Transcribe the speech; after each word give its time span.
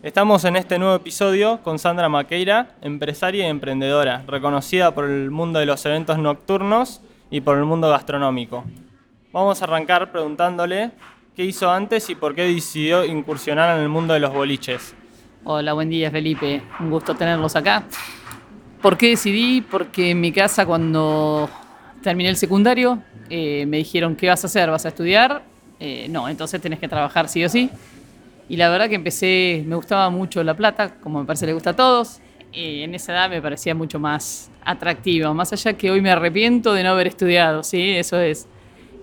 Estamos 0.00 0.44
en 0.44 0.54
este 0.54 0.78
nuevo 0.78 0.94
episodio 0.94 1.58
con 1.64 1.80
Sandra 1.80 2.08
Maqueira, 2.08 2.76
empresaria 2.82 3.44
y 3.44 3.50
emprendedora, 3.50 4.22
reconocida 4.28 4.94
por 4.94 5.06
el 5.06 5.32
mundo 5.32 5.58
de 5.58 5.66
los 5.66 5.84
eventos 5.86 6.18
nocturnos 6.18 7.00
y 7.32 7.40
por 7.40 7.58
el 7.58 7.64
mundo 7.64 7.90
gastronómico. 7.90 8.62
Vamos 9.32 9.60
a 9.60 9.64
arrancar 9.64 10.12
preguntándole 10.12 10.92
qué 11.34 11.44
hizo 11.44 11.68
antes 11.68 12.08
y 12.10 12.14
por 12.14 12.36
qué 12.36 12.42
decidió 12.42 13.04
incursionar 13.04 13.76
en 13.76 13.82
el 13.82 13.88
mundo 13.88 14.14
de 14.14 14.20
los 14.20 14.32
boliches. 14.32 14.94
Hola, 15.42 15.72
buen 15.72 15.90
día 15.90 16.12
Felipe, 16.12 16.62
un 16.78 16.90
gusto 16.90 17.16
tenerlos 17.16 17.56
acá. 17.56 17.82
¿Por 18.80 18.96
qué 18.96 19.08
decidí? 19.08 19.62
Porque 19.62 20.12
en 20.12 20.20
mi 20.20 20.30
casa 20.30 20.64
cuando 20.64 21.50
terminé 22.04 22.28
el 22.28 22.36
secundario 22.36 23.02
eh, 23.28 23.66
me 23.66 23.78
dijeron, 23.78 24.14
¿qué 24.14 24.28
vas 24.28 24.44
a 24.44 24.46
hacer? 24.46 24.70
¿Vas 24.70 24.84
a 24.84 24.90
estudiar? 24.90 25.42
Eh, 25.80 26.06
no, 26.08 26.28
entonces 26.28 26.60
tenés 26.60 26.78
que 26.78 26.86
trabajar 26.86 27.28
sí 27.28 27.44
o 27.44 27.48
sí. 27.48 27.68
Y 28.48 28.56
la 28.56 28.70
verdad 28.70 28.88
que 28.88 28.94
empecé, 28.94 29.62
me 29.66 29.76
gustaba 29.76 30.08
mucho 30.10 30.42
La 30.42 30.54
Plata, 30.54 30.94
como 31.00 31.20
me 31.20 31.26
parece 31.26 31.46
le 31.46 31.52
gusta 31.52 31.70
a 31.70 31.76
todos. 31.76 32.20
Y 32.52 32.82
en 32.82 32.94
esa 32.94 33.12
edad 33.12 33.28
me 33.28 33.42
parecía 33.42 33.74
mucho 33.74 34.00
más 34.00 34.50
atractivo, 34.64 35.34
más 35.34 35.52
allá 35.52 35.74
que 35.74 35.90
hoy 35.90 36.00
me 36.00 36.10
arrepiento 36.10 36.72
de 36.72 36.82
no 36.82 36.90
haber 36.90 37.06
estudiado, 37.06 37.62
¿sí? 37.62 37.90
Eso 37.90 38.18
es 38.18 38.48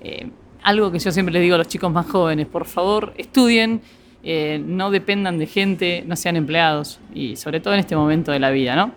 eh, 0.02 0.30
algo 0.64 0.92
que 0.92 0.98
yo 0.98 1.12
siempre 1.12 1.32
les 1.34 1.44
digo 1.44 1.56
a 1.56 1.60
los 1.60 1.68
chicos 1.68 1.92
más 1.92 2.08
jóvenes, 2.08 2.48
por 2.48 2.66
favor, 2.66 3.14
estudien, 3.18 3.82
eh, 4.24 4.60
no 4.66 4.90
dependan 4.90 5.38
de 5.38 5.46
gente, 5.46 6.04
no 6.08 6.16
sean 6.16 6.38
empleados, 6.38 7.00
y 7.14 7.36
sobre 7.36 7.60
todo 7.60 7.76
en 7.76 7.82
este 7.82 7.96
momento 7.96 8.32
de 8.32 8.40
la 8.40 8.50
vida, 8.50 8.76
¿no? 8.76 8.94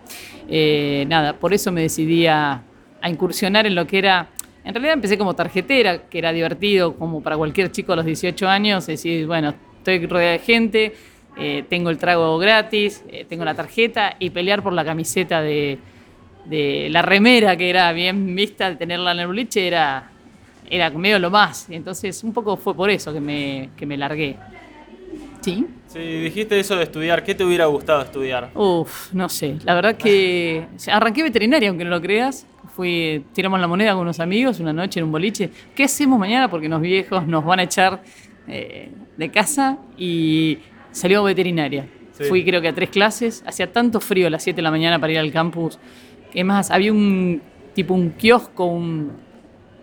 Eh, 0.47 1.05
nada, 1.07 1.33
por 1.33 1.53
eso 1.53 1.71
me 1.71 1.81
decidí 1.81 2.25
a, 2.25 2.63
a 3.01 3.09
incursionar 3.09 3.67
en 3.67 3.75
lo 3.75 3.85
que 3.85 3.99
era 3.99 4.29
en 4.63 4.73
realidad 4.73 4.93
empecé 4.93 5.17
como 5.17 5.33
tarjetera, 5.35 6.09
que 6.09 6.19
era 6.19 6.31
divertido 6.31 6.95
como 6.95 7.23
para 7.23 7.37
cualquier 7.37 7.71
chico 7.71 7.93
a 7.93 7.95
los 7.95 8.05
18 8.05 8.47
años, 8.47 8.85
decir, 8.85 9.25
bueno, 9.25 9.55
estoy 9.79 10.05
rodeada 10.05 10.33
de 10.33 10.39
gente, 10.39 10.93
eh, 11.37 11.63
tengo 11.69 11.89
el 11.89 11.97
trago 11.97 12.37
gratis, 12.37 13.03
eh, 13.07 13.25
tengo 13.27 13.45
la 13.45 13.55
tarjeta 13.55 14.15
y 14.19 14.29
pelear 14.29 14.61
por 14.61 14.73
la 14.73 14.83
camiseta 14.83 15.41
de, 15.41 15.79
de, 16.45 16.89
la 16.91 17.01
remera 17.01 17.55
que 17.55 17.69
era 17.69 17.91
bien 17.93 18.35
vista 18.35 18.65
al 18.65 18.77
tenerla 18.77 19.13
en 19.13 19.19
el 19.19 19.27
boliche 19.27 19.65
era, 19.65 20.11
era 20.69 20.89
medio 20.89 21.17
lo 21.17 21.29
más. 21.29 21.69
Entonces 21.69 22.23
un 22.23 22.33
poco 22.33 22.57
fue 22.57 22.75
por 22.75 22.89
eso 22.89 23.13
que 23.13 23.21
me, 23.21 23.69
que 23.77 23.85
me 23.85 23.97
largué. 23.97 24.35
¿Sí? 25.41 25.65
Sí, 25.87 25.99
dijiste 25.99 26.59
eso 26.59 26.75
de 26.75 26.83
estudiar, 26.83 27.23
¿qué 27.23 27.33
te 27.33 27.43
hubiera 27.43 27.65
gustado 27.65 28.01
estudiar? 28.01 28.51
Uf, 28.53 29.13
no 29.13 29.29
sé, 29.29 29.55
la 29.63 29.73
verdad 29.73 29.95
que 29.95 30.67
arranqué 30.91 31.23
veterinaria, 31.23 31.69
aunque 31.69 31.83
no 31.83 31.89
lo 31.89 32.01
creas. 32.01 32.45
Fui, 32.75 33.23
tiramos 33.33 33.59
la 33.59 33.67
moneda 33.67 33.93
con 33.93 34.01
unos 34.01 34.19
amigos 34.19 34.59
una 34.59 34.71
noche 34.73 34.99
en 34.99 35.05
un 35.05 35.11
boliche. 35.11 35.49
¿Qué 35.73 35.85
hacemos 35.85 36.19
mañana? 36.19 36.49
Porque 36.49 36.69
los 36.69 36.81
viejos 36.81 37.25
nos 37.25 37.43
van 37.43 37.59
a 37.59 37.63
echar 37.63 38.01
eh, 38.49 38.91
de 39.17 39.31
casa 39.31 39.77
y 39.97 40.59
salió 40.91 41.23
veterinaria. 41.23 41.87
Sí. 42.13 42.23
Fui 42.25 42.43
creo 42.43 42.61
que 42.61 42.67
a 42.67 42.73
tres 42.73 42.89
clases, 42.89 43.43
hacía 43.45 43.71
tanto 43.71 43.99
frío 43.99 44.27
a 44.27 44.29
las 44.29 44.43
7 44.43 44.57
de 44.57 44.61
la 44.61 44.71
mañana 44.71 44.99
para 44.99 45.13
ir 45.13 45.19
al 45.19 45.31
campus. 45.31 45.79
Es 46.33 46.45
más, 46.45 46.71
había 46.71 46.91
un 46.91 47.41
tipo 47.73 47.93
un 47.93 48.11
kiosco, 48.11 48.65
un, 48.65 49.13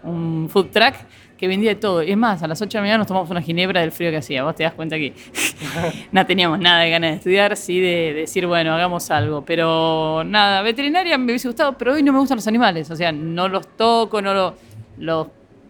un 0.03 0.48
food 0.50 0.67
truck 0.67 0.94
que 1.37 1.48
vendía 1.48 1.70
de 1.70 1.77
todo. 1.77 2.00
Es 2.00 2.17
más, 2.17 2.42
a 2.42 2.48
las 2.48 2.61
8 2.61 2.69
de 2.69 2.75
la 2.78 2.83
mañana 2.83 2.98
nos 2.98 3.06
tomamos 3.06 3.31
una 3.31 3.42
ginebra 3.42 3.81
del 3.81 3.92
frío 3.92 4.11
que 4.11 4.19
hacía. 4.19 4.42
Vos 4.42 4.55
te 4.55 4.64
das 4.64 4.75
cuenta 4.75 4.97
que 4.97 5.14
no 6.12 6.27
teníamos 6.27 6.59
nada 6.59 6.81
de 6.81 6.91
ganas 6.91 7.11
de 7.11 7.17
estudiar, 7.17 7.56
sí 7.56 7.81
de, 7.81 7.87
de, 7.89 8.14
decir, 8.14 8.47
bueno, 8.47 8.75
hagamos 8.75 9.11
algo. 9.11 9.44
Pero 9.44 10.25
nada, 10.25 10.62
veterinaria 10.62 11.19
me 11.19 11.27
hubiese 11.27 11.48
gustado, 11.48 11.77
pero 11.77 11.94
hoy 11.94 12.03
no 12.03 12.12
me 12.12 12.19
gustan 12.19 12.37
los 12.37 12.47
animales. 12.47 12.91
O 12.91 12.97
sea, 12.97 13.12
no 13.12 13.48
los 13.48 13.67
toco, 13.77 14.22
no 14.22 14.34
los, 14.34 14.55
los 14.98 15.27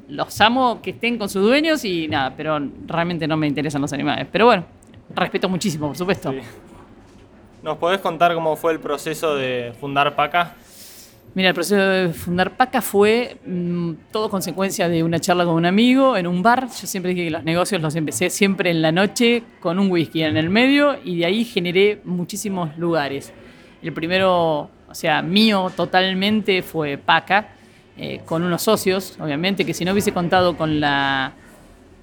los 0.09 0.41
amo 0.41 0.81
que 0.83 0.91
estén 0.91 1.19
con 1.19 1.29
sus 1.29 1.43
dueños 1.43 1.85
y 1.85 2.09
nada, 2.09 2.35
pero 2.37 2.61
realmente 2.87 3.27
no 3.27 3.37
me 3.37 3.47
interesan 3.47 3.83
los 3.83 3.93
animales. 3.93 4.27
Pero 4.31 4.47
bueno, 4.47 4.65
respeto 5.15 5.48
muchísimo, 5.48 5.89
por 5.89 5.97
supuesto. 5.97 6.33
Sí. 6.33 6.39
¿Nos 7.63 7.79
podés 7.79 8.01
contar 8.01 8.35
cómo 8.35 8.55
fue 8.55 8.73
el 8.73 8.81
proceso 8.81 9.35
de 9.35 9.73
fundar 9.81 10.15
PACA? 10.15 10.55
Mira, 11.35 11.48
el 11.48 11.55
proceso 11.55 11.77
de 11.83 12.09
fundar 12.11 12.57
PACA 12.57 12.81
fue 12.81 13.39
mmm, 13.45 13.92
todo 14.13 14.30
consecuencia 14.30 14.89
de 14.89 15.03
una 15.03 15.19
charla 15.19 15.45
con 15.45 15.55
un 15.55 15.67
amigo 15.67 16.17
en 16.17 16.27
un 16.27 16.42
bar. 16.42 16.69
Yo 16.69 16.86
siempre 16.86 17.13
dije 17.13 17.25
que 17.25 17.30
los 17.30 17.45
negocios 17.45 17.83
los 17.83 17.95
empecé 17.97 18.30
siempre 18.30 18.70
en 18.70 18.83
la 18.83 18.92
noche 18.92 19.42
con 19.61 19.79
un 19.79 19.91
whisky 19.91 20.23
en 20.23 20.36
el 20.36 20.48
medio 20.48 20.97
y 21.05 21.19
de 21.19 21.27
ahí 21.27 21.45
generé 21.45 22.01
muchísimos 22.05 22.77
lugares. 22.79 23.33
El 23.83 23.92
primero, 23.92 24.70
o 24.89 24.95
sea, 24.95 25.20
mío 25.20 25.70
totalmente 25.75 26.63
fue 26.63 26.97
PACA 26.97 27.55
eh, 27.98 28.20
con 28.24 28.42
unos 28.42 28.62
socios, 28.62 29.17
obviamente, 29.20 29.64
que 29.64 29.73
si 29.73 29.84
no 29.84 29.92
hubiese 29.92 30.12
contado 30.12 30.57
con, 30.57 30.80
la, 30.80 31.33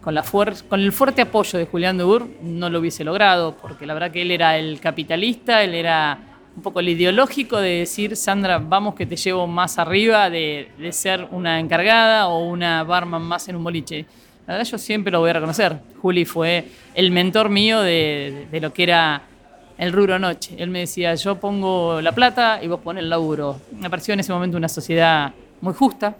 con, 0.01 0.15
la 0.15 0.23
con 0.67 0.79
el 0.79 0.91
fuerte 0.91 1.21
apoyo 1.21 1.59
de 1.59 1.65
Julián 1.65 1.97
Debur, 1.97 2.27
no 2.41 2.69
lo 2.69 2.79
hubiese 2.79 3.03
logrado, 3.03 3.55
porque 3.61 3.85
la 3.85 3.93
verdad 3.93 4.11
que 4.11 4.23
él 4.23 4.31
era 4.31 4.57
el 4.57 4.79
capitalista, 4.79 5.63
él 5.63 5.75
era 5.75 6.17
un 6.55 6.61
poco 6.61 6.79
el 6.79 6.89
ideológico 6.89 7.57
de 7.57 7.79
decir, 7.79 8.15
Sandra, 8.15 8.59
vamos 8.59 8.95
que 8.95 9.05
te 9.05 9.15
llevo 9.15 9.47
más 9.47 9.77
arriba 9.79 10.29
de, 10.29 10.69
de 10.77 10.91
ser 10.91 11.27
una 11.31 11.59
encargada 11.59 12.27
o 12.27 12.45
una 12.45 12.83
barman 12.83 13.21
más 13.21 13.47
en 13.49 13.55
un 13.55 13.63
boliche. 13.63 14.05
La 14.45 14.55
verdad 14.55 14.69
yo 14.69 14.77
siempre 14.77 15.11
lo 15.11 15.19
voy 15.19 15.29
a 15.29 15.33
reconocer. 15.33 15.79
Juli 16.01 16.25
fue 16.25 16.65
el 16.93 17.11
mentor 17.11 17.49
mío 17.49 17.81
de, 17.81 17.91
de, 17.91 18.47
de 18.51 18.59
lo 18.61 18.73
que 18.73 18.83
era 18.83 19.21
el 19.77 19.91
rubro 19.91 20.19
noche. 20.19 20.55
Él 20.57 20.69
me 20.69 20.79
decía, 20.79 21.15
yo 21.15 21.39
pongo 21.39 22.01
la 22.01 22.11
plata 22.11 22.59
y 22.61 22.67
vos 22.67 22.79
pones 22.81 23.03
el 23.03 23.09
laburo. 23.09 23.59
Me 23.79 23.89
pareció 23.89 24.13
en 24.13 24.19
ese 24.19 24.31
momento 24.31 24.57
una 24.57 24.69
sociedad 24.69 25.33
muy 25.63 25.73
justa. 25.73 26.17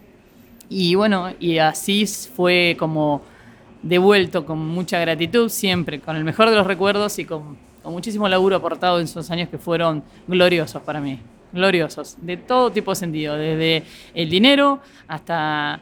Y 0.70 0.94
bueno, 0.94 1.30
y 1.38 1.58
así 1.58 2.06
fue 2.06 2.76
como 2.78 3.22
devuelto 3.82 4.46
con 4.46 4.58
mucha 4.58 4.98
gratitud, 4.98 5.50
siempre, 5.50 6.00
con 6.00 6.16
el 6.16 6.24
mejor 6.24 6.48
de 6.48 6.56
los 6.56 6.66
recuerdos 6.66 7.18
y 7.18 7.26
con, 7.26 7.58
con 7.82 7.92
muchísimo 7.92 8.26
laburo 8.26 8.56
aportado 8.56 8.98
en 8.98 9.04
esos 9.04 9.30
años 9.30 9.50
que 9.50 9.58
fueron 9.58 10.02
gloriosos 10.26 10.80
para 10.82 11.00
mí. 11.00 11.20
Gloriosos, 11.52 12.16
de 12.20 12.38
todo 12.38 12.72
tipo 12.72 12.92
de 12.92 12.96
sentido, 12.96 13.36
desde 13.36 13.84
el 14.14 14.30
dinero 14.30 14.80
hasta 15.06 15.80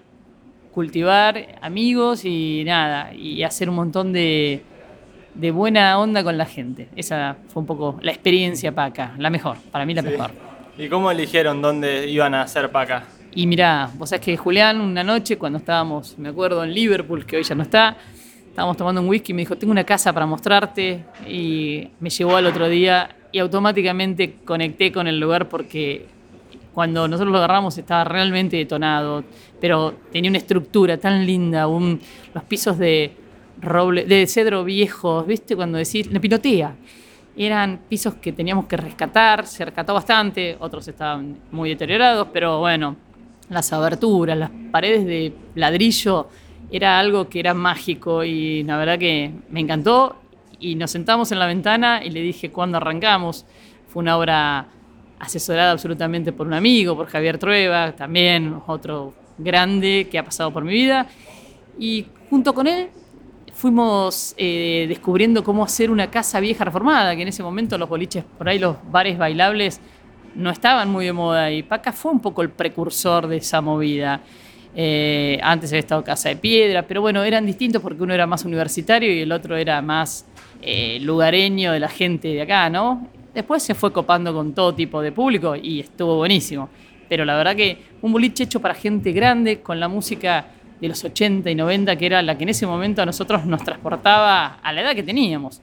cultivar 0.72 1.58
amigos 1.62 2.24
y 2.24 2.64
nada, 2.66 3.14
y 3.14 3.42
hacer 3.44 3.68
un 3.70 3.76
montón 3.76 4.12
de, 4.12 4.62
de 5.34 5.50
buena 5.52 5.98
onda 5.98 6.24
con 6.24 6.36
la 6.36 6.46
gente. 6.46 6.88
Esa 6.96 7.36
fue 7.48 7.60
un 7.60 7.66
poco 7.66 7.98
la 8.02 8.10
experiencia 8.10 8.72
PACA, 8.74 9.14
la 9.18 9.30
mejor, 9.30 9.58
para 9.70 9.86
mí 9.86 9.94
la 9.94 10.02
sí. 10.02 10.08
mejor. 10.08 10.32
¿Y 10.76 10.88
cómo 10.88 11.10
eligieron 11.10 11.62
dónde 11.62 12.08
iban 12.08 12.34
a 12.34 12.42
hacer 12.42 12.70
PACA? 12.70 13.04
Y 13.34 13.46
mirá, 13.46 13.90
vos 13.96 14.10
sabés 14.10 14.24
que 14.24 14.36
Julián, 14.36 14.80
una 14.80 15.02
noche 15.02 15.38
cuando 15.38 15.58
estábamos, 15.58 16.18
me 16.18 16.28
acuerdo, 16.28 16.62
en 16.64 16.74
Liverpool, 16.74 17.24
que 17.24 17.36
hoy 17.36 17.42
ya 17.42 17.54
no 17.54 17.62
está, 17.62 17.96
estábamos 18.46 18.76
tomando 18.76 19.00
un 19.00 19.08
whisky 19.08 19.32
y 19.32 19.34
me 19.34 19.42
dijo, 19.42 19.56
tengo 19.56 19.70
una 19.70 19.84
casa 19.84 20.12
para 20.12 20.26
mostrarte. 20.26 21.04
Y 21.26 21.88
me 22.00 22.10
llevó 22.10 22.36
al 22.36 22.46
otro 22.46 22.68
día 22.68 23.16
y 23.32 23.38
automáticamente 23.38 24.36
conecté 24.44 24.92
con 24.92 25.06
el 25.06 25.18
lugar 25.18 25.48
porque 25.48 26.06
cuando 26.74 27.08
nosotros 27.08 27.32
lo 27.32 27.38
agarramos 27.38 27.76
estaba 27.78 28.04
realmente 28.04 28.58
detonado, 28.58 29.24
pero 29.60 29.94
tenía 30.10 30.30
una 30.30 30.38
estructura 30.38 30.98
tan 30.98 31.24
linda, 31.24 31.66
un, 31.66 32.00
los 32.34 32.44
pisos 32.44 32.76
de 32.78 33.12
roble, 33.62 34.04
de 34.04 34.26
cedro 34.26 34.64
viejos, 34.64 35.26
¿viste? 35.26 35.56
Cuando 35.56 35.78
decís, 35.78 36.12
la 36.12 36.20
pinotea. 36.20 36.74
Eran 37.34 37.80
pisos 37.88 38.14
que 38.14 38.32
teníamos 38.32 38.66
que 38.66 38.76
rescatar, 38.76 39.46
se 39.46 39.64
rescató 39.64 39.94
bastante, 39.94 40.56
otros 40.60 40.86
estaban 40.86 41.38
muy 41.50 41.70
deteriorados, 41.70 42.28
pero 42.30 42.58
bueno, 42.58 42.96
las 43.52 43.72
aberturas, 43.72 44.36
las 44.36 44.50
paredes 44.70 45.04
de 45.06 45.32
ladrillo, 45.54 46.28
era 46.70 46.98
algo 46.98 47.28
que 47.28 47.40
era 47.40 47.54
mágico 47.54 48.24
y 48.24 48.62
la 48.64 48.76
verdad 48.78 48.98
que 48.98 49.30
me 49.50 49.60
encantó. 49.60 50.16
Y 50.58 50.74
nos 50.74 50.90
sentamos 50.90 51.30
en 51.32 51.38
la 51.38 51.46
ventana 51.46 52.02
y 52.04 52.10
le 52.10 52.20
dije 52.20 52.50
cuándo 52.50 52.78
arrancamos. 52.78 53.44
Fue 53.88 54.00
una 54.00 54.16
obra 54.16 54.68
asesorada 55.18 55.72
absolutamente 55.72 56.32
por 56.32 56.46
un 56.46 56.54
amigo, 56.54 56.96
por 56.96 57.06
Javier 57.06 57.38
Trueba, 57.38 57.92
también 57.92 58.60
otro 58.66 59.12
grande 59.38 60.08
que 60.10 60.18
ha 60.18 60.24
pasado 60.24 60.52
por 60.52 60.64
mi 60.64 60.72
vida. 60.72 61.06
Y 61.78 62.06
junto 62.30 62.54
con 62.54 62.66
él 62.66 62.88
fuimos 63.52 64.34
eh, 64.36 64.86
descubriendo 64.88 65.44
cómo 65.44 65.64
hacer 65.64 65.90
una 65.90 66.10
casa 66.10 66.40
vieja 66.40 66.64
reformada, 66.64 67.14
que 67.14 67.22
en 67.22 67.28
ese 67.28 67.42
momento 67.42 67.76
los 67.76 67.88
boliches, 67.88 68.24
por 68.38 68.48
ahí 68.48 68.58
los 68.58 68.76
bares 68.90 69.18
bailables 69.18 69.80
no 70.34 70.50
estaban 70.50 70.90
muy 70.90 71.06
de 71.06 71.12
moda 71.12 71.50
y 71.50 71.62
Paca 71.62 71.92
fue 71.92 72.12
un 72.12 72.20
poco 72.20 72.42
el 72.42 72.50
precursor 72.50 73.26
de 73.26 73.38
esa 73.38 73.60
movida. 73.60 74.20
Eh, 74.74 75.38
antes 75.42 75.70
había 75.70 75.80
estado 75.80 76.02
Casa 76.02 76.30
de 76.30 76.36
Piedra, 76.36 76.82
pero 76.82 77.02
bueno, 77.02 77.22
eran 77.22 77.44
distintos 77.44 77.82
porque 77.82 78.02
uno 78.02 78.14
era 78.14 78.26
más 78.26 78.44
universitario 78.44 79.12
y 79.12 79.20
el 79.20 79.32
otro 79.32 79.56
era 79.56 79.82
más 79.82 80.26
eh, 80.62 80.98
lugareño 81.00 81.72
de 81.72 81.80
la 81.80 81.88
gente 81.88 82.28
de 82.28 82.42
acá, 82.42 82.70
¿no? 82.70 83.08
Después 83.34 83.62
se 83.62 83.74
fue 83.74 83.92
copando 83.92 84.32
con 84.32 84.54
todo 84.54 84.74
tipo 84.74 85.02
de 85.02 85.12
público 85.12 85.56
y 85.56 85.80
estuvo 85.80 86.16
buenísimo. 86.16 86.68
Pero 87.08 87.24
la 87.24 87.36
verdad 87.36 87.54
que 87.54 87.78
un 88.00 88.12
boliche 88.12 88.44
hecho 88.44 88.60
para 88.60 88.74
gente 88.74 89.12
grande, 89.12 89.60
con 89.60 89.78
la 89.78 89.88
música 89.88 90.46
de 90.80 90.88
los 90.88 91.04
80 91.04 91.50
y 91.50 91.54
90, 91.54 91.96
que 91.96 92.06
era 92.06 92.22
la 92.22 92.36
que 92.36 92.44
en 92.44 92.50
ese 92.50 92.66
momento 92.66 93.02
a 93.02 93.06
nosotros 93.06 93.44
nos 93.46 93.62
transportaba 93.62 94.58
a 94.62 94.72
la 94.72 94.80
edad 94.80 94.94
que 94.94 95.02
teníamos. 95.02 95.60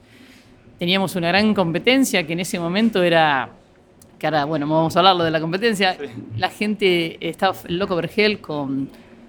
Teníamos 0.78 1.14
una 1.16 1.28
gran 1.28 1.52
competencia 1.52 2.26
que 2.26 2.32
en 2.32 2.40
ese 2.40 2.58
momento 2.58 3.02
era 3.02 3.50
que 4.20 4.26
ahora, 4.26 4.44
bueno, 4.44 4.68
vamos 4.68 4.94
a 4.94 4.98
hablarlo 5.00 5.24
de 5.24 5.30
la 5.30 5.40
competencia, 5.40 5.96
sí. 5.98 6.04
la 6.36 6.50
gente 6.50 7.16
estaba 7.26 7.56
el 7.66 7.78
loco 7.78 7.96
Vergel 7.96 8.38
con, 8.40 8.88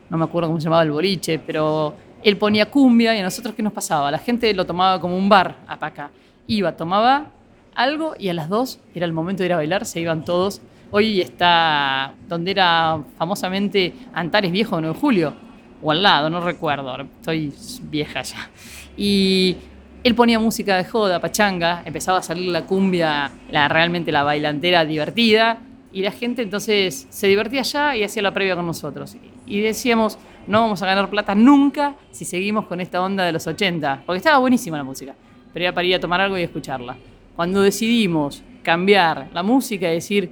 no 0.10 0.18
me 0.18 0.26
acuerdo 0.26 0.50
cómo 0.50 0.60
se 0.60 0.66
llamaba 0.66 0.84
el 0.84 0.92
boliche, 0.92 1.40
pero 1.40 1.96
él 2.22 2.38
ponía 2.38 2.70
cumbia 2.70 3.16
y 3.16 3.20
a 3.20 3.24
nosotros 3.24 3.56
qué 3.56 3.64
nos 3.64 3.72
pasaba, 3.72 4.12
la 4.12 4.20
gente 4.20 4.54
lo 4.54 4.66
tomaba 4.66 5.00
como 5.00 5.18
un 5.18 5.30
bar 5.30 5.56
a 5.66 5.80
Paca, 5.80 6.12
iba, 6.46 6.76
tomaba 6.76 7.32
algo 7.74 8.16
y 8.20 8.28
a 8.28 8.34
las 8.34 8.50
2 8.50 8.80
era 8.94 9.06
el 9.06 9.14
momento 9.14 9.44
de 9.44 9.48
ir 9.48 9.54
a 9.54 9.56
bailar, 9.56 9.86
se 9.86 10.02
iban 10.02 10.26
todos. 10.26 10.62
Hoy 10.92 11.22
está 11.22 12.14
donde 12.28 12.52
era 12.52 13.02
famosamente 13.18 13.94
Antares 14.14 14.52
Viejo 14.52 14.76
de 14.76 14.82
9 14.82 14.94
de 14.94 15.00
Julio, 15.00 15.34
o 15.82 15.92
al 15.92 16.04
lado, 16.04 16.30
no 16.30 16.42
recuerdo, 16.42 16.94
estoy 17.02 17.54
vieja 17.84 18.22
ya. 18.24 18.50
Y 18.98 19.56
él 20.04 20.16
ponía 20.16 20.40
música 20.40 20.78
de 20.78 20.86
joda, 20.86 21.20
pachanga, 21.20 21.84
empezaba 21.86 22.20
a 22.20 22.24
salir 22.24 22.50
la 22.50 22.66
cumbia, 22.66 23.32
la, 23.52 23.68
realmente 23.68 24.12
la 24.12 24.24
bailantera 24.24 24.84
divertida, 24.84 25.60
y 25.94 26.02
la 26.02 26.12
gente 26.12 26.42
entonces 26.42 27.06
se 27.10 27.28
divertía 27.28 27.62
ya 27.64 27.96
y 27.96 28.04
hacía 28.04 28.22
la 28.24 28.34
previa 28.34 28.56
con 28.56 28.66
nosotros. 28.66 29.16
Y 29.46 29.60
decíamos, 29.60 30.18
no 30.48 30.62
vamos 30.62 30.82
a 30.82 30.86
ganar 30.86 31.10
plata 31.10 31.36
nunca 31.36 31.96
si 32.12 32.26
seguimos 32.26 32.66
con 32.66 32.82
esta 32.82 33.02
onda 33.02 33.26
de 33.26 33.32
los 33.32 33.46
80, 33.46 34.04
porque 34.06 34.18
estaba 34.18 34.40
buenísima 34.40 34.78
la 34.78 34.84
música, 34.84 35.14
pero 35.54 35.66
era 35.66 35.74
para 35.74 35.86
ir 35.86 35.96
a 35.96 36.00
tomar 36.00 36.22
algo 36.22 36.38
y 36.38 36.44
escucharla. 36.44 36.96
Cuando 37.36 37.62
decidimos 37.62 38.42
cambiar 38.64 39.30
la 39.34 39.44
música 39.44 39.92
y 39.92 39.96
decir 39.96 40.32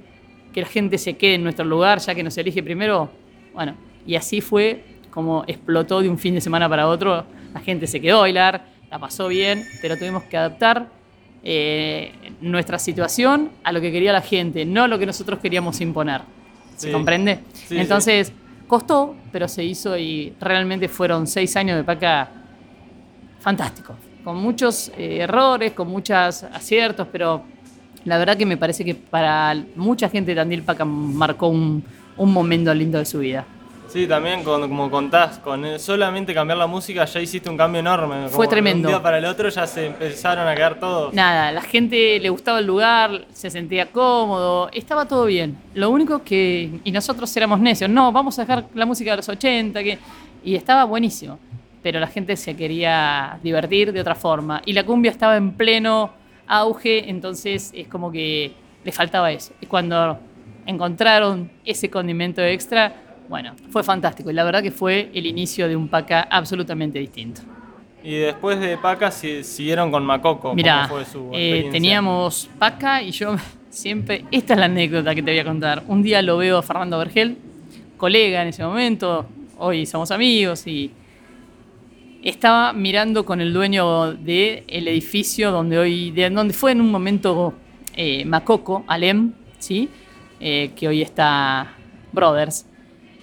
que 0.52 0.62
la 0.62 0.66
gente 0.66 0.98
se 0.98 1.16
quede 1.16 1.34
en 1.34 1.44
nuestro 1.44 1.64
lugar 1.64 1.98
ya 2.00 2.14
que 2.14 2.22
nos 2.22 2.36
elige 2.38 2.62
primero, 2.62 3.10
bueno, 3.54 3.74
y 4.06 4.16
así 4.16 4.40
fue 4.40 4.84
como 5.10 5.44
explotó 5.46 6.00
de 6.00 6.08
un 6.08 6.18
fin 6.18 6.34
de 6.34 6.40
semana 6.40 6.68
para 6.68 6.88
otro, 6.88 7.24
la 7.52 7.60
gente 7.60 7.86
se 7.86 8.00
quedó 8.00 8.18
a 8.18 8.20
bailar, 8.20 8.64
la 8.90 8.98
pasó 8.98 9.28
bien, 9.28 9.66
pero 9.80 9.96
tuvimos 9.96 10.24
que 10.24 10.36
adaptar 10.36 10.88
eh, 11.42 12.12
nuestra 12.40 12.78
situación 12.78 13.50
a 13.62 13.72
lo 13.72 13.80
que 13.80 13.92
quería 13.92 14.12
la 14.12 14.20
gente, 14.20 14.64
no 14.64 14.82
a 14.82 14.88
lo 14.88 14.98
que 14.98 15.06
nosotros 15.06 15.38
queríamos 15.38 15.80
imponer. 15.80 16.22
¿Se 16.76 16.90
comprende? 16.90 17.40
Entonces, 17.70 18.32
costó, 18.66 19.14
pero 19.30 19.48
se 19.48 19.62
hizo 19.62 19.96
y 19.96 20.32
realmente 20.40 20.88
fueron 20.88 21.26
seis 21.26 21.54
años 21.56 21.76
de 21.76 21.84
paca 21.84 22.30
fantásticos, 23.38 23.96
con 24.24 24.38
muchos 24.38 24.90
eh, 24.96 25.18
errores, 25.20 25.72
con 25.72 25.88
muchos 25.88 26.42
aciertos, 26.42 27.06
pero 27.12 27.44
la 28.04 28.18
verdad 28.18 28.36
que 28.36 28.46
me 28.46 28.56
parece 28.56 28.84
que 28.84 28.94
para 28.94 29.54
mucha 29.76 30.08
gente 30.08 30.34
Tandil 30.34 30.62
Paca 30.62 30.84
marcó 30.84 31.48
un 31.48 31.84
momento 32.16 32.72
lindo 32.72 32.98
de 32.98 33.04
su 33.04 33.18
vida. 33.18 33.46
Sí, 33.90 34.06
también 34.06 34.44
como 34.44 34.88
contás, 34.88 35.38
con 35.38 35.78
solamente 35.80 36.32
cambiar 36.32 36.58
la 36.58 36.68
música 36.68 37.04
ya 37.04 37.20
hiciste 37.20 37.50
un 37.50 37.56
cambio 37.56 37.80
enorme. 37.80 38.28
Fue 38.28 38.46
tremendo. 38.46 38.86
De 38.86 38.94
un 38.94 39.00
día 39.00 39.02
para 39.02 39.18
el 39.18 39.24
otro 39.24 39.48
ya 39.48 39.66
se 39.66 39.86
empezaron 39.86 40.46
a 40.46 40.54
quedar 40.54 40.78
todos. 40.78 41.12
Nada, 41.12 41.50
la 41.50 41.62
gente 41.62 42.20
le 42.20 42.30
gustaba 42.30 42.60
el 42.60 42.66
lugar, 42.66 43.26
se 43.32 43.50
sentía 43.50 43.86
cómodo, 43.86 44.70
estaba 44.72 45.06
todo 45.06 45.24
bien. 45.24 45.58
Lo 45.74 45.90
único 45.90 46.22
que, 46.22 46.70
y 46.84 46.92
nosotros 46.92 47.36
éramos 47.36 47.58
necios, 47.58 47.90
no, 47.90 48.12
vamos 48.12 48.38
a 48.38 48.42
dejar 48.42 48.66
la 48.74 48.86
música 48.86 49.10
de 49.10 49.16
los 49.16 49.28
80, 49.28 49.82
que, 49.82 49.98
y 50.44 50.54
estaba 50.54 50.84
buenísimo. 50.84 51.40
Pero 51.82 51.98
la 51.98 52.06
gente 52.06 52.36
se 52.36 52.54
quería 52.54 53.40
divertir 53.42 53.92
de 53.92 54.00
otra 54.00 54.14
forma. 54.14 54.62
Y 54.66 54.72
la 54.72 54.84
cumbia 54.84 55.10
estaba 55.10 55.36
en 55.36 55.50
pleno 55.54 56.12
auge, 56.46 57.10
entonces 57.10 57.72
es 57.74 57.88
como 57.88 58.12
que 58.12 58.52
le 58.84 58.92
faltaba 58.92 59.32
eso. 59.32 59.52
Y 59.60 59.66
cuando 59.66 60.16
encontraron 60.66 61.50
ese 61.64 61.90
condimento 61.90 62.40
extra, 62.42 63.09
bueno, 63.30 63.54
fue 63.70 63.84
fantástico 63.84 64.28
y 64.32 64.34
la 64.34 64.42
verdad 64.42 64.60
que 64.60 64.72
fue 64.72 65.08
el 65.14 65.24
inicio 65.24 65.68
de 65.68 65.76
un 65.76 65.86
PACA 65.86 66.22
absolutamente 66.22 66.98
distinto. 66.98 67.42
Y 68.02 68.16
después 68.16 68.58
de 68.58 68.76
PACA 68.76 69.12
siguieron 69.12 69.92
con 69.92 70.04
Macoco. 70.04 70.52
Mira, 70.52 70.90
eh, 71.32 71.68
teníamos 71.70 72.50
PACA 72.58 73.02
y 73.02 73.12
yo 73.12 73.36
siempre, 73.70 74.24
esta 74.32 74.54
es 74.54 74.58
la 74.58 74.66
anécdota 74.66 75.14
que 75.14 75.22
te 75.22 75.30
voy 75.30 75.38
a 75.38 75.44
contar. 75.44 75.84
Un 75.86 76.02
día 76.02 76.20
lo 76.22 76.38
veo 76.38 76.58
a 76.58 76.62
Fernando 76.62 76.98
Vergel, 76.98 77.38
colega 77.96 78.42
en 78.42 78.48
ese 78.48 78.64
momento, 78.64 79.26
hoy 79.58 79.86
somos 79.86 80.10
amigos 80.10 80.66
y 80.66 80.90
estaba 82.24 82.72
mirando 82.72 83.24
con 83.24 83.40
el 83.40 83.52
dueño 83.52 84.12
del 84.12 84.88
edificio 84.88 85.52
donde 85.52 85.78
hoy, 85.78 86.10
de 86.10 86.28
donde 86.30 86.52
fue 86.52 86.72
en 86.72 86.80
un 86.80 86.90
momento 86.90 87.54
eh, 87.94 88.24
Macoco, 88.24 88.82
Alem, 88.88 89.34
¿sí? 89.60 89.88
Eh, 90.40 90.72
que 90.74 90.88
hoy 90.88 91.02
está 91.02 91.74
Brothers 92.12 92.66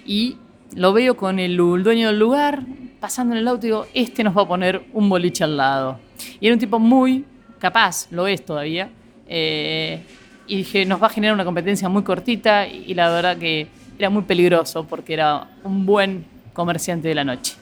y 0.08 0.38
lo 0.74 0.92
veo 0.94 1.16
con 1.16 1.38
el, 1.38 1.56
dueño 1.56 2.08
del 2.08 2.18
lugar, 2.18 2.62
pasando 2.98 3.34
en 3.34 3.40
el 3.40 3.46
auto 3.46 3.66
y 3.66 3.68
digo, 3.68 3.86
este 3.92 4.24
nos 4.24 4.36
va 4.36 4.42
a 4.42 4.48
poner 4.48 4.82
un 4.94 5.08
boliche 5.08 5.44
al 5.44 5.56
lado. 5.56 6.00
Y 6.40 6.46
era 6.46 6.54
un 6.54 6.58
tipo 6.58 6.78
muy 6.78 7.26
capaz, 7.58 8.08
lo 8.10 8.26
es 8.26 8.44
todavía. 8.44 8.88
Eh, 9.28 10.00
y 10.46 10.56
dije, 10.56 10.86
nos 10.86 11.00
va 11.00 11.08
a 11.08 11.10
generar 11.10 11.34
una 11.34 11.44
competencia 11.44 11.90
muy 11.90 12.02
cortita 12.02 12.66
y, 12.66 12.94
la 12.94 13.10
verdad 13.10 13.36
que 13.36 13.68
era 13.98 14.08
muy 14.08 14.22
peligroso 14.22 14.84
porque 14.84 15.12
era 15.12 15.46
un 15.62 15.84
buen 15.84 16.24
comerciante 16.54 17.08
de 17.08 17.14
la 17.14 17.24
noche. 17.24 17.56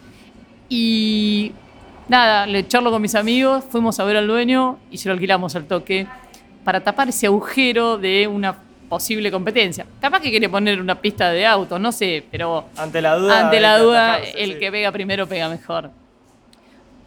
Y 0.68 1.50
nada, 2.08 2.46
le 2.46 2.66
charlo 2.68 2.92
con 2.92 3.02
mis 3.02 3.16
amigos, 3.16 3.64
fuimos 3.68 3.98
a 3.98 4.04
ver 4.04 4.16
al 4.16 4.28
dueño 4.28 4.78
y 4.92 4.98
se 4.98 5.08
lo 5.08 5.14
alquilamos 5.14 5.56
al 5.56 5.66
toque 5.66 6.06
para 6.62 6.80
tapar 6.84 7.08
ese 7.08 7.26
agujero 7.26 7.98
de 7.98 8.28
una 8.28 8.65
posible 8.88 9.30
competencia. 9.30 9.86
Capaz 10.00 10.20
que 10.20 10.30
quiere 10.30 10.48
poner 10.48 10.80
una 10.80 11.00
pista 11.00 11.30
de 11.30 11.46
auto, 11.46 11.78
no 11.78 11.92
sé, 11.92 12.24
pero 12.30 12.66
ante 12.76 13.00
la 13.00 13.16
duda, 13.16 13.40
ante 13.40 13.60
la 13.60 13.78
duda 13.78 14.18
el 14.18 14.58
que 14.58 14.70
pega 14.70 14.92
primero 14.92 15.26
pega 15.26 15.48
mejor. 15.48 15.90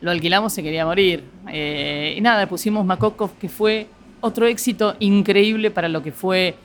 Lo 0.01 0.11
alquilamos, 0.11 0.53
se 0.53 0.63
quería 0.63 0.85
morir. 0.85 1.23
Eh, 1.51 2.13
y 2.17 2.21
nada, 2.21 2.47
pusimos 2.47 2.85
Macocos, 2.85 3.31
que 3.39 3.49
fue 3.49 3.87
otro 4.21 4.45
éxito 4.45 4.95
increíble 4.99 5.71
para 5.71 5.89
lo 5.89 6.01
que 6.01 6.11
fue 6.11 6.55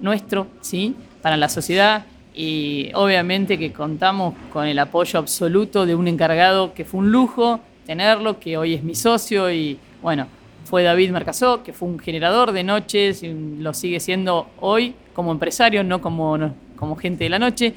nuestro, 0.00 0.46
¿sí? 0.60 0.94
para 1.20 1.36
la 1.36 1.48
sociedad. 1.48 2.04
Y 2.34 2.90
obviamente 2.94 3.58
que 3.58 3.72
contamos 3.72 4.34
con 4.52 4.66
el 4.66 4.78
apoyo 4.78 5.18
absoluto 5.18 5.84
de 5.84 5.94
un 5.94 6.08
encargado 6.08 6.72
que 6.72 6.84
fue 6.84 7.00
un 7.00 7.12
lujo 7.12 7.60
tenerlo, 7.86 8.38
que 8.38 8.56
hoy 8.56 8.74
es 8.74 8.82
mi 8.82 8.94
socio 8.94 9.50
y 9.52 9.78
bueno, 10.00 10.26
fue 10.64 10.82
David 10.82 11.10
Marcasó, 11.10 11.62
que 11.62 11.72
fue 11.72 11.88
un 11.88 11.98
generador 11.98 12.52
de 12.52 12.64
noches 12.64 13.22
y 13.22 13.32
lo 13.58 13.74
sigue 13.74 14.00
siendo 14.00 14.48
hoy 14.60 14.94
como 15.14 15.32
empresario, 15.32 15.84
no 15.84 16.00
como, 16.00 16.54
como 16.76 16.96
gente 16.96 17.24
de 17.24 17.30
la 17.30 17.38
noche. 17.38 17.74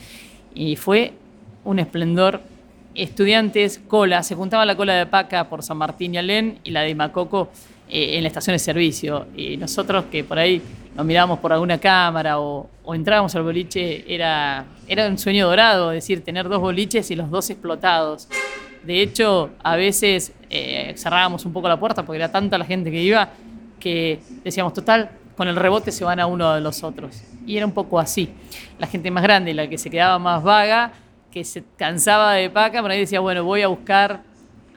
Y 0.54 0.76
fue 0.76 1.14
un 1.64 1.80
esplendor. 1.80 2.42
Estudiantes, 2.94 3.82
cola, 3.90 4.24
se 4.24 4.36
juntaba 4.36 4.66
la 4.66 4.78
cola 4.78 4.94
de 4.94 5.06
Paca 5.06 5.50
por 5.50 5.64
San 5.64 5.78
Martín 5.78 6.16
y 6.16 6.18
Alén 6.18 6.60
y 6.64 6.72
la 6.72 6.82
de 6.82 6.96
Macoco 6.96 7.50
eh, 7.90 8.16
en 8.16 8.24
la 8.24 8.30
estación 8.30 8.54
de 8.54 8.60
servicio. 8.60 9.28
Y 9.36 9.58
nosotros 9.58 10.06
que 10.10 10.24
por 10.24 10.40
ahí 10.40 10.62
nos 10.96 11.06
mirábamos 11.06 11.40
por 11.40 11.52
alguna 11.52 11.78
cámara 11.78 12.40
o, 12.40 12.70
entrábamos 12.94 13.36
al 13.36 13.44
boliche, 13.44 14.06
era, 14.08 14.66
era 14.88 15.08
un 15.08 15.18
sueño 15.18 15.48
dorado, 15.48 15.92
es 15.92 16.04
decir, 16.04 16.24
tener 16.24 16.48
dos 16.48 16.62
boliches 16.62 17.12
y 17.12 17.16
los 17.16 17.30
dos 17.30 17.50
explotados. 17.50 18.30
De 18.86 19.02
hecho, 19.02 19.52
a 19.64 19.76
veces 19.76 20.34
eh, 20.50 20.94
cerrábamos 20.98 21.46
un 21.46 21.54
poco 21.54 21.68
la 21.68 21.80
puerta 21.80 22.06
porque 22.06 22.18
era 22.18 22.32
tanta 22.32 22.58
la 22.58 22.66
gente 22.66 22.92
que 22.92 23.02
iba 23.02 23.30
que 23.80 24.20
decíamos, 24.44 24.74
total, 24.74 25.12
con 25.38 25.48
el 25.48 25.56
rebote 25.56 25.92
se 25.92 26.04
van 26.04 26.20
a 26.20 26.26
uno 26.26 26.54
de 26.54 26.62
los 26.62 26.84
otros. 26.84 27.22
Y 27.46 27.58
era 27.58 27.68
un 27.68 27.72
poco 27.72 28.00
así. 28.00 28.30
La 28.80 28.88
gente 28.88 29.12
más 29.12 29.22
grande, 29.22 29.54
la 29.54 29.68
que 29.68 29.78
se 29.78 29.90
quedaba 29.92 30.18
más 30.18 30.42
vaga, 30.44 30.92
que 31.32 31.44
se 31.44 31.64
cansaba 31.78 32.34
de 32.34 32.50
paca, 32.50 32.82
por 32.82 32.90
ahí 32.90 33.00
decía, 33.00 33.20
bueno, 33.20 33.44
voy 33.44 33.62
a 33.62 33.68
buscar 33.68 34.24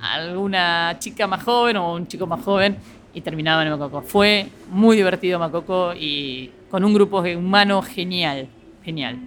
alguna 0.00 0.96
chica 0.98 1.26
más 1.26 1.42
joven 1.42 1.78
o 1.78 1.94
un 1.94 2.06
chico 2.06 2.26
más 2.26 2.44
joven 2.44 2.76
y 3.14 3.20
terminaba 3.20 3.62
en 3.62 3.70
Macoco. 3.70 4.02
Fue 4.02 4.48
muy 4.70 4.96
divertido 4.96 5.38
Macoco 5.38 5.94
y 5.94 6.50
con 6.70 6.84
un 6.84 6.92
grupo 6.92 7.20
humano 7.20 7.80
genial, 7.80 8.48
genial. 8.84 9.18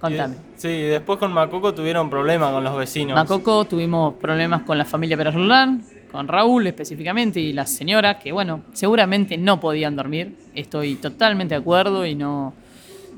Contame. 0.00 0.51
Sí, 0.62 0.82
después 0.82 1.18
con 1.18 1.32
Macoco 1.32 1.74
tuvieron 1.74 2.08
problemas 2.08 2.52
con 2.52 2.62
los 2.62 2.76
vecinos. 2.76 3.16
Macoco 3.16 3.64
tuvimos 3.64 4.14
problemas 4.14 4.62
con 4.62 4.78
la 4.78 4.84
familia 4.84 5.16
Pérez 5.16 5.34
Roland, 5.34 5.82
con 6.12 6.28
Raúl 6.28 6.68
específicamente 6.68 7.40
y 7.40 7.52
la 7.52 7.66
señora, 7.66 8.20
que 8.20 8.30
bueno, 8.30 8.60
seguramente 8.72 9.36
no 9.36 9.58
podían 9.58 9.96
dormir. 9.96 10.36
Estoy 10.54 10.94
totalmente 10.94 11.56
de 11.56 11.60
acuerdo 11.60 12.06
y 12.06 12.14
no. 12.14 12.54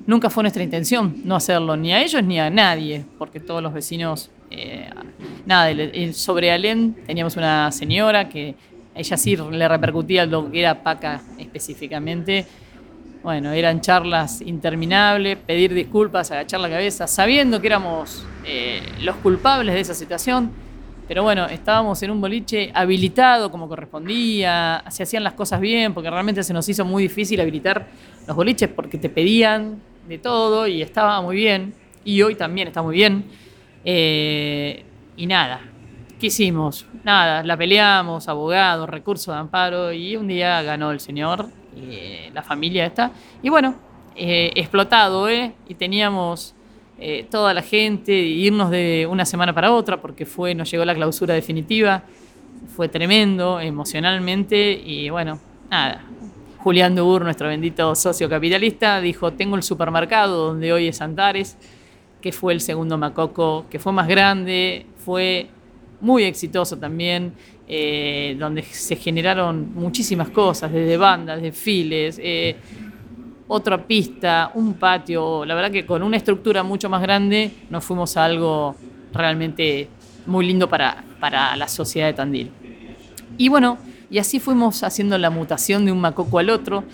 Nunca 0.07 0.31
fue 0.31 0.43
nuestra 0.43 0.63
intención 0.63 1.17
no 1.23 1.37
hacerlo 1.37 1.77
ni 1.77 1.93
a 1.93 2.03
ellos 2.03 2.25
ni 2.25 2.41
a 2.41 2.49
nadie, 2.49 3.05
porque 3.19 3.41
todos 3.41 3.63
los 3.63 3.75
vecinos. 3.75 4.31
Eh, 4.51 4.89
nada, 5.45 5.71
sobre 6.15 6.51
Alén 6.51 6.97
teníamos 7.07 7.37
una 7.37 7.71
señora 7.73 8.27
que 8.27 8.55
ella 8.95 9.19
sí 9.19 9.37
le 9.37 9.69
repercutía 9.69 10.25
lo 10.25 10.51
que 10.51 10.61
era 10.61 10.83
Paca 10.83 11.21
específicamente 11.39 12.47
bueno, 13.25 13.53
eran 13.53 13.81
charlas 13.81 14.43
interminables, 14.43 15.39
pedir 15.39 15.73
disculpas, 15.73 16.31
agachar 16.31 16.61
la 16.61 16.69
cabeza, 16.69 17.07
sabiendo 17.07 17.59
que 17.59 17.69
éramos 17.69 18.23
eh, 18.45 18.83
los 19.01 19.17
culpables 19.17 19.75
de 19.75 19.81
esa 19.81 19.95
situación. 19.95 20.53
Pero 21.09 21.23
bueno, 21.23 21.47
estábamos 21.47 22.03
en 22.03 22.11
un 22.11 22.21
boliche 22.21 22.71
habilitado 22.75 23.51
como 23.51 23.67
correspondía, 23.67 24.85
se 24.91 25.05
hacían 25.05 25.25
las 25.25 25.33
cosas 25.33 25.59
bien, 25.63 25.95
porque 25.95 26.11
realmente 26.11 26.43
se 26.43 26.53
nos 26.53 26.69
hizo 26.69 26.85
muy 26.85 27.05
difícil 27.05 27.41
habilitar 27.41 27.87
los 28.27 28.37
boliches 28.37 28.69
porque 28.69 28.99
te 28.99 29.09
pedían 29.09 29.81
de 30.07 30.19
todo 30.19 30.67
y 30.67 30.83
estaba 30.83 31.23
muy 31.23 31.37
bien. 31.37 31.73
Y 32.05 32.21
hoy 32.21 32.35
también 32.35 32.69
está 32.69 32.83
muy 32.83 32.95
bien. 32.95 33.25
Eh, 33.87 34.85
y 35.17 35.27
nada, 35.27 35.63
¿qué 36.21 36.27
hicimos? 36.27 36.85
Nada, 37.05 37.43
la 37.43 37.57
peleamos, 37.57 38.29
abogado, 38.29 38.87
recurso 38.87 39.33
de 39.33 39.39
amparo, 39.39 39.95
y 39.95 40.15
un 40.17 40.29
día 40.29 40.61
ganó 40.61 40.91
el 40.91 41.01
señor 41.01 41.49
eh, 41.77 42.31
la 42.33 42.43
familia 42.43 42.87
está. 42.87 43.13
Y 43.43 43.49
bueno, 43.49 43.75
eh, 44.17 44.53
explotado, 44.55 45.29
¿eh? 45.29 45.55
Y 45.69 45.75
teníamos 45.75 46.55
eh, 46.99 47.27
toda 47.29 47.53
la 47.53 47.63
gente, 47.63 48.13
irnos 48.13 48.71
de 48.71 49.09
una 49.11 49.25
semana 49.25 49.53
para 49.53 49.73
otra, 49.73 50.01
porque 50.01 50.25
fue, 50.25 50.55
nos 50.55 50.71
llegó 50.71 50.85
la 50.85 50.95
clausura 50.95 51.35
definitiva, 51.35 52.05
fue 52.77 52.89
tremendo 52.89 53.61
emocionalmente 53.61 54.71
y 54.73 55.11
bueno, 55.11 55.41
nada, 55.69 56.05
Julián 56.59 56.95
Dubur, 56.95 57.23
nuestro 57.25 57.49
bendito 57.49 57.95
socio 57.97 58.29
capitalista, 58.29 59.01
dijo, 59.01 59.33
tengo 59.33 59.57
el 59.57 59.65
supermercado 59.65 60.47
donde 60.47 60.73
hoy 60.73 60.87
es 60.89 61.01
Antares, 61.01 61.59
que 62.21 62.31
fue 62.31 62.53
el 62.53 62.61
segundo 62.61 62.97
Macoco, 62.97 63.67
que 63.69 63.81
fue 63.81 63.93
más 63.93 64.07
grande, 64.07 64.87
fue 65.05 65.49
muy 66.01 66.23
exitoso 66.23 66.79
también, 66.79 67.35
eh, 67.67 68.37
donde 68.39 68.63
se 68.63 68.97
generaron 68.97 69.75
muchísimas 69.75 70.29
cosas, 70.31 70.73
desde 70.73 70.97
bandas, 70.97 71.41
desfiles, 71.41 72.21
eh, 72.23 72.57
otra 73.47 73.87
pista, 73.87 74.51
un 74.55 74.75
patio, 74.75 75.45
la 75.45 75.55
verdad 75.55 75.71
que 75.71 75.87
con 75.87 76.03
una 76.03 76.17
estructura 76.17 76.63
mucho 76.63 76.89
más 76.89 77.03
grande 77.03 77.51
nos 77.71 77.85
fuimos 77.85 78.17
a 78.17 78.25
algo 78.25 78.75
realmente 79.13 79.89
muy 80.27 80.47
lindo 80.47 80.69
para, 80.69 81.05
para 81.21 81.57
la 81.57 81.69
sociedad 81.69 82.07
de 82.07 82.15
Tandil. 82.15 82.51
Y 83.37 83.49
bueno, 83.49 83.79
y 84.11 84.19
así 84.19 84.41
fuimos 84.41 84.83
haciendo 84.83 85.19
la 85.19 85.31
mutación 85.31 85.85
de 85.85 85.93
un 85.93 86.01
macoco 86.01 86.39
al 86.39 86.51
otro. 86.51 86.85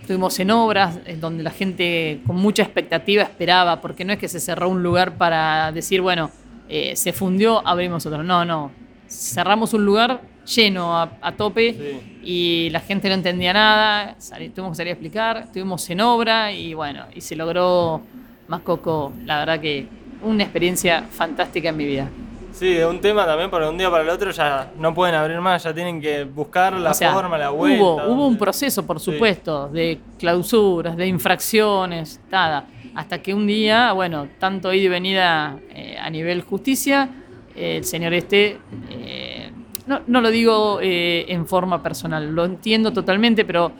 Estuvimos 0.00 0.38
en 0.40 0.50
obras 0.50 0.98
donde 1.20 1.42
la 1.42 1.50
gente 1.50 2.20
con 2.26 2.36
mucha 2.36 2.62
expectativa 2.62 3.22
esperaba, 3.22 3.80
porque 3.80 4.04
no 4.04 4.12
es 4.12 4.18
que 4.18 4.28
se 4.28 4.40
cerró 4.40 4.68
un 4.68 4.82
lugar 4.82 5.16
para 5.16 5.72
decir, 5.72 6.00
bueno, 6.00 6.30
eh, 6.68 6.96
se 6.96 7.12
fundió, 7.12 7.66
abrimos 7.66 8.04
otro. 8.06 8.22
No, 8.22 8.44
no. 8.44 8.81
Cerramos 9.12 9.74
un 9.74 9.84
lugar 9.84 10.20
lleno 10.44 10.98
a, 10.98 11.32
tope 11.36 12.00
y 12.22 12.68
la 12.70 12.80
gente 12.80 13.08
no 13.08 13.14
entendía 13.14 13.52
nada. 13.52 14.16
tuvimos 14.54 14.72
que 14.72 14.76
salir 14.76 14.90
a 14.90 14.92
explicar. 14.92 15.36
Estuvimos 15.38 15.88
en 15.90 16.00
obra 16.00 16.52
y 16.52 16.74
bueno, 16.74 17.04
y 17.14 17.20
se 17.20 17.36
logró 17.36 18.00
Macoco. 18.48 19.12
La 19.24 19.38
verdad 19.38 19.60
que 19.60 19.86
una 20.22 20.42
experiencia 20.44 21.04
fantástica 21.10 21.68
en 21.68 21.76
mi 21.76 21.84
vida. 21.84 22.08
Sí, 22.52 22.78
un 22.82 23.00
tema 23.00 23.24
también, 23.24 23.50
porque 23.50 23.66
un 23.66 23.78
día 23.78 23.90
para 23.90 24.02
el 24.02 24.10
otro 24.10 24.30
ya 24.30 24.70
no 24.78 24.92
pueden 24.94 25.14
abrir 25.14 25.40
más, 25.40 25.62
ya 25.62 25.72
tienen 25.72 26.00
que 26.00 26.24
buscar 26.24 26.74
la 26.74 26.92
forma, 26.92 27.38
la 27.38 27.48
vuelta. 27.48 27.82
Hubo, 27.82 28.06
hubo 28.06 28.26
un 28.26 28.36
proceso, 28.36 28.86
por 28.86 29.00
supuesto, 29.00 29.68
de 29.68 29.98
clausuras, 30.18 30.96
de 30.96 31.06
infracciones, 31.06 32.20
nada. 32.30 32.66
Hasta 32.94 33.22
que 33.22 33.32
un 33.32 33.46
día, 33.46 33.92
bueno, 33.92 34.28
tanto 34.38 34.72
ida 34.72 34.84
y 34.84 34.88
venida 34.88 35.58
eh, 35.70 35.96
a 35.98 36.10
nivel 36.10 36.42
justicia, 36.42 37.08
el 37.56 37.84
señor 37.84 38.14
este, 38.14 38.58
eh, 38.90 39.50
no, 39.86 40.00
no, 40.06 40.20
lo 40.20 40.30
digo 40.30 40.78
en 40.80 41.46
forma 41.46 41.82
personal, 41.82 42.32
lo 42.32 42.44
entiendo 42.44 42.92
totalmente, 42.92 43.44
pero 43.44 43.72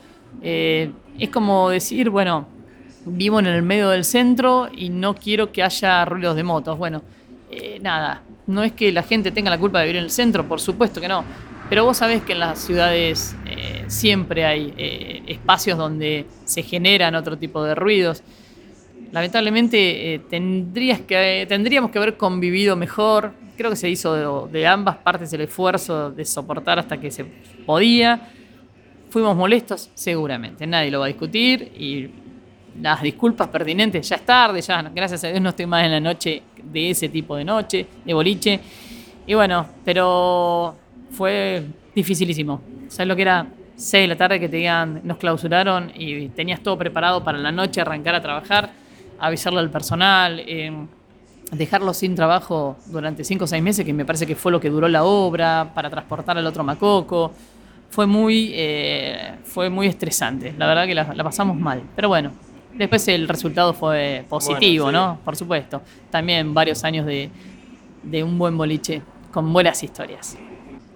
es 0.42 1.30
como 1.30 1.70
decir, 1.70 2.10
bueno, 2.10 2.48
vivo 3.04 3.38
en 3.38 3.46
el 3.46 3.62
medio 3.62 3.88
del 3.90 4.04
centro 4.04 4.68
y 4.74 4.88
no 4.88 5.14
quiero 5.14 5.52
que 5.52 5.62
haya 5.62 6.04
ruidos 6.04 6.34
de 6.34 6.42
motos. 6.42 6.76
Bueno, 6.76 7.02
nada, 7.80 8.22
no 8.46 8.64
es 8.64 8.72
que 8.72 8.90
la 8.90 9.02
gente 9.02 9.30
tenga 9.30 9.50
la 9.50 9.58
culpa 9.58 9.80
de 9.80 9.86
vivir 9.86 9.98
en 9.98 10.04
el 10.04 10.10
centro, 10.10 10.46
por 10.48 10.60
supuesto 10.60 11.00
que 11.00 11.08
no. 11.08 11.24
Pero 11.72 11.86
vos 11.86 11.96
sabés 11.96 12.22
que 12.22 12.32
en 12.32 12.40
las 12.40 12.58
ciudades 12.58 13.34
eh, 13.46 13.84
siempre 13.86 14.44
hay 14.44 14.74
eh, 14.76 15.22
espacios 15.26 15.78
donde 15.78 16.26
se 16.44 16.62
generan 16.62 17.14
otro 17.14 17.38
tipo 17.38 17.64
de 17.64 17.74
ruidos. 17.74 18.22
Lamentablemente 19.12 20.14
eh, 20.14 20.18
tendrías 20.18 21.00
que, 21.00 21.44
tendríamos 21.48 21.90
que 21.90 21.98
haber 21.98 22.16
convivido 22.16 22.76
mejor. 22.76 23.34
Creo 23.56 23.70
que 23.70 23.76
se 23.76 23.88
hizo 23.88 24.48
de, 24.48 24.66
ambas 24.66 24.96
partes 24.96 25.32
el 25.34 25.42
esfuerzo 25.42 26.10
de 26.10 26.24
soportar 26.24 26.78
hasta 26.78 26.98
que 26.98 27.10
se 27.10 27.26
podía. 27.66 28.28
Fuimos 29.10 29.36
molestos, 29.36 29.90
seguramente. 29.92 30.66
Nadie 30.66 30.90
lo 30.90 31.00
va 31.00 31.04
a 31.04 31.08
discutir 31.08 31.72
y 31.78 32.08
las 32.80 33.02
disculpas 33.02 33.48
pertinentes. 33.48 34.08
Ya 34.08 34.16
es 34.16 34.24
tarde, 34.24 34.62
ya 34.62 34.82
gracias 34.94 35.22
a 35.24 35.28
Dios 35.28 35.42
no 35.42 35.50
estoy 35.50 35.66
más 35.66 35.84
en 35.84 35.90
la 35.90 36.00
noche 36.00 36.42
de 36.62 36.90
ese 36.90 37.10
tipo 37.10 37.36
de 37.36 37.44
noche, 37.44 37.86
de 38.04 38.14
boliche. 38.14 38.60
Y 39.26 39.34
bueno, 39.34 39.66
pero 39.84 40.74
fue 41.10 41.62
dificilísimo. 41.94 42.62
¿Sabes 42.88 43.08
lo 43.08 43.14
que 43.14 43.22
era? 43.22 43.46
6 43.76 44.04
de 44.04 44.08
la 44.08 44.16
tarde 44.16 44.38
que 44.38 44.48
te 44.48 44.56
digan, 44.56 45.00
nos 45.02 45.16
clausuraron 45.16 45.90
y 45.94 46.28
tenías 46.28 46.62
todo 46.62 46.78
preparado 46.78 47.24
para 47.24 47.38
la 47.38 47.50
noche 47.50 47.80
arrancar 47.80 48.14
a 48.14 48.22
trabajar, 48.22 48.70
avisarle 49.22 49.60
al 49.60 49.70
personal, 49.70 50.40
eh, 50.46 50.72
dejarlo 51.50 51.94
sin 51.94 52.14
trabajo 52.14 52.76
durante 52.86 53.24
5 53.24 53.44
o 53.44 53.46
6 53.46 53.62
meses, 53.62 53.84
que 53.86 53.92
me 53.92 54.04
parece 54.04 54.26
que 54.26 54.36
fue 54.36 54.52
lo 54.52 54.60
que 54.60 54.70
duró 54.70 54.88
la 54.88 55.04
obra, 55.04 55.72
para 55.74 55.88
transportar 55.88 56.36
al 56.36 56.46
otro 56.46 56.64
Macoco. 56.64 57.32
Fue 57.90 58.06
muy, 58.06 58.52
eh, 58.54 59.36
fue 59.44 59.68
muy 59.70 59.86
estresante, 59.86 60.54
la 60.56 60.66
verdad 60.66 60.86
que 60.86 60.94
la 60.94 61.24
pasamos 61.24 61.56
mal. 61.56 61.82
Pero 61.94 62.08
bueno, 62.08 62.32
Después 62.74 63.06
el 63.08 63.28
resultado 63.28 63.74
fue 63.74 64.24
positivo, 64.28 64.90
¿no? 64.90 65.18
Por 65.24 65.36
supuesto. 65.36 65.82
También 66.10 66.54
varios 66.54 66.84
años 66.84 67.06
de, 67.06 67.30
un 68.22 68.38
buen 68.38 68.56
boliche 68.56 69.02
con 69.30 69.52
buenas 69.52 69.82
historias. 69.82 70.38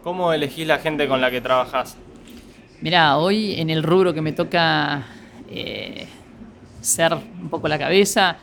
¿Cómo 0.03 0.33
elegís 0.33 0.67
la 0.67 0.79
gente 0.79 1.07
con 1.07 1.21
la 1.21 1.31
que 1.31 1.41
trabajas? 1.41 1.97
Mirá, 2.81 3.19
hoy 3.19 3.61
en 3.61 3.71
el 3.71 3.83
rubro 3.83 4.15
que 4.15 4.23
me 4.23 4.33
toca 4.33 5.05
eh, 5.51 6.07
ser 6.87 7.15
un 7.15 7.49
poco 7.49 7.69
la 7.69 7.79
cabeza, 7.79 8.37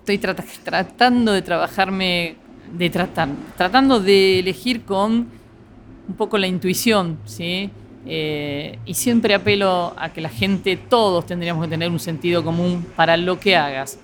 estoy 0.00 0.18
tratando 0.18 1.32
de 1.32 1.42
trabajarme, 1.42 2.36
de 2.72 2.90
tratar, 2.90 3.28
tratando 3.56 4.00
de 4.00 4.40
elegir 4.40 4.84
con 4.84 5.28
un 6.08 6.14
poco 6.16 6.38
la 6.38 6.46
intuición, 6.46 7.18
¿sí? 7.24 7.70
Eh, 8.06 8.78
y 8.84 8.94
siempre 8.94 9.34
apelo 9.34 9.94
a 9.96 10.12
que 10.12 10.20
la 10.20 10.28
gente, 10.28 10.76
todos 10.76 11.24
tendríamos 11.24 11.64
que 11.64 11.70
tener 11.70 11.90
un 11.90 12.00
sentido 12.00 12.44
común 12.44 12.86
para 12.96 13.16
lo 13.16 13.40
que 13.40 13.56
hagas. 13.56 13.98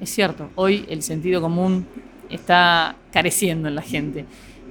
Es 0.00 0.10
cierto, 0.10 0.50
hoy 0.56 0.84
el 0.88 1.02
sentido 1.02 1.40
común 1.40 1.86
está 2.28 2.96
careciendo 3.12 3.68
en 3.68 3.74
la 3.74 3.82
gente. 3.82 4.24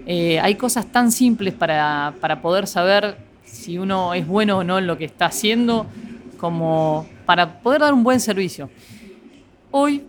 Eh, 0.06 0.40
hay 0.40 0.56
cosas 0.56 0.92
tan 0.92 1.12
simples 1.12 1.54
para, 1.54 2.16
para 2.20 2.42
poder 2.42 2.68
saber 2.68 3.18
si 3.46 3.78
uno 3.78 4.14
es 4.14 4.28
bueno 4.28 4.58
o 4.60 4.64
no 4.64 4.78
en 4.80 4.88
lo 4.88 4.98
que 4.98 5.06
está 5.06 5.28
haciendo, 5.28 5.86
como 6.40 7.08
para 7.26 7.62
poder 7.62 7.82
dar 7.82 7.94
un 7.94 8.04
buen 8.04 8.20
servicio. 8.20 8.70
Hoy 9.72 10.06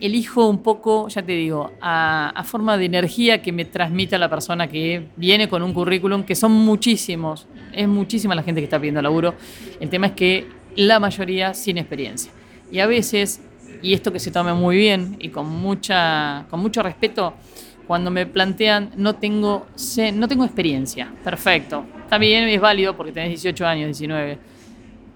elijo 0.00 0.48
un 0.48 0.62
poco, 0.62 1.08
ya 1.08 1.22
te 1.22 1.32
digo, 1.32 1.72
a, 1.80 2.42
forma 2.44 2.76
de 2.76 2.86
energía 2.86 3.40
que 3.40 3.52
me 3.52 3.64
transmita 3.64 4.18
la 4.18 4.28
persona 4.28 4.66
que 4.66 5.06
viene 5.16 5.48
con 5.48 5.62
un 5.62 5.72
currículum, 5.72 6.24
que 6.24 6.34
son 6.34 6.52
muchísimos, 6.52 7.46
es 7.72 7.86
muchísima 7.86 8.34
la 8.34 8.42
gente 8.42 8.60
que 8.60 8.64
está 8.64 8.78
pidiendo 8.78 9.00
laburo. 9.00 9.34
El 9.80 9.88
tema 9.90 10.08
es 10.08 10.12
que 10.12 10.46
la 10.74 10.98
mayoría 10.98 11.54
sin 11.54 11.78
experiencia. 11.78 12.32
Y 12.72 12.80
a 12.80 12.86
veces, 12.86 13.42
y 13.80 13.94
esto 13.94 14.12
que 14.12 14.18
se 14.18 14.30
tome 14.30 14.52
muy 14.54 14.76
bien 14.76 15.16
y 15.20 15.28
con, 15.28 15.48
mucha, 15.48 16.46
con 16.50 16.58
mucho 16.58 16.82
respeto, 16.82 17.34
cuando 17.86 18.10
me 18.10 18.26
plantean 18.26 18.90
no 18.96 19.14
tengo, 19.14 19.66
no 20.14 20.28
tengo 20.28 20.44
experiencia, 20.44 21.12
perfecto, 21.22 21.84
también 22.08 22.48
es 22.48 22.60
válido 22.60 22.96
porque 22.96 23.12
tenés 23.12 23.30
18 23.30 23.66
años, 23.66 23.86
19, 23.86 24.38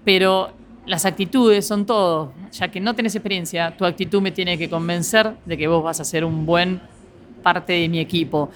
pero 0.07 0.51
las 0.85 1.05
actitudes 1.05 1.67
son 1.67 1.85
todo. 1.85 2.31
Ya 2.53 2.69
que 2.69 2.79
no 2.79 2.95
tenés 2.95 3.13
experiencia, 3.13 3.75
tu 3.75 3.83
actitud 3.83 4.21
me 4.21 4.31
tiene 4.31 4.57
que 4.57 4.69
convencer 4.69 5.33
de 5.43 5.57
que 5.57 5.67
vos 5.67 5.83
vas 5.83 5.99
a 5.99 6.05
ser 6.05 6.23
un 6.23 6.45
buen 6.45 6.79
parte 7.43 7.73
de 7.73 7.89
mi 7.89 7.99
equipo. 7.99 8.49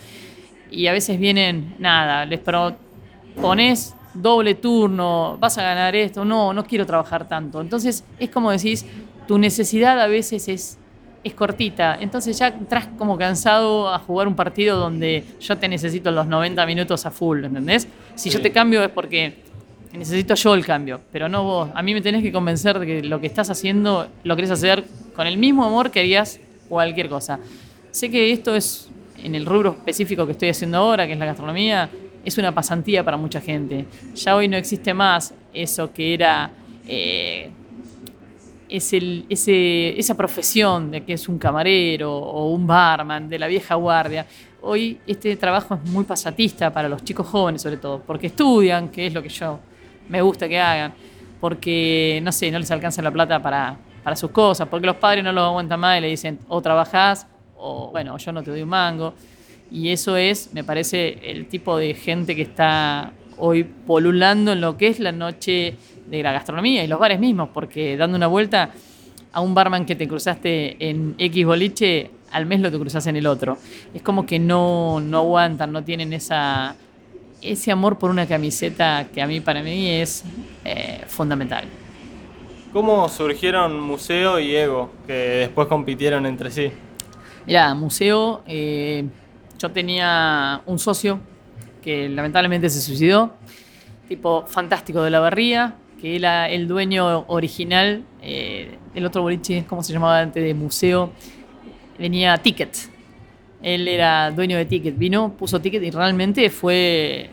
Y 0.72 0.88
a 0.88 0.94
veces 0.94 1.20
vienen, 1.20 1.76
nada, 1.78 2.26
les 2.26 2.40
pones 2.40 3.94
doble 4.14 4.56
turno, 4.56 5.36
vas 5.42 5.58
a 5.58 5.64
ganar 5.64 5.94
esto, 5.94 6.24
no, 6.24 6.54
no 6.54 6.64
quiero 6.64 6.86
trabajar 6.86 7.28
tanto. 7.28 7.60
Entonces 7.60 8.06
es 8.18 8.30
como 8.30 8.50
decís, 8.50 8.86
tu 9.28 9.38
necesidad 9.38 10.00
a 10.00 10.08
veces 10.08 10.48
es, 10.48 10.80
es 11.22 11.34
cortita. 11.34 11.98
Entonces 12.00 12.40
ya 12.40 12.48
entras 12.48 12.88
como 12.98 13.18
cansado 13.18 13.94
a 13.94 14.00
jugar 14.00 14.30
un 14.30 14.38
partido 14.38 14.80
donde 14.80 15.26
yo 15.42 15.58
te 15.58 15.68
necesito 15.68 16.12
los 16.12 16.28
90 16.28 16.66
minutos 16.66 17.06
a 17.06 17.12
full, 17.12 17.44
¿entendés? 17.44 17.90
Si 18.16 18.30
yo 18.30 18.42
te 18.42 18.54
cambio 18.54 18.82
es 18.86 18.90
porque 18.90 19.51
necesito 19.94 20.36
yo 20.36 20.54
el 20.54 20.66
cambio, 20.66 21.02
pero 21.12 21.28
no 21.28 21.44
vos. 21.44 21.70
A 21.74 21.82
mí 21.82 21.94
me 21.94 22.02
tenés 22.02 22.24
que 22.24 22.32
convencer 22.32 22.80
de 22.80 22.86
que 22.86 23.04
lo 23.04 23.20
que 23.20 23.28
estás 23.28 23.50
haciendo 23.50 24.08
lo 24.24 24.36
querés 24.36 24.52
hacer 24.52 24.86
con 25.16 25.28
el 25.28 25.38
mismo 25.38 25.66
amor 25.66 25.92
que 25.92 26.00
harías 26.00 26.40
cualquier 26.70 27.10
cosa. 27.10 27.40
Sé 27.92 28.10
que 28.10 28.32
esto 28.32 28.56
es, 28.56 28.90
en 29.18 29.36
el 29.36 29.46
rubro 29.46 29.72
específico 29.72 30.26
que 30.26 30.32
estoy 30.32 30.50
haciendo 30.50 30.78
ahora, 30.78 31.06
que 31.06 31.14
es 31.14 31.20
la 31.20 31.26
gastronomía, 31.26 31.90
es 32.24 32.38
una 32.38 32.54
pasantía 32.54 33.04
para 33.04 33.18
mucha 33.18 33.42
gente. 33.42 33.86
Ya 34.16 34.36
hoy 34.36 34.48
no 34.48 34.58
existe 34.58 34.94
más 34.94 35.34
eso 35.54 35.92
que 35.92 36.14
era 36.14 36.52
eh, 36.88 37.50
ese, 38.70 40.00
esa 40.00 40.16
profesión 40.16 40.92
de 40.92 41.04
que 41.04 41.14
es 41.14 41.28
un 41.28 41.38
camarero 41.38 42.16
o 42.16 42.52
un 42.52 42.66
barman 42.66 43.28
de 43.28 43.38
la 43.38 43.48
vieja 43.48 43.76
guardia. 43.76 44.26
Hoy 44.62 45.00
este 45.06 45.36
trabajo 45.36 45.76
es 45.76 45.92
muy 45.92 46.06
pasatista 46.06 46.72
para 46.72 46.88
los 46.88 47.04
chicos 47.04 47.28
jóvenes 47.28 47.62
sobre 47.62 47.78
todo, 47.78 48.02
porque 48.06 48.28
estudian, 48.28 48.90
que 48.90 49.08
es 49.08 49.14
lo 49.14 49.22
que 49.22 49.30
yo 49.30 49.60
me 50.10 50.22
gusta 50.22 50.48
que 50.48 50.60
hagan, 50.60 50.94
porque, 51.40 52.20
no 52.24 52.32
sé, 52.32 52.52
no 52.52 52.60
les 52.60 52.72
alcanza 52.72 53.02
la 53.02 53.12
plata 53.12 53.42
para, 53.42 53.78
para 54.04 54.16
sus 54.16 54.32
cosas, 54.32 54.68
porque 54.68 54.86
los 54.86 54.98
padres 54.98 55.24
no 55.24 55.32
lo 55.32 55.42
aguantan 55.42 55.80
más 55.80 55.98
y 55.98 56.02
le 56.02 56.08
dicen, 56.08 56.40
o 56.48 56.62
trabajás, 56.62 57.28
o 57.58 57.90
bueno, 57.92 58.18
yo 58.18 58.32
no 58.32 58.44
te 58.44 58.52
doy 58.52 58.62
un 58.62 58.70
mango. 58.70 59.14
Y 59.72 59.90
eso 59.90 60.18
es, 60.18 60.54
me 60.54 60.64
parece, 60.64 61.32
el 61.32 61.48
tipo 61.48 61.78
de 61.78 61.94
gente 61.94 62.36
que 62.36 62.42
está 62.42 63.14
hoy 63.38 63.64
polulando 63.64 64.52
en 64.52 64.62
lo 64.62 64.78
que 64.78 64.88
es 64.88 65.00
la 65.00 65.12
noche 65.12 65.76
de 66.08 66.24
la 66.24 66.32
gastronomía 66.32 66.84
y 66.84 66.88
los 66.88 67.00
bares 67.00 67.20
mismos, 67.20 67.50
porque 67.54 67.96
dando 67.96 68.18
una 68.18 68.28
vuelta 68.28 68.72
a 69.32 69.42
un 69.42 69.54
barman 69.54 69.86
que 69.86 69.96
te 69.96 70.08
cruzaste 70.08 70.90
en 70.90 71.16
X 71.18 71.46
boliche, 71.46 72.12
al 72.32 72.46
mes 72.46 72.60
lo 72.60 72.72
te 72.72 72.78
cruzas 72.78 73.08
en 73.08 73.16
el 73.16 73.28
otro. 73.28 73.58
Es 73.94 74.02
como 74.02 74.26
que 74.26 74.40
no, 74.40 75.00
no 75.00 75.20
aguantan, 75.20 75.72
no 75.72 75.84
tienen 75.84 76.14
esa 76.14 76.76
ese 77.42 77.72
amor 77.72 77.98
por 77.98 78.10
una 78.12 78.28
camiseta 78.28 79.08
que 79.14 79.22
a 79.22 79.28
mí, 79.28 79.40
para 79.42 79.64
mí, 79.64 79.90
es 79.90 80.24
eh, 80.66 81.04
fundamental. 81.08 81.66
¿Cómo 82.74 83.10
surgieron 83.10 83.80
Museo 83.80 84.40
y 84.40 84.56
Ego, 84.56 84.92
que 85.06 85.14
después 85.14 85.68
compitieron 85.68 86.26
entre 86.26 86.52
sí? 86.52 86.72
Mira, 87.46 87.74
Museo, 87.74 88.44
eh, 88.48 89.06
yo 89.60 89.72
tenía 89.72 90.62
un 90.66 90.80
socio 90.80 91.20
que 91.82 92.08
lamentablemente 92.08 92.70
se 92.70 92.82
suicidó, 92.82 93.34
tipo 94.08 94.46
fantástico 94.46 95.02
de 95.04 95.10
la 95.10 95.20
barría, 95.20 95.76
que 96.00 96.16
era 96.16 96.50
el 96.50 96.68
dueño 96.68 97.26
original 97.28 98.04
eh, 98.22 98.78
del 98.94 99.06
otro 99.06 99.22
boliche, 99.22 99.66
¿cómo 99.68 99.84
se 99.84 99.94
llamaba 99.94 100.20
antes? 100.20 100.44
De 100.44 100.54
Museo, 100.54 101.12
venía 101.98 102.38
Ticket. 102.38 102.91
Él 103.62 103.88
era 103.88 104.32
dueño 104.32 104.58
de 104.58 104.66
Ticket, 104.66 104.98
vino, 104.98 105.34
puso 105.34 105.62
Ticket 105.62 105.84
y 105.84 105.92
realmente 105.92 106.50
fue 106.50 107.30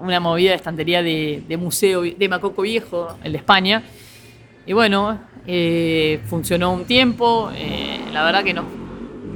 una 0.00 0.20
movida 0.20 0.50
de 0.50 0.56
estantería 0.56 1.02
de, 1.02 1.42
de 1.46 1.56
museo 1.56 2.02
de 2.02 2.28
Macoco 2.28 2.62
Viejo, 2.62 3.16
el 3.22 3.32
de 3.32 3.38
España. 3.38 3.82
Y 4.64 4.72
bueno, 4.72 5.18
eh, 5.46 6.20
funcionó 6.26 6.72
un 6.72 6.84
tiempo, 6.84 7.50
eh, 7.56 7.98
la 8.12 8.24
verdad 8.24 8.44
que 8.44 8.54
nos 8.54 8.64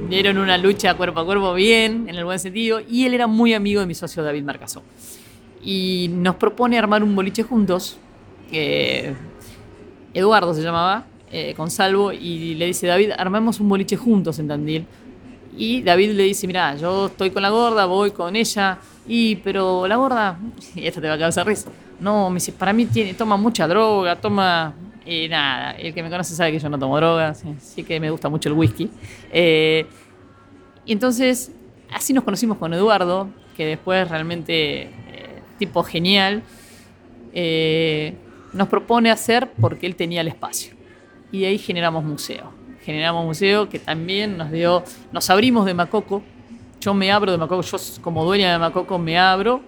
dieron 0.09 0.37
una 0.37 0.57
lucha 0.57 0.95
cuerpo 0.95 1.19
a 1.19 1.25
cuerpo 1.25 1.53
bien, 1.53 2.07
en 2.07 2.15
el 2.15 2.23
buen 2.23 2.39
sentido, 2.39 2.79
y 2.79 3.05
él 3.05 3.13
era 3.13 3.27
muy 3.27 3.53
amigo 3.53 3.81
de 3.81 3.87
mi 3.87 3.93
socio 3.93 4.23
David 4.23 4.43
Marcasó. 4.43 4.83
Y 5.61 6.09
nos 6.13 6.35
propone 6.35 6.77
armar 6.77 7.03
un 7.03 7.13
boliche 7.13 7.43
juntos, 7.43 7.97
que 8.49 9.13
Eduardo 10.13 10.53
se 10.53 10.61
llamaba, 10.61 11.05
eh, 11.29 11.53
con 11.57 11.69
Salvo, 11.69 12.13
y 12.13 12.55
le 12.55 12.67
dice, 12.67 12.87
David, 12.87 13.11
armamos 13.17 13.59
un 13.59 13.67
boliche 13.67 13.97
juntos 13.97 14.39
en 14.39 14.47
Tandil. 14.47 14.85
Y 15.57 15.81
David 15.81 16.11
le 16.11 16.23
dice, 16.23 16.45
mira, 16.47 16.75
yo 16.75 17.07
estoy 17.07 17.31
con 17.31 17.41
la 17.41 17.49
gorda, 17.49 17.85
voy 17.85 18.11
con 18.11 18.35
ella, 18.35 18.77
y 19.07 19.37
pero 19.37 19.87
la 19.87 19.95
gorda, 19.95 20.39
y 20.75 20.85
esta 20.85 21.01
te 21.01 21.07
va 21.07 21.15
a 21.15 21.19
causar 21.19 21.47
risa, 21.47 21.69
no, 21.99 22.29
me 22.29 22.35
dice, 22.35 22.51
para 22.51 22.73
mí 22.73 22.85
tiene, 22.85 23.13
toma 23.15 23.37
mucha 23.37 23.67
droga, 23.67 24.15
toma 24.15 24.73
y 25.07 25.29
nada, 25.29 25.71
el 25.71 25.93
que 25.93 26.03
me 26.03 26.09
conoce 26.09 26.35
sabe 26.35 26.51
que 26.51 26.59
yo 26.59 26.69
no 26.69 26.77
tomo 26.77 26.97
drogas, 26.97 27.43
sí, 27.59 27.83
que 27.83 27.99
me 27.99 28.11
gusta 28.11 28.27
mucho 28.27 28.49
el 28.49 28.55
whisky. 28.55 28.89
Eh, 29.31 29.85
y 30.85 30.91
entonces, 30.91 31.51
así 31.93 32.11
nos 32.11 32.25
conocimos 32.25 32.57
con 32.57 32.73
Eduardo, 32.73 33.29
que 33.55 33.65
después 33.65 34.09
realmente, 34.09 34.81
eh, 34.83 35.41
tipo 35.57 35.81
genial, 35.83 36.43
eh, 37.33 38.15
nos 38.51 38.67
propone 38.67 39.09
hacer 39.09 39.49
porque 39.61 39.87
él 39.87 39.95
tenía 39.95 40.21
el 40.21 40.27
espacio. 40.27 40.75
Y 41.31 41.45
ahí 41.45 41.57
generamos 41.57 42.03
museo. 42.03 42.56
Generamos 42.87 43.25
museo 43.25 43.67
que 43.67 43.79
también 43.79 44.37
nos 44.37 44.49
dio, 44.49 44.81
nos 45.11 45.29
abrimos 45.29 45.65
de 45.65 45.73
Macoco. 45.73 46.23
Yo 46.79 46.93
me 46.93 47.11
abro 47.11 47.33
de 47.33 47.37
Macoco, 47.37 47.61
yo 47.61 47.77
como 47.99 48.23
dueña 48.23 48.53
de 48.53 48.59
Macoco 48.59 48.97
me 48.97 49.19
abro 49.19 49.59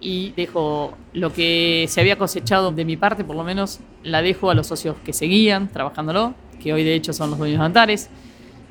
y 0.00 0.30
dejo 0.30 0.94
lo 1.12 1.30
que 1.30 1.84
se 1.90 2.00
había 2.00 2.16
cosechado 2.16 2.72
de 2.72 2.86
mi 2.86 2.96
parte, 2.96 3.22
por 3.22 3.36
lo 3.36 3.44
menos 3.44 3.80
la 4.02 4.22
dejo 4.22 4.48
a 4.48 4.54
los 4.54 4.66
socios 4.66 4.96
que 5.04 5.12
seguían 5.12 5.68
trabajándolo, 5.68 6.32
que 6.58 6.72
hoy 6.72 6.84
de 6.84 6.94
hecho 6.94 7.12
son 7.12 7.28
los 7.28 7.38
dueños 7.38 7.58
de 7.58 7.66
Antares, 7.66 8.08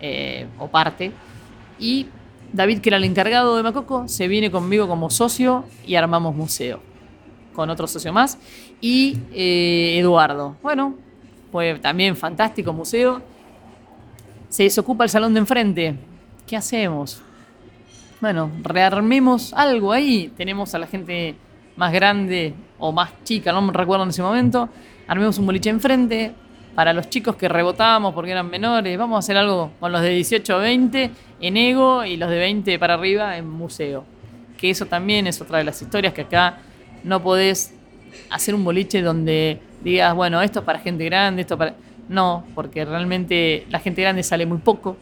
eh, 0.02 0.48
o 0.58 0.70
parte. 0.70 1.12
Y 1.78 2.08
David, 2.52 2.80
que 2.80 2.90
era 2.90 2.98
el 2.98 3.04
encargado 3.04 3.58
de 3.58 3.62
Macoco, 3.62 4.08
se 4.08 4.28
viene 4.28 4.50
conmigo 4.50 4.88
como 4.88 5.12
socio 5.12 5.66
y 5.86 5.94
armamos 5.94 6.36
museo, 6.36 6.80
con 7.54 7.70
otro 7.70 7.86
socio 7.86 8.12
más. 8.12 8.40
Y 8.82 9.20
eh, 9.34 10.00
Eduardo, 10.00 10.56
bueno, 10.64 10.96
fue 11.52 11.78
también 11.78 12.16
fantástico 12.16 12.74
museo. 12.74 13.37
Se 14.50 14.64
desocupa 14.64 15.04
el 15.04 15.10
salón 15.10 15.34
de 15.34 15.40
enfrente. 15.40 15.96
¿Qué 16.46 16.56
hacemos? 16.56 17.22
bueno, 18.20 18.52
rearmemos 18.64 19.54
algo 19.54 19.92
ahí. 19.92 20.32
Tenemos 20.36 20.74
a 20.74 20.80
la 20.80 20.88
gente 20.88 21.36
más 21.76 21.92
grande 21.94 22.54
o 22.80 22.92
más 22.92 23.12
chica, 23.24 23.52
no 23.52 23.62
me 23.62 23.74
recuerdo 23.74 24.04
en 24.04 24.10
ese 24.10 24.22
momento. 24.22 24.70
Armemos 25.08 25.38
un 25.38 25.46
boliche 25.46 25.70
enfrente 25.70 26.34
para 26.76 26.94
los 26.94 27.10
chicos 27.10 27.36
que 27.36 27.48
rebotábamos 27.48 28.14
porque 28.14 28.32
eran 28.32 28.50
menores. 28.50 28.98
Vamos 28.98 29.18
a 29.18 29.20
hacer 29.20 29.38
algo 29.38 29.72
con 29.80 29.92
los 29.92 30.02
de 30.02 30.10
18 30.10 30.56
a 30.56 30.58
20 30.58 31.12
en 31.42 31.58
ego 31.58 32.04
y 32.04 32.18
los 32.18 32.30
de 32.30 32.38
20 32.38 32.80
para 32.80 32.96
arriba 32.96 33.38
en 33.38 33.48
museo. 33.50 34.06
Que 34.58 34.72
eso 34.72 34.88
también 34.88 35.28
es 35.28 35.40
otra 35.40 35.60
de 35.60 35.64
las 35.64 35.82
historias 35.82 36.14
que 36.14 36.22
acá 36.22 36.58
no 37.04 37.22
podés 37.22 37.76
hacer 38.32 38.56
un 38.56 38.64
boliche 38.64 39.02
donde 39.02 39.62
digas, 39.84 40.16
bueno, 40.16 40.42
esto 40.42 40.60
es 40.60 40.66
para 40.66 40.80
gente 40.80 41.06
grande, 41.06 41.44
esto 41.44 41.58
para... 41.58 41.76
No, 42.10 42.46
porque 42.56 42.86
realmente 42.86 43.66
la 43.70 43.80
gente 43.80 44.02
grande 44.02 44.24
sale 44.24 44.46
muy 44.46 44.60
poco 44.60 44.98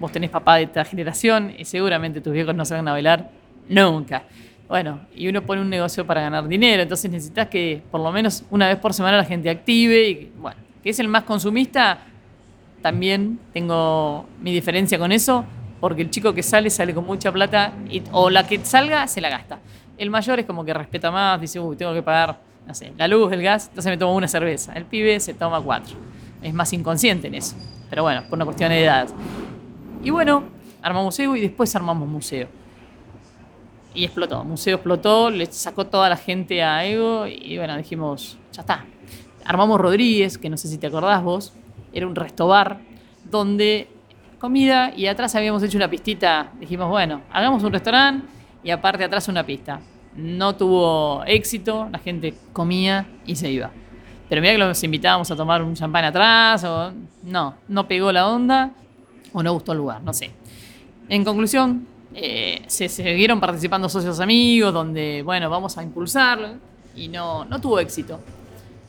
vos 0.00 0.12
tenés 0.12 0.30
papá 0.30 0.56
de 0.56 0.64
esta 0.64 0.84
generación 0.84 1.52
y 1.56 1.64
seguramente 1.64 2.20
tus 2.20 2.32
viejos 2.32 2.54
no 2.54 2.64
se 2.64 2.74
van 2.74 2.88
a 2.88 2.92
bailar 2.92 3.30
nunca. 3.68 4.24
Bueno, 4.68 5.00
y 5.14 5.28
uno 5.28 5.42
pone 5.42 5.62
un 5.62 5.70
negocio 5.70 6.06
para 6.06 6.20
ganar 6.20 6.46
dinero, 6.46 6.82
entonces 6.82 7.10
necesitas 7.10 7.48
que 7.48 7.82
por 7.90 8.00
lo 8.00 8.12
menos 8.12 8.44
una 8.50 8.68
vez 8.68 8.76
por 8.76 8.92
semana 8.92 9.16
la 9.16 9.24
gente 9.24 9.48
active 9.48 10.08
y 10.08 10.32
bueno, 10.36 10.60
que 10.82 10.90
es 10.90 10.98
el 10.98 11.08
más 11.08 11.24
consumista, 11.24 11.98
también 12.82 13.40
tengo 13.52 14.26
mi 14.40 14.52
diferencia 14.52 14.98
con 14.98 15.10
eso, 15.10 15.44
porque 15.80 16.02
el 16.02 16.10
chico 16.10 16.34
que 16.34 16.42
sale 16.42 16.70
sale 16.70 16.94
con 16.94 17.06
mucha 17.06 17.32
plata 17.32 17.72
y, 17.88 18.02
o 18.12 18.28
la 18.30 18.46
que 18.46 18.58
salga 18.64 19.06
se 19.08 19.20
la 19.20 19.30
gasta. 19.30 19.58
El 19.96 20.10
mayor 20.10 20.38
es 20.38 20.46
como 20.46 20.64
que 20.64 20.74
respeta 20.74 21.10
más, 21.10 21.40
dice, 21.40 21.58
uy, 21.58 21.74
tengo 21.74 21.94
que 21.94 22.02
pagar, 22.02 22.38
no 22.66 22.74
sé, 22.74 22.92
la 22.96 23.08
luz, 23.08 23.32
el 23.32 23.42
gas, 23.42 23.68
entonces 23.68 23.90
me 23.90 23.96
tomo 23.96 24.14
una 24.14 24.28
cerveza. 24.28 24.74
El 24.74 24.84
pibe 24.84 25.18
se 25.18 25.34
toma 25.34 25.60
cuatro. 25.60 25.96
Es 26.42 26.54
más 26.54 26.72
inconsciente 26.72 27.28
en 27.28 27.34
eso. 27.34 27.56
Pero 27.90 28.02
bueno, 28.02 28.22
por 28.28 28.36
una 28.36 28.44
cuestión 28.44 28.70
de 28.70 28.84
edad. 28.84 29.08
Y 30.02 30.10
bueno, 30.10 30.44
armamos 30.82 31.06
museo 31.06 31.36
y 31.36 31.40
después 31.40 31.74
armamos 31.74 32.08
museo. 32.08 32.48
Y 33.94 34.04
explotó, 34.04 34.44
museo 34.44 34.76
explotó, 34.76 35.30
le 35.30 35.46
sacó 35.46 35.86
toda 35.86 36.08
la 36.08 36.16
gente 36.16 36.62
a 36.62 36.84
Ego 36.84 37.26
y 37.26 37.56
bueno, 37.56 37.76
dijimos, 37.76 38.38
ya 38.52 38.60
está. 38.60 38.84
Armamos 39.44 39.80
Rodríguez, 39.80 40.38
que 40.38 40.50
no 40.50 40.56
sé 40.56 40.68
si 40.68 40.78
te 40.78 40.86
acordás 40.86 41.22
vos, 41.22 41.54
era 41.92 42.06
un 42.06 42.14
restobar 42.14 42.78
donde 43.24 43.88
comida 44.38 44.92
y 44.94 45.06
atrás 45.06 45.34
habíamos 45.34 45.62
hecho 45.62 45.78
una 45.78 45.88
pistita. 45.88 46.52
Dijimos, 46.60 46.88
bueno, 46.88 47.22
hagamos 47.32 47.62
un 47.64 47.72
restaurante 47.72 48.26
y 48.62 48.70
aparte 48.70 49.04
atrás 49.04 49.26
una 49.28 49.44
pista. 49.44 49.80
No 50.14 50.54
tuvo 50.54 51.24
éxito, 51.26 51.88
la 51.90 51.98
gente 51.98 52.34
comía 52.52 53.06
y 53.26 53.36
se 53.36 53.50
iba. 53.50 53.70
Pero 54.28 54.40
mira 54.42 54.52
que 54.52 54.58
los 54.58 54.82
invitábamos 54.84 55.30
a 55.30 55.36
tomar 55.36 55.62
un 55.62 55.74
champán 55.74 56.04
atrás, 56.04 56.62
o 56.64 56.92
no, 57.24 57.54
no 57.68 57.88
pegó 57.88 58.12
la 58.12 58.28
onda 58.28 58.72
o 59.32 59.42
no 59.42 59.52
gustó 59.52 59.72
el 59.72 59.78
lugar, 59.78 60.02
no 60.02 60.12
sé. 60.12 60.30
En 61.08 61.24
conclusión, 61.24 61.86
eh, 62.14 62.62
se 62.66 62.88
siguieron 62.88 63.40
participando 63.40 63.88
socios 63.88 64.20
amigos, 64.20 64.72
donde, 64.72 65.22
bueno, 65.22 65.48
vamos 65.48 65.78
a 65.78 65.82
impulsarlo, 65.82 66.48
y 66.94 67.08
no, 67.08 67.44
no 67.44 67.60
tuvo 67.60 67.78
éxito. 67.78 68.20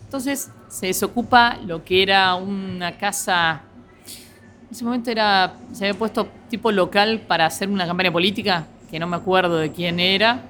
Entonces 0.05 0.51
se 0.67 0.87
desocupa 0.87 1.57
lo 1.65 1.83
que 1.83 2.03
era 2.03 2.35
una 2.35 2.97
casa, 2.97 3.61
en 4.05 4.71
ese 4.71 4.83
momento 4.83 5.09
era, 5.09 5.53
se 5.71 5.85
había 5.85 5.97
puesto 5.97 6.27
tipo 6.49 6.71
local 6.71 7.21
para 7.27 7.45
hacer 7.45 7.69
una 7.69 7.87
campaña 7.87 8.11
política, 8.11 8.67
que 8.89 8.99
no 8.99 9.07
me 9.07 9.15
acuerdo 9.15 9.57
de 9.57 9.71
quién 9.71 9.99
era. 9.99 10.43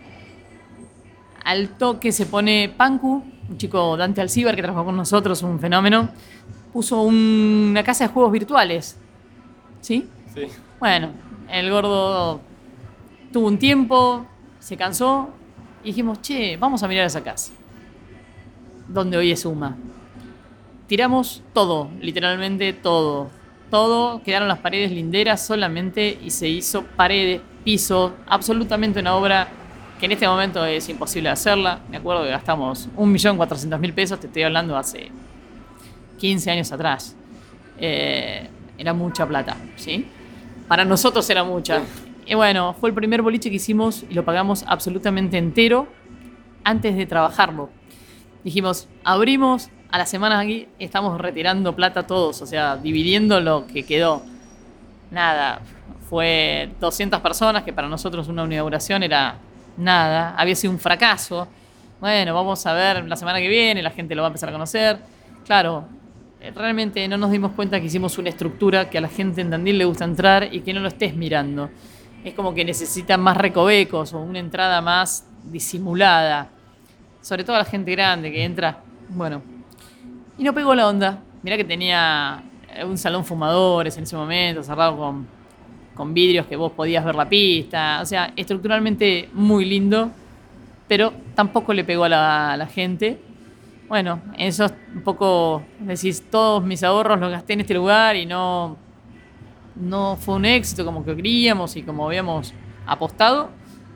Al 1.44 1.70
toque 1.78 2.12
se 2.12 2.26
pone 2.26 2.74
Panku, 2.76 3.24
un 3.50 3.58
chico 3.58 3.98
Dante 3.98 4.22
Alcibar 4.22 4.56
que 4.56 4.62
trabajó 4.62 4.86
con 4.86 4.96
nosotros, 4.96 5.42
un 5.44 5.60
fenómeno, 5.60 6.10
puso 6.72 7.02
una 7.02 7.84
casa 7.84 8.08
de 8.08 8.14
juegos 8.14 8.32
virtuales 8.32 8.98
¿Sí? 9.82 10.08
Sí. 10.34 10.48
Bueno, 10.80 11.12
el 11.50 11.70
gordo 11.70 12.42
tuvo 13.32 13.48
un 13.48 13.58
tiempo, 13.58 14.26
se 14.60 14.78
cansó 14.78 15.30
y 15.84 15.88
dijimos, 15.88 16.22
che, 16.22 16.58
vamos 16.58 16.84
a 16.84 16.88
mirar 16.88 17.06
esa 17.06 17.24
casa. 17.24 17.54
Donde 18.88 19.18
hoy 19.18 19.32
es 19.32 19.46
Uma. 19.46 19.78
Tiramos 20.88 21.44
todo, 21.54 21.90
literalmente 22.02 22.74
todo. 22.74 23.30
Todo, 23.70 24.24
quedaron 24.24 24.48
las 24.48 24.60
paredes 24.60 24.92
linderas 24.92 25.46
solamente 25.46 26.18
y 26.24 26.32
se 26.32 26.50
hizo 26.50 26.84
paredes, 26.84 27.42
piso, 27.64 28.14
absolutamente 28.26 29.00
una 29.00 29.16
obra 29.16 29.48
que 30.00 30.06
en 30.06 30.14
este 30.14 30.28
momento 30.28 30.66
es 30.66 30.88
imposible 30.88 31.30
hacerla. 31.30 31.80
Me 31.90 31.98
acuerdo 31.98 32.24
que 32.24 32.30
gastamos 32.30 32.90
1.400.000 32.96 33.94
pesos, 33.94 34.20
te 34.20 34.28
estoy 34.28 34.44
hablando 34.44 34.78
hace 34.78 35.12
15 36.18 36.52
años 36.52 36.72
atrás. 36.72 37.16
Eh, 37.78 38.48
era 38.78 38.94
mucha 38.94 39.28
plata, 39.28 39.58
¿sí? 39.76 40.08
Para 40.68 40.86
nosotros 40.86 41.30
era 41.30 41.44
mucha. 41.44 41.82
Y 42.26 42.34
bueno, 42.34 42.74
fue 42.80 42.90
el 42.90 42.96
primer 42.96 43.22
boliche 43.22 43.50
que 43.50 43.58
hicimos 43.58 44.06
y 44.10 44.14
lo 44.14 44.24
pagamos 44.24 44.64
absolutamente 44.68 45.38
entero 45.38 45.88
antes 46.64 46.96
de 46.96 47.06
trabajarlo. 47.06 47.70
Dijimos, 48.44 48.88
abrimos, 49.04 49.70
a 49.92 49.98
la 49.98 50.06
semana 50.06 50.40
aquí 50.40 50.68
estamos 50.80 51.20
retirando 51.20 51.76
plata 51.76 52.08
todos, 52.08 52.42
o 52.42 52.46
sea, 52.46 52.78
dividiendo 52.78 53.42
lo 53.42 53.68
que 53.68 53.84
quedó. 53.84 54.24
Nada, 55.12 55.62
fue 56.10 56.70
200 56.80 57.20
personas, 57.20 57.64
que 57.64 57.74
para 57.74 57.90
nosotros 57.90 58.30
una 58.30 58.46
inauguración 58.46 59.04
era 59.04 59.40
nada, 59.80 60.36
había 60.38 60.56
sido 60.56 60.72
un 60.72 60.80
fracaso. 60.80 61.48
Bueno, 62.00 62.34
vamos 62.34 62.66
a 62.66 62.74
ver 62.74 63.06
la 63.06 63.16
semana 63.16 63.40
que 63.40 63.48
viene, 63.48 63.82
la 63.82 63.92
gente 63.92 64.16
lo 64.16 64.22
va 64.22 64.28
a 64.28 64.30
empezar 64.30 64.50
a 64.50 64.52
conocer. 64.52 65.00
Claro, 65.46 65.86
eh, 66.40 66.52
realmente 66.56 67.08
no 67.08 67.18
nos 67.18 67.32
dimos 67.32 67.52
cuenta 67.52 67.80
que 67.80 67.88
hicimos 67.88 68.18
una 68.18 68.30
estructura 68.30 68.90
que 68.90 68.98
a 68.98 69.02
la 69.02 69.10
gente 69.10 69.42
en 69.42 69.50
Tandil 69.50 69.78
le 69.78 69.86
gusta 69.86 70.06
entrar 70.06 70.54
y 70.54 70.62
que 70.62 70.74
no 70.74 70.80
lo 70.80 70.88
estés 70.88 71.16
mirando. 71.16 71.70
Es 72.24 72.34
como 72.34 72.54
que 72.54 72.64
necesita 72.64 73.18
más 73.18 73.38
recovecos 73.38 74.14
o 74.14 74.20
una 74.20 74.40
entrada 74.40 74.82
más 74.82 75.28
disimulada. 75.44 76.50
Sobre 77.22 77.44
todo 77.44 77.56
a 77.56 77.60
la 77.60 77.66
gente 77.66 77.92
grande 77.92 78.32
que 78.32 78.44
entra. 78.44 78.82
Bueno, 79.10 79.42
y 80.38 80.44
no 80.44 80.54
pegó 80.54 80.76
la 80.76 80.88
onda. 80.88 81.20
Mirá 81.42 81.58
que 81.58 81.64
tenía 81.64 82.44
un 82.86 82.98
salón 82.98 83.26
fumadores 83.26 83.98
en 83.98 84.04
ese 84.04 84.16
momento, 84.16 84.64
cerrado 84.64 84.98
con, 84.98 85.28
con 86.00 86.14
vidrios 86.14 86.46
que 86.46 86.56
vos 86.56 86.72
podías 86.72 87.04
ver 87.04 87.16
la 87.16 87.28
pista. 87.28 88.00
O 88.02 88.06
sea, 88.06 88.32
estructuralmente 88.38 89.28
muy 89.34 89.66
lindo, 89.66 90.10
pero 90.88 91.12
tampoco 91.36 91.74
le 91.74 91.84
pegó 91.84 92.06
a 92.06 92.10
la, 92.10 92.54
a 92.54 92.58
la 92.58 92.68
gente. 92.68 93.20
Bueno, 93.90 94.22
eso 94.38 94.64
es 94.64 94.74
un 94.96 95.02
poco, 95.02 95.62
decís, 95.82 96.24
todos 96.32 96.64
mis 96.64 96.84
ahorros 96.84 97.20
los 97.20 97.30
gasté 97.30 97.52
en 97.52 97.60
este 97.60 97.74
lugar 97.74 98.16
y 98.16 98.26
no, 98.26 98.78
no 99.76 100.16
fue 100.16 100.36
un 100.36 100.46
éxito 100.46 100.86
como 100.86 101.04
que 101.04 101.14
queríamos 101.18 101.76
y 101.76 101.84
como 101.84 102.06
habíamos 102.06 102.54
apostado. 102.86 103.50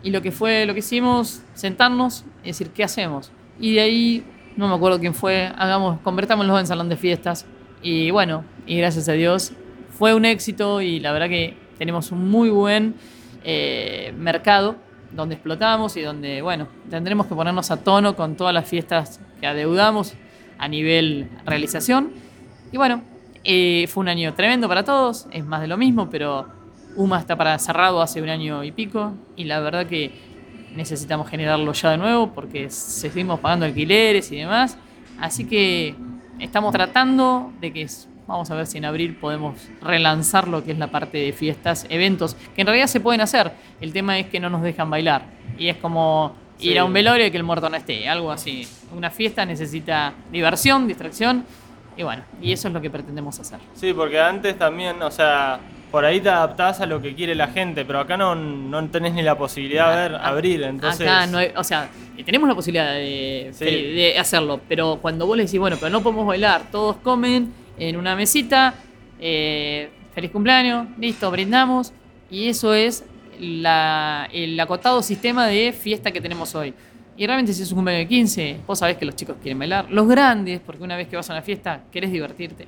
Y 0.04 0.10
lo 0.10 0.22
que 0.22 0.34
fue, 0.34 0.66
lo 0.66 0.74
que 0.74 0.80
hicimos, 0.80 1.42
sentarnos 1.54 2.26
y 2.44 2.48
decir, 2.48 2.72
¿qué 2.72 2.84
hacemos? 2.84 3.32
Y 3.62 3.76
de 3.76 3.80
ahí, 3.80 4.26
no 4.58 4.68
me 4.68 4.76
acuerdo 4.76 5.00
quién 5.00 5.14
fue, 5.14 5.50
hagamos, 5.56 6.02
convertámoslo 6.02 6.60
en 6.60 6.68
salón 6.68 6.90
de 6.90 6.98
fiestas. 6.98 7.46
Y 7.82 8.12
bueno, 8.12 8.44
y 8.68 8.76
gracias 8.76 9.08
a 9.08 9.14
Dios 9.14 9.54
fue 9.92 10.14
un 10.14 10.26
éxito 10.26 10.82
y 10.82 11.00
la 11.00 11.14
verdad 11.14 11.30
que 11.30 11.63
tenemos 11.84 12.14
un 12.14 12.30
muy 12.30 12.50
buen 12.50 12.96
eh, 13.44 14.14
mercado 14.18 14.78
donde 15.12 15.36
explotamos 15.36 15.98
y 15.98 16.02
donde, 16.02 16.42
bueno, 16.42 16.70
tendremos 16.90 17.28
que 17.28 17.36
ponernos 17.36 17.72
a 17.72 17.84
tono 17.84 18.16
con 18.16 18.38
todas 18.38 18.54
las 18.54 18.70
fiestas 18.70 19.20
que 19.42 19.48
adeudamos 19.48 20.14
a 20.58 20.70
nivel 20.70 21.28
realización. 21.46 22.14
Y 22.72 22.78
bueno, 22.78 23.04
eh, 23.44 23.86
fue 23.90 24.00
un 24.00 24.08
año 24.08 24.34
tremendo 24.34 24.70
para 24.70 24.86
todos, 24.86 25.28
es 25.32 25.44
más 25.44 25.60
de 25.60 25.68
lo 25.68 25.76
mismo, 25.76 26.10
pero 26.10 26.48
UMA 26.96 27.20
está 27.20 27.36
para 27.36 27.60
cerrado 27.60 28.02
hace 28.02 28.22
un 28.22 28.30
año 28.30 28.64
y 28.64 28.72
pico 28.72 29.16
y 29.36 29.44
la 29.44 29.60
verdad 29.60 29.86
que 29.86 30.10
necesitamos 30.74 31.28
generarlo 31.28 31.74
ya 31.74 31.92
de 31.92 31.98
nuevo 31.98 32.32
porque 32.34 32.70
seguimos 32.70 33.42
pagando 33.42 33.66
alquileres 33.66 34.32
y 34.32 34.38
demás. 34.38 34.78
Así 35.20 35.44
que 35.44 35.96
estamos 36.40 36.72
tratando 36.72 37.52
de 37.60 37.74
que 37.74 37.82
vamos 38.34 38.52
a 38.52 38.56
ver 38.56 38.68
si 38.68 38.78
en 38.80 38.86
abril 38.86 39.16
podemos 39.16 39.56
relanzar 39.82 40.48
lo 40.48 40.64
que 40.64 40.72
es 40.72 40.78
la 40.78 40.88
parte 40.88 41.18
de 41.18 41.34
fiestas, 41.34 41.86
eventos, 41.90 42.36
que 42.56 42.62
en 42.62 42.68
realidad 42.68 42.88
se 42.88 43.00
pueden 43.00 43.22
hacer. 43.22 43.52
El 43.80 43.94
tema 43.94 44.20
es 44.20 44.28
que 44.28 44.40
no 44.40 44.50
nos 44.50 44.62
dejan 44.62 44.90
bailar. 44.90 45.24
Y 45.58 45.70
es 45.70 45.78
como 45.78 46.36
ir 46.60 46.80
a 46.80 46.86
un 46.86 46.94
velorio 46.94 47.28
y 47.28 47.32
que 47.32 47.38
el 47.38 47.44
muerto 47.44 47.70
no 47.70 47.78
esté, 47.78 48.08
algo 48.10 48.32
así. 48.32 48.68
Una 48.96 49.12
fiesta 49.12 49.46
necesita 49.46 50.14
diversión, 50.32 50.88
distracción 50.88 51.46
y 51.96 52.04
bueno, 52.04 52.24
y 52.42 52.52
eso 52.52 52.68
es 52.68 52.74
lo 52.74 52.82
que 52.82 52.90
pretendemos 52.90 53.40
hacer. 53.40 53.60
Sí, 53.76 53.94
porque 53.94 54.20
antes 54.20 54.58
también, 54.58 55.02
o 55.02 55.12
sea, 55.12 55.60
por 55.92 56.04
ahí 56.06 56.20
te 56.20 56.30
adaptás 56.30 56.82
a 56.82 56.88
lo 56.88 57.02
que 57.02 57.14
quiere 57.14 57.36
la 57.36 57.48
gente, 57.48 57.86
pero 57.86 58.00
acá 58.00 58.18
no, 58.18 58.34
no 58.34 58.90
tenés 58.90 59.14
ni 59.14 59.22
la 59.22 59.38
posibilidad 59.38 59.92
de 59.92 60.10
ver, 60.10 60.16
abrir, 60.16 60.64
entonces... 60.64 61.08
Acá 61.08 61.28
no 61.28 61.38
hay, 61.38 61.52
o 61.56 61.64
sea, 61.64 61.90
tenemos 62.26 62.50
la 62.50 62.56
posibilidad 62.56 62.94
de, 62.94 63.54
de, 63.60 64.18
hacerlo, 64.18 64.60
pero 64.68 64.98
cuando 65.02 65.28
vos 65.28 65.38
le 65.38 65.46
decís, 65.46 65.60
bueno, 65.60 65.78
pero 65.80 65.92
no 65.92 66.02
podemos 66.02 66.26
bailar, 66.26 66.64
todos 66.72 66.96
comen 66.98 67.54
en 67.78 67.98
una 67.98 68.16
mesita, 68.16 68.76
eh, 69.20 69.90
feliz 70.14 70.32
cumpleaños, 70.32 70.88
listo, 70.98 71.30
brindamos, 71.32 71.94
y 72.30 72.48
eso 72.48 72.74
es 72.74 73.04
la, 73.40 74.28
el 74.32 74.60
acotado 74.60 75.02
sistema 75.02 75.48
de 75.48 75.74
fiesta 75.74 76.12
que 76.12 76.22
tenemos 76.22 76.54
hoy. 76.56 76.74
Y 77.16 77.28
realmente 77.28 77.54
si 77.54 77.62
es 77.62 77.72
un 77.72 77.78
cumpleaños 77.78 78.06
de 78.06 78.16
15, 78.16 78.58
vos 78.66 78.80
sabés 78.80 78.98
que 78.98 79.06
los 79.06 79.16
chicos 79.16 79.38
quieren 79.42 79.60
bailar. 79.60 79.90
Los 79.92 80.08
grandes, 80.08 80.60
porque 80.60 80.84
una 80.84 80.96
vez 80.96 81.08
que 81.08 81.16
vas 81.16 81.30
a 81.30 81.34
una 81.34 81.42
fiesta, 81.44 81.82
querés 81.92 82.12
divertirte. 82.12 82.68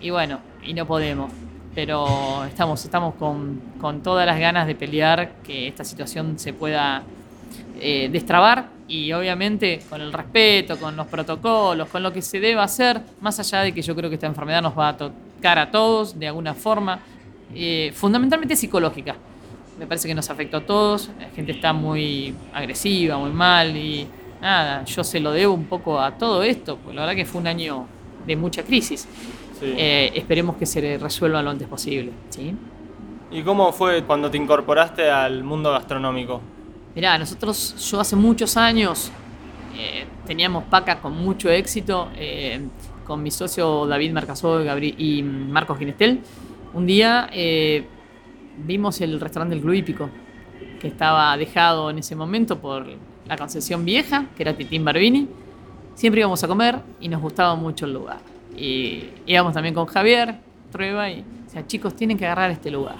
Y 0.00 0.10
bueno, 0.10 0.40
y 0.64 0.72
no 0.72 0.86
podemos. 0.86 1.30
Pero 1.74 2.44
estamos, 2.44 2.82
estamos 2.84 3.14
con, 3.14 3.60
con 3.78 4.02
todas 4.02 4.26
las 4.26 4.38
ganas 4.40 4.66
de 4.66 4.74
pelear 4.74 5.34
que 5.44 5.68
esta 5.68 5.84
situación 5.84 6.38
se 6.38 6.52
pueda 6.52 7.02
eh, 7.80 8.08
destrabar 8.10 8.77
y 8.88 9.12
obviamente 9.12 9.80
con 9.88 10.00
el 10.00 10.12
respeto, 10.12 10.78
con 10.78 10.96
los 10.96 11.06
protocolos, 11.06 11.88
con 11.88 12.02
lo 12.02 12.12
que 12.12 12.22
se 12.22 12.40
debe 12.40 12.60
hacer, 12.60 13.00
más 13.20 13.38
allá 13.38 13.60
de 13.60 13.72
que 13.72 13.82
yo 13.82 13.94
creo 13.94 14.08
que 14.08 14.14
esta 14.14 14.26
enfermedad 14.26 14.62
nos 14.62 14.76
va 14.76 14.88
a 14.88 14.96
tocar 14.96 15.58
a 15.58 15.70
todos 15.70 16.18
de 16.18 16.26
alguna 16.26 16.54
forma, 16.54 16.98
eh, 17.54 17.92
fundamentalmente 17.94 18.56
psicológica 18.56 19.14
me 19.78 19.86
parece 19.86 20.08
que 20.08 20.14
nos 20.14 20.28
afectó 20.28 20.58
a 20.58 20.60
todos, 20.60 21.10
la 21.20 21.28
gente 21.30 21.52
está 21.52 21.72
muy 21.72 22.34
agresiva, 22.52 23.16
muy 23.16 23.30
mal 23.30 23.76
y 23.76 24.06
nada, 24.40 24.84
yo 24.84 25.04
se 25.04 25.20
lo 25.20 25.32
debo 25.32 25.54
un 25.54 25.66
poco 25.66 26.00
a 26.00 26.12
todo 26.12 26.42
esto, 26.42 26.76
porque 26.76 26.96
la 26.96 27.02
verdad 27.02 27.16
que 27.16 27.24
fue 27.24 27.40
un 27.40 27.46
año 27.46 27.86
de 28.26 28.36
mucha 28.36 28.62
crisis. 28.64 29.06
Eh, 29.60 30.12
esperemos 30.14 30.56
que 30.56 30.66
se 30.66 30.98
resuelva 30.98 31.42
lo 31.42 31.50
antes 31.50 31.66
posible. 31.66 32.12
¿sí? 32.30 32.54
¿Y 33.30 33.42
cómo 33.42 33.72
fue 33.72 34.02
cuando 34.04 34.30
te 34.30 34.36
incorporaste 34.36 35.10
al 35.10 35.44
mundo 35.44 35.72
gastronómico? 35.72 36.40
Mirá, 36.98 37.16
nosotros, 37.16 37.76
yo 37.92 38.00
hace 38.00 38.16
muchos 38.16 38.56
años 38.56 39.12
eh, 39.78 40.04
teníamos 40.26 40.64
PACA 40.64 40.98
con 40.98 41.16
mucho 41.16 41.48
éxito, 41.48 42.08
eh, 42.16 42.60
con 43.06 43.22
mi 43.22 43.30
socio 43.30 43.86
David 43.86 44.10
Marcasó 44.10 44.60
y 44.60 45.22
Marcos 45.22 45.78
Ginestel. 45.78 46.18
Un 46.74 46.86
día 46.86 47.30
vimos 48.66 49.00
el 49.00 49.20
restaurante 49.20 49.54
del 49.54 49.62
Club 49.62 49.74
Hípico, 49.74 50.10
que 50.80 50.88
estaba 50.88 51.36
dejado 51.36 51.88
en 51.88 51.98
ese 51.98 52.16
momento 52.16 52.58
por 52.58 52.84
la 53.28 53.36
concesión 53.36 53.84
vieja, 53.84 54.26
que 54.36 54.42
era 54.42 54.56
Titín 54.56 54.84
Barbini. 54.84 55.28
Siempre 55.94 56.22
íbamos 56.22 56.42
a 56.42 56.48
comer 56.48 56.80
y 57.00 57.08
nos 57.08 57.22
gustaba 57.22 57.54
mucho 57.54 57.86
el 57.86 57.92
lugar. 57.92 58.18
Y 58.56 59.04
íbamos 59.24 59.54
también 59.54 59.72
con 59.72 59.86
Javier 59.86 60.40
Trueba 60.72 61.08
y 61.08 61.24
decía, 61.44 61.64
chicos, 61.64 61.94
tienen 61.94 62.18
que 62.18 62.26
agarrar 62.26 62.50
este 62.50 62.72
lugar. 62.72 62.96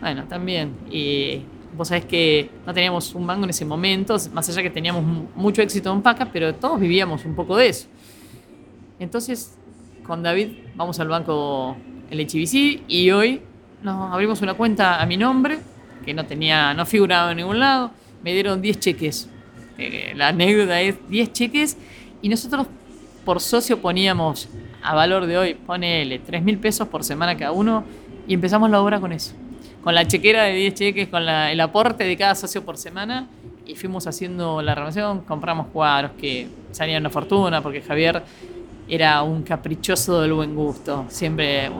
Bueno, 0.00 0.24
también. 0.24 0.74
Y 0.90 1.42
vos 1.74 1.88
sabés 1.88 2.04
que 2.04 2.50
no 2.66 2.74
teníamos 2.74 3.14
un 3.14 3.26
banco 3.26 3.44
en 3.44 3.50
ese 3.50 3.64
momento, 3.64 4.16
más 4.32 4.48
allá 4.48 4.62
que 4.62 4.70
teníamos 4.70 5.04
mucho 5.34 5.62
éxito 5.62 5.92
en 5.92 6.02
Paca, 6.02 6.30
pero 6.32 6.54
todos 6.54 6.78
vivíamos 6.78 7.24
un 7.24 7.34
poco 7.34 7.56
de 7.56 7.68
eso. 7.68 7.86
Entonces, 8.98 9.56
con 10.06 10.22
David 10.22 10.48
vamos 10.74 11.00
al 11.00 11.08
banco 11.08 11.76
el 12.10 12.20
HBC 12.20 12.84
y 12.88 13.10
hoy 13.10 13.42
nos 13.82 14.12
abrimos 14.12 14.40
una 14.42 14.54
cuenta 14.54 15.00
a 15.00 15.06
mi 15.06 15.16
nombre, 15.16 15.58
que 16.04 16.14
no 16.14 16.24
tenía, 16.24 16.74
no 16.74 16.86
figuraba 16.86 17.30
en 17.32 17.38
ningún 17.38 17.58
lado, 17.58 17.90
me 18.22 18.32
dieron 18.32 18.62
10 18.62 18.78
cheques. 18.78 19.28
Eh, 19.78 20.12
la 20.16 20.28
anécdota 20.28 20.80
es 20.80 20.96
10 21.08 21.32
cheques 21.32 21.76
y 22.22 22.28
nosotros 22.28 22.66
por 23.24 23.40
socio 23.40 23.80
poníamos 23.80 24.48
a 24.82 24.94
valor 24.94 25.26
de 25.26 25.36
hoy, 25.36 25.54
ponele 25.54 26.20
3 26.20 26.42
mil 26.42 26.58
pesos 26.58 26.88
por 26.88 27.04
semana 27.04 27.36
cada 27.36 27.52
uno 27.52 27.84
y 28.26 28.34
empezamos 28.34 28.70
la 28.70 28.80
obra 28.80 29.00
con 29.00 29.12
eso. 29.12 29.34
Con 29.86 29.94
la 29.94 30.04
chequera 30.04 30.42
de 30.42 30.52
10 30.52 30.74
cheques, 30.74 31.06
con 31.06 31.28
el 31.28 31.60
aporte 31.60 32.02
de 32.02 32.16
cada 32.16 32.34
socio 32.34 32.64
por 32.64 32.76
semana 32.76 33.28
y 33.64 33.76
fuimos 33.76 34.08
haciendo 34.08 34.60
la 34.60 34.74
relación, 34.74 35.20
compramos 35.20 35.68
cuadros 35.68 36.10
que 36.18 36.48
salían 36.72 37.02
una 37.02 37.10
fortuna 37.10 37.62
porque 37.62 37.80
Javier 37.82 38.20
era 38.88 39.22
un 39.22 39.44
caprichoso 39.44 40.20
del 40.22 40.32
buen 40.32 40.56
gusto, 40.56 41.04
siempre 41.06 41.70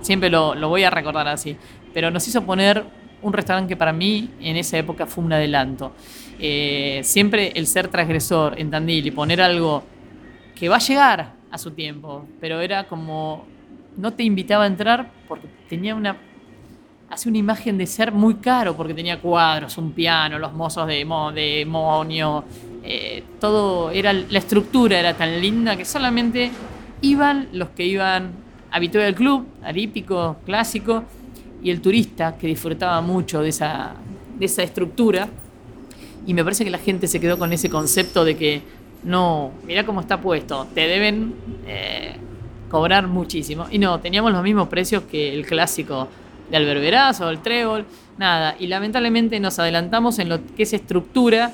siempre 0.00 0.30
lo, 0.30 0.56
voy 0.68 0.82
a 0.82 0.90
recordar 0.90 1.28
así, 1.28 1.56
pero 1.92 2.10
nos 2.10 2.26
hizo 2.26 2.42
poner 2.42 2.82
un 3.22 3.32
restaurante 3.32 3.68
que 3.68 3.76
para 3.76 3.92
mí 3.92 4.30
en 4.40 4.56
esa 4.56 4.76
época 4.76 5.06
fue 5.06 5.22
un 5.22 5.32
adelanto. 5.32 5.92
Eh, 6.40 7.02
siempre 7.04 7.52
el 7.54 7.68
ser 7.68 7.86
transgresor 7.86 8.58
en 8.58 8.72
Tandil 8.72 9.06
y 9.06 9.10
poner 9.12 9.40
algo 9.40 9.84
que 10.56 10.68
va 10.68 10.74
a 10.74 10.80
llegar 10.80 11.34
a 11.52 11.58
su 11.58 11.70
tiempo, 11.70 12.26
pero 12.40 12.60
era 12.60 12.88
como 12.88 13.46
no 13.96 14.12
te 14.12 14.24
invitaba 14.24 14.64
a 14.64 14.66
entrar 14.66 15.12
porque 15.28 15.46
tenía 15.68 15.94
una 15.94 16.16
hace 17.10 17.28
una 17.28 17.38
imagen 17.38 17.78
de 17.78 17.86
ser 17.86 18.12
muy 18.12 18.34
caro 18.36 18.76
porque 18.76 18.94
tenía 18.94 19.20
cuadros, 19.20 19.78
un 19.78 19.92
piano, 19.92 20.38
los 20.38 20.52
mozos 20.52 20.86
de, 20.86 21.04
demonio, 21.34 22.44
eh, 22.82 23.22
todo 23.40 23.90
era 23.90 24.12
la 24.12 24.38
estructura 24.38 24.98
era 24.98 25.14
tan 25.14 25.40
linda 25.40 25.76
que 25.76 25.84
solamente 25.84 26.50
iban 27.00 27.48
los 27.52 27.70
que 27.70 27.84
iban 27.84 28.44
habitué 28.74 29.04
del 29.04 29.14
club, 29.14 29.46
arípico, 29.62 30.36
clásico, 30.44 31.04
y 31.62 31.70
el 31.70 31.80
turista 31.80 32.36
que 32.36 32.48
disfrutaba 32.48 33.00
mucho 33.00 33.40
de 33.40 33.50
esa, 33.50 33.94
de 34.36 34.46
esa 34.46 34.64
estructura. 34.64 35.28
Y 36.26 36.34
me 36.34 36.42
parece 36.42 36.64
que 36.64 36.70
la 36.70 36.78
gente 36.78 37.06
se 37.06 37.20
quedó 37.20 37.38
con 37.38 37.52
ese 37.52 37.70
concepto 37.70 38.24
de 38.24 38.36
que 38.36 38.62
no, 39.04 39.52
mira 39.64 39.86
cómo 39.86 40.00
está 40.00 40.20
puesto, 40.20 40.66
te 40.74 40.88
deben 40.88 41.34
eh, 41.68 42.16
cobrar 42.68 43.06
muchísimo. 43.06 43.66
Y 43.70 43.78
no, 43.78 44.00
teníamos 44.00 44.32
los 44.32 44.42
mismos 44.42 44.66
precios 44.66 45.04
que 45.04 45.32
el 45.32 45.46
clásico 45.46 46.08
de 46.50 46.56
Alberberazo, 46.56 47.30
el 47.30 47.40
Trébol, 47.40 47.84
nada. 48.18 48.56
Y 48.58 48.66
lamentablemente 48.66 49.38
nos 49.40 49.58
adelantamos 49.58 50.18
en 50.18 50.28
lo 50.28 50.40
que 50.56 50.64
es 50.64 50.72
estructura 50.72 51.52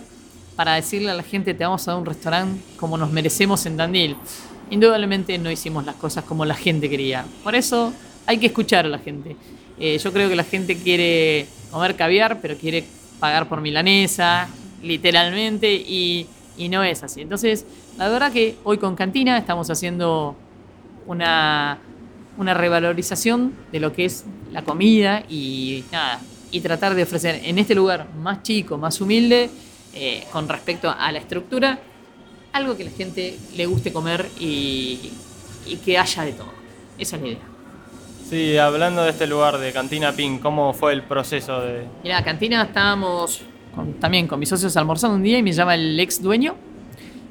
para 0.56 0.74
decirle 0.74 1.10
a 1.10 1.14
la 1.14 1.22
gente 1.22 1.54
te 1.54 1.64
vamos 1.64 1.86
a 1.88 1.92
dar 1.92 2.00
un 2.00 2.06
restaurante 2.06 2.60
como 2.76 2.98
nos 2.98 3.10
merecemos 3.10 3.64
en 3.66 3.76
Dandil 3.76 4.16
indudablemente 4.70 5.36
no 5.38 5.50
hicimos 5.50 5.84
las 5.84 5.96
cosas 5.96 6.24
como 6.24 6.44
la 6.44 6.54
gente 6.54 6.88
quería. 6.88 7.24
Por 7.42 7.54
eso 7.54 7.92
hay 8.26 8.38
que 8.38 8.46
escuchar 8.46 8.86
a 8.86 8.88
la 8.88 8.98
gente. 8.98 9.36
Eh, 9.78 9.98
yo 9.98 10.12
creo 10.12 10.28
que 10.28 10.36
la 10.36 10.44
gente 10.44 10.76
quiere 10.76 11.46
comer 11.70 11.96
caviar, 11.96 12.40
pero 12.40 12.56
quiere 12.56 12.84
pagar 13.18 13.48
por 13.48 13.60
milanesa, 13.60 14.48
literalmente, 14.82 15.72
y, 15.72 16.26
no 16.70 16.82
es 16.84 17.02
así. 17.02 17.22
Entonces, 17.22 17.64
la 17.96 18.10
verdad 18.10 18.30
que 18.30 18.56
hoy 18.64 18.76
con 18.76 18.94
Cantina 18.94 19.38
estamos 19.38 19.70
haciendo 19.70 20.36
una, 21.06 21.78
una 22.38 22.54
revalorización 22.54 23.52
de 23.72 23.80
lo 23.80 23.92
que 23.92 24.04
es 24.06 24.24
la 24.52 24.62
comida 24.62 25.22
y 25.28 25.84
nada, 25.92 26.20
y 26.50 26.60
tratar 26.60 26.94
de 26.94 27.02
ofrecer 27.04 27.40
en 27.44 27.58
este 27.58 27.74
lugar 27.74 28.08
más 28.16 28.42
chico, 28.42 28.78
más 28.78 29.00
humilde, 29.00 29.50
eh, 29.94 30.24
con 30.32 30.48
respecto 30.48 30.90
a 30.96 31.10
la 31.12 31.18
estructura, 31.18 31.78
algo 32.52 32.76
que 32.76 32.84
la 32.84 32.90
gente 32.90 33.36
le 33.56 33.66
guste 33.66 33.92
comer 33.92 34.26
y, 34.38 35.10
y 35.66 35.76
que 35.84 35.98
haya 35.98 36.24
de 36.24 36.32
todo. 36.32 36.52
Esa 36.98 37.16
es 37.16 37.22
la 37.22 37.28
idea. 37.28 37.40
Sí, 38.28 38.56
hablando 38.58 39.02
de 39.02 39.10
este 39.10 39.26
lugar 39.26 39.58
de 39.58 39.72
Cantina 39.72 40.12
Pin, 40.12 40.38
¿cómo 40.38 40.72
fue 40.72 40.92
el 40.92 41.02
proceso 41.02 41.60
de...? 41.60 41.84
Mira, 42.04 42.22
Cantina 42.22 42.62
estábamos 42.62 43.42
con- 43.74 43.94
también 43.94 44.26
con 44.28 44.38
mis 44.38 44.48
socios 44.48 44.76
almorzando 44.76 45.16
un 45.16 45.22
día 45.22 45.38
y 45.38 45.42
me 45.42 45.52
llama 45.52 45.74
el 45.74 45.98
ex 45.98 46.22
dueño 46.22 46.54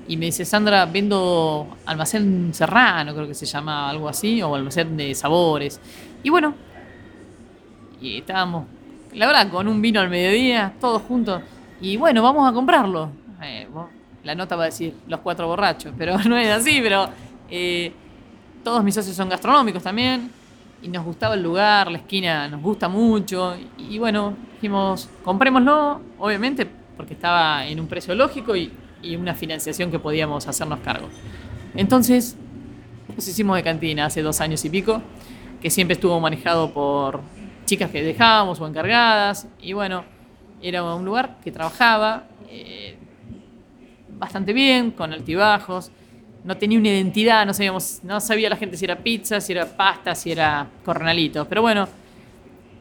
y 0.09 0.17
me 0.17 0.25
dice, 0.25 0.43
Sandra, 0.43 0.87
vendo 0.87 1.77
almacén 1.85 2.51
serrano, 2.51 3.13
creo 3.13 3.27
que 3.27 3.35
se 3.35 3.45
llama 3.45 3.91
algo 3.91 4.09
así, 4.09 4.41
o 4.41 4.55
almacén 4.55 4.97
de 4.97 5.13
sabores. 5.13 5.79
Y 6.23 6.31
bueno, 6.31 6.55
y 8.01 8.17
estábamos, 8.17 8.65
la 9.13 9.27
verdad, 9.27 9.51
con 9.51 9.67
un 9.67 9.79
vino 9.79 9.99
al 9.99 10.09
mediodía, 10.09 10.73
todos 10.81 11.03
juntos. 11.03 11.43
Y 11.79 11.95
bueno, 11.95 12.23
vamos 12.23 12.49
a 12.49 12.53
comprarlo. 12.53 13.11
Eh, 13.43 13.67
la 14.23 14.33
nota 14.33 14.55
va 14.55 14.63
a 14.63 14.65
decir 14.65 14.95
los 15.07 15.19
cuatro 15.19 15.45
borrachos, 15.45 15.93
pero 15.95 16.17
no 16.25 16.37
es 16.37 16.49
así, 16.49 16.79
pero 16.81 17.07
eh, 17.51 17.93
todos 18.63 18.83
mis 18.83 18.95
socios 18.95 19.15
son 19.15 19.29
gastronómicos 19.29 19.83
también. 19.83 20.31
Y 20.81 20.87
nos 20.87 21.05
gustaba 21.05 21.35
el 21.35 21.43
lugar, 21.43 21.91
la 21.91 21.99
esquina 21.99 22.47
nos 22.47 22.63
gusta 22.63 22.89
mucho. 22.89 23.55
Y, 23.77 23.99
bueno, 23.99 24.33
dijimos, 24.55 25.07
comprémoslo, 25.23 26.01
obviamente, 26.17 26.65
porque 26.97 27.13
estaba 27.13 27.67
en 27.67 27.79
un 27.79 27.85
precio 27.85 28.15
lógico 28.15 28.55
y, 28.55 28.71
y 29.01 29.15
una 29.15 29.35
financiación 29.35 29.91
que 29.91 29.99
podíamos 29.99 30.47
hacernos 30.47 30.79
cargo. 30.79 31.09
Entonces, 31.75 32.35
nos 33.15 33.27
hicimos 33.27 33.57
de 33.57 33.63
cantina 33.63 34.05
hace 34.05 34.21
dos 34.21 34.41
años 34.41 34.63
y 34.65 34.69
pico, 34.69 35.01
que 35.62 35.69
siempre 35.69 35.93
estuvo 35.93 36.19
manejado 36.19 36.73
por 36.73 37.21
chicas 37.65 37.91
que 37.91 38.01
dejábamos 38.01 38.59
o 38.59 38.67
encargadas. 38.67 39.47
Y 39.62 39.73
bueno, 39.73 40.03
era 40.62 40.83
un 40.83 41.05
lugar 41.05 41.38
que 41.43 41.51
trabajaba 41.51 42.25
eh, 42.49 42.97
bastante 44.17 44.53
bien, 44.53 44.91
con 44.91 45.13
altibajos. 45.13 45.91
No 46.43 46.57
tenía 46.57 46.79
una 46.79 46.89
identidad, 46.89 47.45
no 47.45 47.53
sabíamos, 47.53 47.99
no 48.03 48.19
sabía 48.21 48.49
la 48.49 48.55
gente 48.55 48.77
si 48.77 48.85
era 48.85 48.97
pizza, 48.97 49.41
si 49.41 49.51
era 49.51 49.65
pasta, 49.65 50.15
si 50.15 50.31
era 50.31 50.67
cornalito. 50.85 51.45
Pero 51.47 51.62
bueno, 51.62 51.88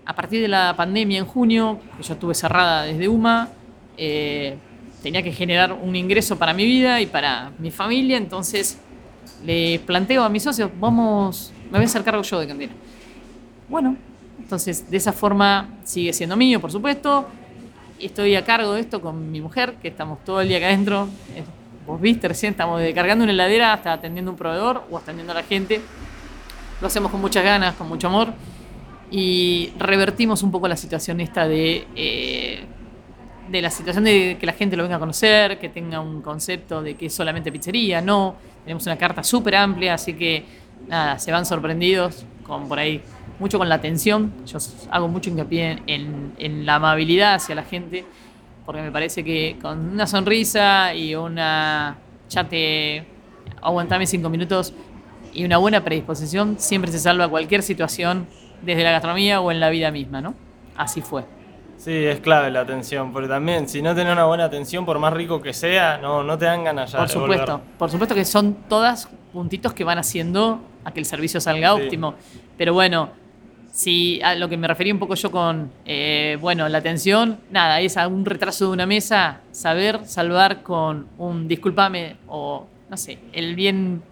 a 0.04 0.14
partir 0.14 0.40
de 0.40 0.48
la 0.48 0.74
pandemia 0.76 1.18
en 1.18 1.26
junio, 1.26 1.80
que 1.96 2.02
yo 2.02 2.14
estuve 2.14 2.34
cerrada 2.34 2.84
desde 2.84 3.08
UMA, 3.08 3.48
eh, 3.96 4.56
tenía 5.02 5.22
que 5.22 5.32
generar 5.32 5.72
un 5.72 5.94
ingreso 5.96 6.38
para 6.38 6.52
mi 6.52 6.64
vida 6.64 7.00
y 7.00 7.06
para 7.06 7.52
mi 7.58 7.70
familia, 7.70 8.16
entonces 8.16 8.78
le 9.44 9.80
planteo 9.80 10.24
a 10.24 10.28
mis 10.28 10.42
socios, 10.42 10.70
vamos, 10.78 11.52
me 11.66 11.78
voy 11.78 11.82
a 11.82 11.84
hacer 11.84 12.02
cargo 12.02 12.22
yo 12.22 12.40
de 12.40 12.46
cantina. 12.46 12.72
Bueno, 13.68 13.96
entonces 14.38 14.90
de 14.90 14.96
esa 14.96 15.12
forma 15.12 15.68
sigue 15.84 16.12
siendo 16.12 16.36
mío, 16.36 16.60
por 16.60 16.72
supuesto. 16.72 17.26
Estoy 17.98 18.36
a 18.36 18.44
cargo 18.44 18.74
de 18.74 18.80
esto 18.80 19.00
con 19.00 19.30
mi 19.30 19.40
mujer, 19.40 19.74
que 19.82 19.88
estamos 19.88 20.24
todo 20.24 20.40
el 20.40 20.48
día 20.48 20.58
acá 20.58 20.66
adentro. 20.68 21.08
Eh, 21.34 21.42
Vos 21.88 21.98
viste, 21.98 22.28
recién 22.28 22.50
estamos 22.50 22.82
de 22.82 22.92
cargando 22.92 23.24
una 23.24 23.32
heladera 23.32 23.72
hasta 23.72 23.94
atendiendo 23.94 24.30
un 24.30 24.36
proveedor 24.36 24.84
o 24.90 24.98
atendiendo 24.98 25.32
a 25.32 25.36
la 25.36 25.42
gente. 25.42 25.80
Lo 26.82 26.86
hacemos 26.86 27.10
con 27.10 27.18
muchas 27.18 27.42
ganas, 27.42 27.76
con 27.76 27.88
mucho 27.88 28.08
amor. 28.08 28.34
Y 29.10 29.72
revertimos 29.78 30.42
un 30.42 30.50
poco 30.50 30.68
la 30.68 30.76
situación 30.76 31.18
esta 31.22 31.48
de, 31.48 31.86
eh, 31.96 32.57
de 33.50 33.62
la 33.62 33.70
situación 33.70 34.04
de 34.04 34.36
que 34.38 34.46
la 34.46 34.52
gente 34.52 34.76
lo 34.76 34.82
venga 34.82 34.96
a 34.96 34.98
conocer, 34.98 35.58
que 35.58 35.68
tenga 35.68 36.00
un 36.00 36.22
concepto 36.22 36.82
de 36.82 36.94
que 36.94 37.06
es 37.06 37.14
solamente 37.14 37.50
pizzería. 37.50 38.00
No, 38.00 38.36
tenemos 38.64 38.86
una 38.86 38.96
carta 38.96 39.22
súper 39.22 39.56
amplia, 39.56 39.94
así 39.94 40.14
que 40.14 40.44
nada, 40.88 41.18
se 41.18 41.32
van 41.32 41.46
sorprendidos 41.46 42.24
con 42.42 42.68
por 42.68 42.78
ahí 42.78 43.02
mucho 43.38 43.58
con 43.58 43.68
la 43.68 43.76
atención. 43.76 44.32
Yo 44.46 44.58
hago 44.90 45.08
mucho 45.08 45.30
hincapié 45.30 45.82
en, 45.86 46.32
en 46.38 46.66
la 46.66 46.76
amabilidad 46.76 47.34
hacia 47.34 47.54
la 47.54 47.62
gente, 47.62 48.04
porque 48.66 48.82
me 48.82 48.92
parece 48.92 49.24
que 49.24 49.56
con 49.60 49.90
una 49.90 50.06
sonrisa 50.06 50.94
y 50.94 51.14
una 51.14 51.96
chate, 52.28 53.06
aguantame 53.62 54.06
cinco 54.06 54.28
minutos 54.28 54.74
y 55.32 55.44
una 55.44 55.58
buena 55.58 55.84
predisposición, 55.84 56.56
siempre 56.58 56.90
se 56.90 56.98
salva 56.98 57.28
cualquier 57.28 57.62
situación 57.62 58.26
desde 58.62 58.82
la 58.82 58.90
gastronomía 58.92 59.40
o 59.40 59.50
en 59.50 59.60
la 59.60 59.70
vida 59.70 59.90
misma, 59.90 60.20
¿no? 60.20 60.34
Así 60.76 61.00
fue. 61.00 61.37
Sí, 61.88 62.04
es 62.04 62.20
clave 62.20 62.50
la 62.50 62.60
atención, 62.60 63.14
porque 63.14 63.28
también 63.28 63.66
si 63.66 63.80
no 63.80 63.94
tenés 63.94 64.12
una 64.12 64.26
buena 64.26 64.44
atención, 64.44 64.84
por 64.84 64.98
más 64.98 65.10
rico 65.10 65.40
que 65.40 65.54
sea, 65.54 65.96
no, 65.96 66.22
no 66.22 66.36
te 66.36 66.44
dan 66.44 66.62
ganas 66.62 66.92
ya 66.92 66.98
Por 66.98 67.06
de 67.08 67.12
supuesto, 67.14 67.52
volver. 67.52 67.66
por 67.78 67.90
supuesto 67.90 68.14
que 68.14 68.26
son 68.26 68.54
todas 68.68 69.08
puntitos 69.32 69.72
que 69.72 69.84
van 69.84 69.96
haciendo 69.96 70.60
a 70.84 70.92
que 70.92 71.00
el 71.00 71.06
servicio 71.06 71.40
salga 71.40 71.74
Sí. 71.74 71.82
óptimo. 71.84 72.14
Pero 72.58 72.74
bueno, 72.74 73.08
si 73.72 74.20
a 74.20 74.34
lo 74.34 74.50
que 74.50 74.58
me 74.58 74.68
refería 74.68 74.92
un 74.92 74.98
poco 74.98 75.14
yo 75.14 75.30
con, 75.30 75.72
eh, 75.86 76.36
bueno, 76.42 76.68
la 76.68 76.76
atención, 76.76 77.38
nada, 77.50 77.80
es 77.80 77.96
a 77.96 78.06
un 78.06 78.26
retraso 78.26 78.66
de 78.66 78.72
una 78.72 78.84
mesa, 78.84 79.40
saber 79.50 80.04
salvar 80.04 80.62
con 80.62 81.06
un 81.16 81.48
discúlpame 81.48 82.16
o, 82.26 82.66
no 82.90 82.96
sé, 82.98 83.18
el 83.32 83.54
bien 83.54 84.02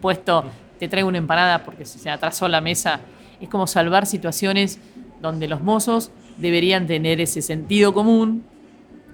puesto, 0.00 0.44
te 0.78 0.86
traigo 0.86 1.08
una 1.08 1.18
empanada 1.18 1.64
porque 1.64 1.84
se 1.84 2.08
atrasó 2.10 2.46
la 2.46 2.60
mesa. 2.60 3.00
Es 3.40 3.48
como 3.48 3.66
salvar 3.66 4.06
situaciones 4.06 4.78
donde 5.20 5.48
los 5.48 5.60
mozos 5.62 6.12
deberían 6.36 6.86
tener 6.86 7.20
ese 7.20 7.42
sentido 7.42 7.92
común 7.92 8.44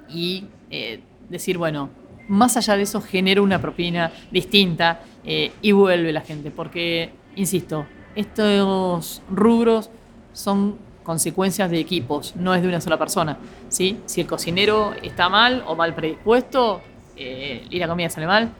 y 0.09 0.45
eh, 0.71 1.01
decir, 1.29 1.59
bueno, 1.59 1.91
más 2.29 2.57
allá 2.57 2.77
de 2.77 2.83
eso 2.83 3.01
genera 3.01 3.43
una 3.43 3.61
propina 3.61 4.13
distinta 4.31 5.01
eh, 5.25 5.53
y 5.63 5.73
vuelve 5.73 6.13
la 6.13 6.21
gente, 6.21 6.51
porque, 6.51 7.11
insisto, 7.37 7.87
estos 8.15 9.23
rubros 9.31 9.91
son 10.33 10.79
consecuencias 11.03 11.71
de 11.71 11.81
equipos, 11.81 12.37
no 12.37 12.55
es 12.55 12.63
de 12.63 12.69
una 12.69 12.81
sola 12.81 12.99
persona. 12.99 13.39
¿sí? 13.69 13.99
Si 14.07 14.21
el 14.21 14.27
cocinero 14.27 14.95
está 15.03 15.29
mal 15.29 15.65
o 15.67 15.75
mal 15.75 15.95
predispuesto 15.95 16.81
eh, 17.17 17.67
y 17.69 17.79
la 17.79 17.89
comida 17.89 18.09
sale 18.11 18.27
mal, 18.27 18.51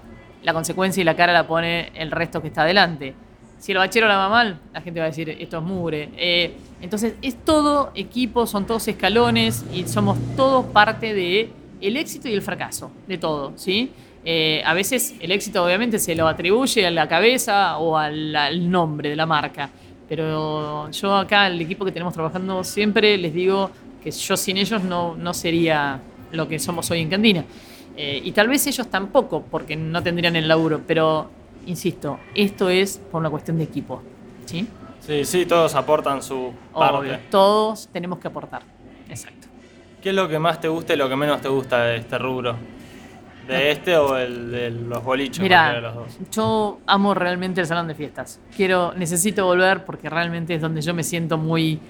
la 0.43 0.53
consecuencia 0.53 1.01
y 1.01 1.05
la 1.05 1.15
cara 1.15 1.33
la 1.33 1.47
pone 1.47 1.93
el 1.95 2.11
resto 2.11 2.41
que 2.41 2.49
está 2.49 2.63
adelante. 2.63 3.15
Si 3.59 3.73
el 3.73 3.79
bachero 3.79 4.09
la 4.09 4.17
va 4.17 4.29
mal, 4.29 4.59
la 4.73 4.81
gente 4.81 5.01
va 5.01 5.07
a 5.07 5.11
decir, 5.11 5.29
esto 5.31 5.59
es 5.59 5.63
mugre. 5.63 6.57
Entonces, 6.81 7.15
es 7.23 7.37
todo 7.45 7.91
equipo, 7.95 8.47
son 8.47 8.67
todos 8.67 8.89
escalones 8.89 9.65
y 9.73 9.87
somos 9.87 10.19
todos 10.37 10.67
parte 10.67 11.15
de 11.15 11.51
el 11.81 11.97
éxito 11.97 12.29
y 12.29 12.33
el 12.33 12.43
fracaso, 12.43 12.91
de 13.07 13.19
todo, 13.19 13.53
¿sí? 13.57 13.91
Eh, 14.25 14.63
a 14.67 14.75
veces 14.75 15.15
el 15.21 15.33
éxito 15.33 15.65
obviamente 15.65 15.99
se 15.99 16.15
lo 16.15 16.29
atribuye 16.29 16.87
a 16.87 16.91
la 16.91 17.09
cabeza 17.09 17.79
o 17.79 17.97
al, 17.97 18.37
al 18.37 18.71
nombre 18.71 19.09
de 19.09 19.17
la 19.17 19.25
marca, 19.25 19.71
pero 20.09 20.91
yo 20.91 21.15
acá, 21.15 21.47
el 21.47 21.61
equipo 21.61 21.85
que 21.85 21.93
tenemos 21.93 22.13
trabajando 22.13 22.65
siempre, 22.65 23.17
les 23.17 23.33
digo 23.33 23.71
que 24.03 24.11
yo 24.11 24.37
sin 24.37 24.57
ellos 24.57 24.83
no, 24.83 25.15
no 25.15 25.33
sería 25.33 26.01
lo 26.33 26.49
que 26.49 26.59
somos 26.59 26.91
hoy 26.91 27.01
en 27.01 27.11
Candina. 27.11 27.45
Eh, 27.97 28.21
y 28.25 28.33
tal 28.33 28.49
vez 28.49 28.67
ellos 28.67 28.89
tampoco, 28.89 29.45
porque 29.51 29.77
no 29.77 30.03
tendrían 30.03 30.37
el 30.37 30.49
laburo, 30.49 30.81
pero 30.87 31.31
insisto, 31.67 32.19
esto 32.35 32.69
es 32.69 32.99
por 32.99 33.21
una 33.21 33.31
cuestión 33.31 33.59
de 33.59 33.65
equipo. 33.65 34.03
¿sí? 34.47 34.67
Sí, 35.01 35.25
sí, 35.25 35.47
todos 35.47 35.75
aportan 35.75 36.23
su 36.23 36.53
parte. 36.73 36.97
Obvio, 36.97 37.19
todos 37.31 37.89
tenemos 37.93 38.19
que 38.19 38.29
aportar. 38.29 38.63
Exacto. 39.09 39.49
¿Qué 40.03 40.11
es 40.11 40.15
lo 40.15 40.29
que 40.29 40.39
más 40.39 40.61
te 40.61 40.69
gusta 40.69 40.95
y 40.95 40.97
lo 40.97 41.09
que 41.09 41.17
menos 41.17 41.41
te 41.41 41.49
gusta 41.49 41.85
de 41.85 41.97
este 41.97 42.19
rubro? 42.19 42.57
¿De 43.47 43.73
este 43.73 43.97
o 43.97 44.17
el 44.17 44.51
de 44.53 44.71
los 44.71 45.03
bolichos? 45.03 45.39
cualquiera 45.39 45.69
de 45.73 45.77
Mira, 45.77 45.81
los 45.81 45.95
dos? 45.97 46.19
yo 46.31 46.79
amo 46.87 47.15
realmente 47.15 47.61
el 47.61 47.67
salón 47.67 47.89
de 47.89 47.95
fiestas. 47.95 48.39
Quiero, 48.57 48.93
necesito 48.95 49.45
volver 49.45 49.85
porque 49.85 50.09
realmente 50.09 50.55
es 50.55 50.61
donde 50.63 50.81
yo 50.83 50.95
me 50.95 51.03
siento 51.03 51.37
muy, 51.37 51.81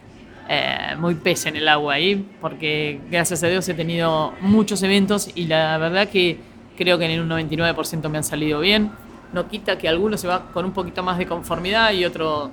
eh, 0.49 0.95
muy 0.99 1.17
pez 1.17 1.47
en 1.47 1.57
el 1.57 1.69
agua 1.69 1.95
ahí, 1.95 2.27
porque 2.41 3.01
gracias 3.11 3.43
a 3.45 3.49
Dios 3.49 3.69
he 3.69 3.75
tenido 3.75 4.33
muchos 4.41 4.83
eventos 4.83 5.31
y 5.35 5.47
la 5.47 5.77
verdad 5.77 6.09
que 6.09 6.39
creo 6.79 6.97
que 6.99 7.05
en 7.13 7.21
un 7.21 7.29
99% 7.29 8.09
me 8.09 8.19
han 8.19 8.25
salido 8.25 8.61
bien. 8.61 8.91
No 9.35 9.47
quita 9.49 9.77
que 9.77 9.89
alguno 9.89 10.17
se 10.17 10.27
va 10.27 10.47
con 10.53 10.65
un 10.65 10.73
poquito 10.73 11.03
más 11.03 11.19
de 11.19 11.27
conformidad 11.27 11.93
y 11.93 12.05
otro, 12.07 12.51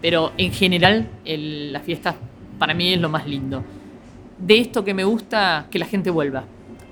pero 0.00 0.32
en 0.38 0.52
general 0.52 1.08
el- 1.24 1.72
las 1.72 1.82
fiestas 1.82 2.16
para 2.58 2.74
mí 2.74 2.92
es 2.92 3.00
lo 3.00 3.08
más 3.08 3.26
lindo. 3.26 3.64
De 4.38 4.58
esto 4.58 4.84
que 4.84 4.94
me 4.94 5.04
gusta, 5.04 5.66
que 5.70 5.78
la 5.78 5.86
gente 5.86 6.10
vuelva, 6.10 6.44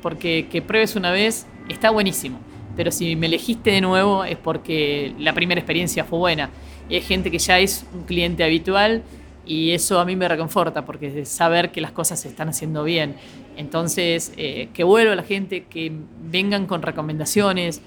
porque 0.02 0.46
que 0.50 0.62
pruebes 0.62 0.96
una 0.96 1.10
vez 1.10 1.46
está 1.68 1.90
buenísimo, 1.90 2.38
pero 2.76 2.90
si 2.90 3.16
me 3.16 3.26
elegiste 3.26 3.70
de 3.70 3.80
nuevo 3.80 4.24
es 4.24 4.36
porque 4.36 5.14
la 5.18 5.32
primera 5.32 5.60
experiencia 5.60 6.04
fue 6.04 6.18
buena. 6.18 6.50
Y 6.88 6.94
hay 6.96 7.00
gente 7.02 7.30
que 7.30 7.38
ya 7.38 7.58
es 7.58 7.84
un 7.94 8.02
cliente 8.04 8.44
habitual 8.44 9.02
y 9.44 9.70
eso 9.72 9.98
a 10.00 10.04
mí 10.04 10.14
me 10.16 10.28
reconforta 10.28 10.84
porque 10.84 11.20
es 11.22 11.28
saber 11.28 11.70
que 11.72 11.80
las 11.80 11.92
cosas 11.92 12.20
se 12.20 12.28
están 12.28 12.48
haciendo 12.48 12.84
bien. 12.84 13.14
Entonces, 13.56 14.32
eh, 14.36 14.68
que 14.74 14.84
vuelva 14.84 15.14
la 15.14 15.22
gente, 15.22 15.64
que 15.64 15.92
vengan 16.30 16.66
con 16.66 16.82
recomendaciones. 16.82 17.80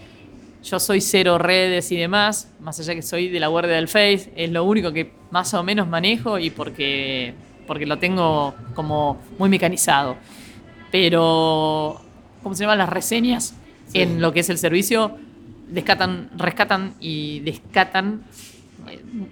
Yo 0.63 0.79
soy 0.79 0.99
cero 0.99 1.37
redes 1.37 1.91
y 1.91 1.95
demás, 1.95 2.51
más 2.59 2.79
allá 2.79 2.93
que 2.93 3.01
soy 3.01 3.29
de 3.29 3.39
la 3.39 3.47
guardia 3.47 3.75
del 3.75 3.87
Face, 3.87 4.31
es 4.35 4.51
lo 4.51 4.65
único 4.65 4.91
que 4.91 5.11
más 5.31 5.53
o 5.53 5.63
menos 5.63 5.87
manejo 5.87 6.37
y 6.37 6.49
porque, 6.49 7.33
porque 7.65 7.85
lo 7.85 7.97
tengo 7.97 8.53
como 8.75 9.21
muy 9.37 9.49
mecanizado. 9.49 10.17
Pero, 10.91 12.01
¿cómo 12.43 12.55
se 12.55 12.63
llaman 12.63 12.79
las 12.79 12.89
reseñas? 12.89 13.55
Sí. 13.87 14.01
En 14.01 14.21
lo 14.21 14.33
que 14.33 14.41
es 14.41 14.49
el 14.49 14.57
servicio, 14.57 15.15
descatan, 15.69 16.29
rescatan 16.35 16.95
y 16.99 17.39
descatan, 17.39 18.23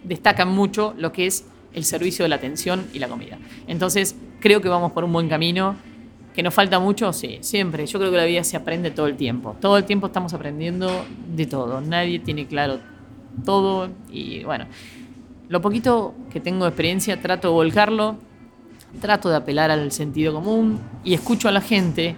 destacan 0.04 0.48
mucho 0.48 0.94
lo 0.98 1.12
que 1.12 1.28
es 1.28 1.46
el 1.74 1.84
servicio 1.84 2.24
de 2.24 2.30
la 2.30 2.38
atención 2.38 2.88
y 2.94 3.00
la 3.00 3.08
comida. 3.08 3.38
Entonces, 3.68 4.16
creo 4.40 4.62
que 4.62 4.70
vamos 4.70 4.94
por 4.94 5.04
un 5.04 5.12
buen 5.12 5.28
camino, 5.28 5.76
¿Que 6.38 6.44
nos 6.44 6.54
falta 6.54 6.78
mucho? 6.78 7.12
Sí, 7.14 7.40
siempre. 7.42 7.88
Yo 7.88 7.98
creo 7.98 8.12
que 8.12 8.18
la 8.18 8.26
vida 8.26 8.44
se 8.44 8.56
aprende 8.56 8.92
todo 8.92 9.08
el 9.08 9.18
tiempo. 9.18 9.56
Todo 9.60 9.76
el 9.76 9.86
tiempo 9.86 10.06
estamos 10.06 10.36
aprendiendo 10.36 11.04
de 11.36 11.48
todo. 11.48 11.82
Nadie 11.82 12.20
tiene 12.20 12.46
claro 12.46 12.78
todo 13.44 13.90
y 14.12 14.44
bueno, 14.44 14.68
lo 15.50 15.62
poquito 15.62 16.14
que 16.32 16.40
tengo 16.40 16.66
de 16.66 16.70
experiencia 16.70 17.20
trato 17.20 17.48
de 17.48 17.54
volcarlo, 17.56 18.18
trato 19.02 19.30
de 19.30 19.36
apelar 19.36 19.72
al 19.72 19.92
sentido 19.92 20.32
común 20.32 20.80
y 21.04 21.16
escucho 21.16 21.50
a 21.50 21.52
la 21.52 21.62
gente. 21.62 22.16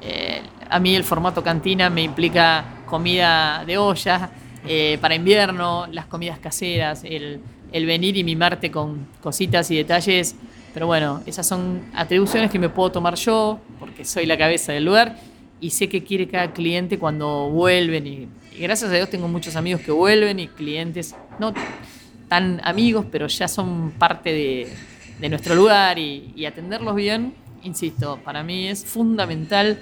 Eh, 0.00 0.40
a 0.70 0.78
mí 0.80 0.94
el 0.94 1.04
formato 1.04 1.44
cantina 1.44 1.90
me 1.90 2.02
implica 2.02 2.64
comida 2.86 3.66
de 3.66 3.76
olla 3.76 4.30
eh, 4.66 4.96
para 4.98 5.14
invierno, 5.14 5.86
las 5.88 6.06
comidas 6.06 6.38
caseras, 6.38 7.04
el, 7.04 7.42
el 7.70 7.84
venir 7.84 8.16
y 8.16 8.24
mimarte 8.24 8.70
con 8.70 9.08
cositas 9.20 9.70
y 9.70 9.76
detalles. 9.76 10.36
Pero 10.78 10.86
bueno, 10.86 11.24
esas 11.26 11.44
son 11.44 11.90
atribuciones 11.92 12.52
que 12.52 12.58
me 12.60 12.68
puedo 12.68 12.92
tomar 12.92 13.16
yo, 13.16 13.58
porque 13.80 14.04
soy 14.04 14.26
la 14.26 14.38
cabeza 14.38 14.70
del 14.70 14.84
lugar 14.84 15.16
y 15.60 15.70
sé 15.70 15.88
qué 15.88 16.04
quiere 16.04 16.28
cada 16.28 16.52
cliente 16.52 17.00
cuando 17.00 17.50
vuelven. 17.50 18.06
Y, 18.06 18.28
gracias 18.60 18.88
a 18.92 18.94
Dios 18.94 19.10
tengo 19.10 19.26
muchos 19.26 19.56
amigos 19.56 19.80
que 19.80 19.90
vuelven 19.90 20.38
y 20.38 20.46
clientes, 20.46 21.16
no 21.40 21.52
tan 22.28 22.60
amigos, 22.62 23.06
pero 23.10 23.26
ya 23.26 23.48
son 23.48 23.90
parte 23.98 24.32
de, 24.32 25.28
nuestro 25.28 25.56
lugar 25.56 25.98
y, 25.98 26.46
atenderlos 26.46 26.94
bien, 26.94 27.34
insisto, 27.64 28.20
para 28.24 28.44
mí 28.44 28.68
es 28.68 28.84
fundamental 28.84 29.80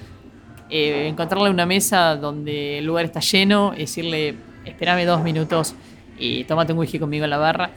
eh, 0.70 1.08
encontrarle 1.08 1.50
una 1.50 1.66
mesa 1.66 2.16
donde 2.16 2.78
el 2.78 2.86
lugar 2.86 3.04
está 3.04 3.20
lleno 3.20 3.74
decirle, 3.76 4.34
espérame 4.64 5.04
dos 5.04 5.22
minutos 5.22 5.74
y 6.18 6.44
tómate 6.44 6.72
un 6.72 6.78
whisky 6.78 6.98
conmigo 6.98 7.24
en 7.24 7.30
la 7.30 7.36
barra. 7.36 7.72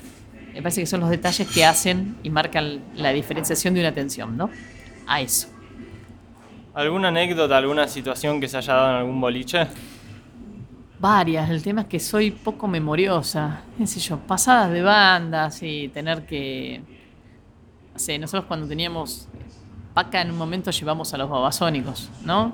Me 0.59 0.63
parece 0.63 0.81
que 0.81 0.87
son 0.87 0.99
los 0.99 1.09
detalles 1.09 1.47
que 1.47 1.63
hacen 1.63 2.17
y 2.21 2.29
marcan 2.29 2.81
la 2.93 3.13
diferenciación 3.13 3.73
de 3.75 3.79
una 3.79 3.87
atención, 3.87 4.35
¿no? 4.35 4.49
A 5.07 5.21
eso. 5.21 5.47
¿Alguna 6.73 7.07
anécdota, 7.07 7.57
alguna 7.57 7.87
situación 7.87 8.41
que 8.41 8.49
se 8.49 8.57
haya 8.57 8.73
dado 8.73 8.89
en 8.89 8.95
algún 8.97 9.21
boliche? 9.21 9.67
Varias, 10.99 11.49
el 11.49 11.63
tema 11.63 11.83
es 11.83 11.87
que 11.87 12.01
soy 12.01 12.31
poco 12.31 12.67
memoriosa, 12.67 13.61
qué 13.77 13.87
sé 13.87 14.01
yo, 14.01 14.17
pasadas 14.19 14.69
de 14.73 14.81
bandas 14.81 15.63
y 15.63 15.87
tener 15.87 16.25
que... 16.25 16.81
No 17.93 17.99
sé, 17.99 18.19
nosotros 18.19 18.43
cuando 18.45 18.67
teníamos 18.67 19.29
Paca 19.93 20.21
en 20.21 20.29
un 20.29 20.37
momento 20.37 20.71
llevamos 20.71 21.13
a 21.13 21.17
los 21.17 21.29
babasónicos, 21.29 22.09
¿no? 22.25 22.51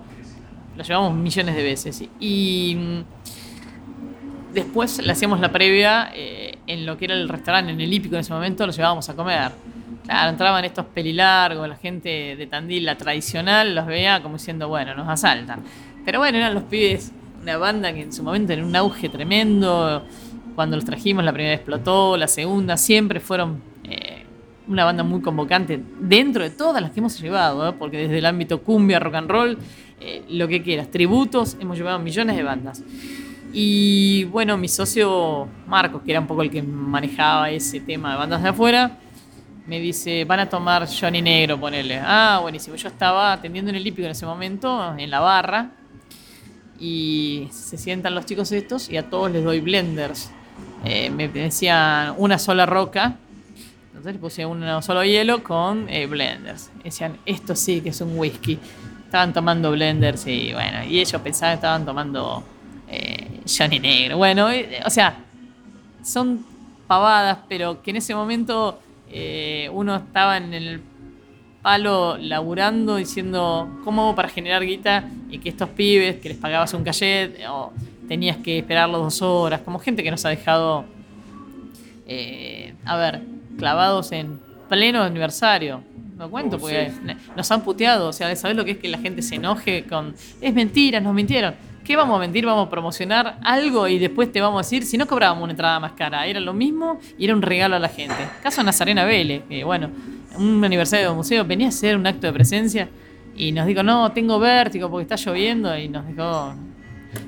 Lo 0.77 0.83
llevamos 0.83 1.15
millones 1.15 1.55
de 1.55 1.63
veces. 1.63 2.03
Y 2.19 2.75
mm, 2.77 4.53
después 4.53 5.03
le 5.03 5.11
hacíamos 5.11 5.39
la 5.39 5.51
previa 5.51 6.11
eh, 6.13 6.54
en 6.67 6.85
lo 6.85 6.97
que 6.97 7.05
era 7.05 7.13
el 7.13 7.29
restaurante, 7.29 7.71
en 7.71 7.79
el 7.79 7.93
hípico 7.93 8.15
en 8.15 8.21
ese 8.21 8.33
momento, 8.33 8.65
lo 8.65 8.71
llevábamos 8.71 9.07
a 9.09 9.15
comer. 9.15 9.51
Claro, 10.03 10.29
entraban 10.29 10.63
estos 10.65 10.85
pelilargos, 10.85 11.67
la 11.67 11.77
gente 11.77 12.35
de 12.35 12.47
Tandil, 12.47 12.85
la 12.85 12.95
tradicional, 12.95 13.73
los 13.73 13.85
veía 13.87 14.21
como 14.21 14.37
diciendo, 14.37 14.67
bueno, 14.67 14.93
nos 14.93 15.07
asaltan. 15.07 15.63
Pero 16.03 16.19
bueno, 16.19 16.37
eran 16.37 16.53
los 16.53 16.63
pibes, 16.63 17.11
una 17.41 17.57
banda 17.57 17.93
que 17.93 18.01
en 18.01 18.13
su 18.13 18.23
momento 18.23 18.53
en 18.53 18.63
un 18.63 18.75
auge 18.75 19.09
tremendo. 19.09 20.03
Cuando 20.53 20.77
los 20.77 20.85
trajimos, 20.85 21.23
la 21.23 21.33
primera 21.33 21.55
explotó, 21.55 22.15
la 22.17 22.27
segunda, 22.27 22.77
siempre 22.77 23.19
fueron 23.19 23.61
eh, 23.83 24.25
una 24.67 24.85
banda 24.85 25.03
muy 25.03 25.21
convocante 25.21 25.81
dentro 25.99 26.43
de 26.43 26.49
todas 26.49 26.81
las 26.81 26.91
que 26.91 26.99
hemos 26.99 27.19
llevado, 27.19 27.69
¿eh? 27.69 27.73
porque 27.77 27.97
desde 27.97 28.19
el 28.19 28.25
ámbito 28.25 28.61
cumbia, 28.61 28.99
rock 28.99 29.15
and 29.15 29.29
roll, 29.29 29.57
eh, 29.99 30.23
lo 30.29 30.47
que 30.47 30.61
quieras, 30.61 30.89
tributos, 30.89 31.57
hemos 31.59 31.77
llevado 31.77 31.99
millones 31.99 32.35
de 32.35 32.43
bandas. 32.43 32.83
Y 33.57 34.25
bueno, 34.25 34.57
mi 34.57 34.67
socio 34.67 35.47
Marcos, 35.65 36.01
que 36.03 36.11
era 36.11 36.19
un 36.19 36.27
poco 36.27 36.41
el 36.41 36.51
que 36.51 36.61
manejaba 36.61 37.49
ese 37.49 37.79
tema 37.79 38.11
de 38.11 38.17
bandas 38.17 38.43
de 38.43 38.49
afuera, 38.49 38.99
me 39.65 39.79
dice, 39.79 40.25
van 40.25 40.41
a 40.41 40.49
tomar 40.49 40.85
Johnny 40.89 41.21
Negro, 41.21 41.57
ponele. 41.57 42.01
Ah, 42.03 42.39
buenísimo. 42.41 42.75
Yo 42.75 42.89
estaba 42.89 43.31
atendiendo 43.31 43.69
en 43.69 43.77
el 43.77 43.87
hípico 43.87 44.03
en 44.03 44.11
ese 44.11 44.25
momento, 44.25 44.93
en 44.97 45.09
la 45.09 45.21
barra, 45.21 45.71
y 46.81 47.47
se 47.49 47.77
sientan 47.77 48.13
los 48.13 48.25
chicos 48.25 48.51
estos 48.51 48.89
y 48.89 48.97
a 48.97 49.09
todos 49.09 49.31
les 49.31 49.41
doy 49.41 49.61
blenders. 49.61 50.31
Eh, 50.83 51.09
me 51.09 51.29
decían 51.29 52.13
una 52.17 52.37
sola 52.37 52.65
roca, 52.65 53.15
entonces 53.87 54.15
le 54.15 54.19
puse 54.19 54.45
un 54.45 54.83
solo 54.83 55.01
hielo 55.05 55.43
con 55.43 55.87
eh, 55.87 56.07
blenders. 56.07 56.71
Decían, 56.83 57.19
esto 57.25 57.55
sí 57.55 57.79
que 57.79 57.89
es 57.91 58.01
un 58.01 58.19
whisky. 58.19 58.59
Estaban 59.05 59.31
tomando 59.31 59.71
blenders 59.71 60.27
y 60.27 60.51
bueno, 60.51 60.83
y 60.83 60.99
ellos 60.99 61.21
pensaban 61.21 61.53
que 61.53 61.59
estaban 61.59 61.85
tomando 61.85 62.43
eh, 62.87 63.41
Johnny 63.45 63.79
Negro. 63.79 64.17
Bueno, 64.17 64.49
eh, 64.49 64.79
o 64.85 64.89
sea, 64.89 65.17
son 66.03 66.45
pavadas, 66.87 67.39
pero 67.49 67.81
que 67.81 67.91
en 67.91 67.97
ese 67.97 68.13
momento 68.13 68.79
eh, 69.09 69.69
uno 69.73 69.95
estaba 69.95 70.37
en 70.37 70.53
el 70.53 70.81
palo 71.61 72.17
laburando 72.17 72.97
diciendo 72.97 73.79
cómo 73.83 74.03
hago 74.03 74.15
para 74.15 74.29
generar 74.29 74.63
guita 74.63 75.09
y 75.29 75.39
que 75.39 75.49
estos 75.49 75.69
pibes 75.69 76.17
que 76.17 76.29
les 76.29 76.37
pagabas 76.37 76.73
un 76.75 76.83
cachet 76.83 77.39
o 77.49 77.73
tenías 78.07 78.37
que 78.37 78.59
esperarlos 78.59 79.01
dos 79.01 79.21
horas, 79.23 79.61
como 79.61 79.79
gente 79.79 80.03
que 80.03 80.11
nos 80.11 80.23
ha 80.25 80.29
dejado, 80.29 80.85
eh, 82.07 82.75
a 82.85 82.97
ver, 82.97 83.21
clavados 83.57 84.11
en 84.11 84.39
pleno 84.69 85.01
aniversario. 85.01 85.81
No 86.17 86.29
cuento, 86.29 86.55
Uh, 86.55 86.59
porque 86.59 86.91
sí. 86.91 87.13
nos 87.35 87.51
han 87.51 87.61
puteado, 87.61 88.09
o 88.09 88.13
sea, 88.13 88.33
¿sabes 88.35 88.55
lo 88.55 88.63
que 88.63 88.71
es 88.71 88.77
que 88.77 88.87
la 88.87 88.99
gente 88.99 89.21
se 89.21 89.35
enoje 89.35 89.83
con... 89.83 90.15
Es 90.39 90.53
mentira, 90.53 91.01
nos 91.01 91.13
mintieron. 91.13 91.55
¿Qué 91.85 91.95
vamos 91.95 92.17
a 92.17 92.19
mentir? 92.19 92.47
Vamos 92.47 92.65
a 92.65 92.69
promocionar 92.71 93.37
algo 93.43 93.87
y 93.87 93.99
después 93.99 94.31
te 94.31 94.41
vamos 94.41 94.57
a 94.57 94.61
decir, 94.63 94.83
si 94.83 94.97
no 94.97 95.05
cobrábamos 95.05 95.43
una 95.43 95.51
entrada 95.51 95.79
más 95.79 95.91
cara, 95.91 96.25
era 96.25 96.39
lo 96.39 96.51
mismo 96.51 96.99
y 97.15 97.25
era 97.25 97.35
un 97.35 97.43
regalo 97.43 97.75
a 97.75 97.79
la 97.79 97.89
gente. 97.89 98.15
Caso 98.41 98.63
Nazarena 98.63 99.05
Vélez, 99.05 99.43
que 99.47 99.63
bueno, 99.63 99.91
un 100.35 100.65
aniversario 100.65 101.09
del 101.09 101.15
museo, 101.15 101.45
venía 101.45 101.67
a 101.67 101.69
hacer 101.69 101.95
un 101.95 102.07
acto 102.07 102.25
de 102.25 102.33
presencia 102.33 102.89
y 103.35 103.51
nos 103.51 103.67
dijo, 103.67 103.83
no, 103.83 104.11
tengo 104.13 104.39
vértigo 104.39 104.89
porque 104.89 105.03
está 105.03 105.15
lloviendo 105.15 105.77
y 105.77 105.87
nos 105.87 106.07
dijo, 106.07 106.55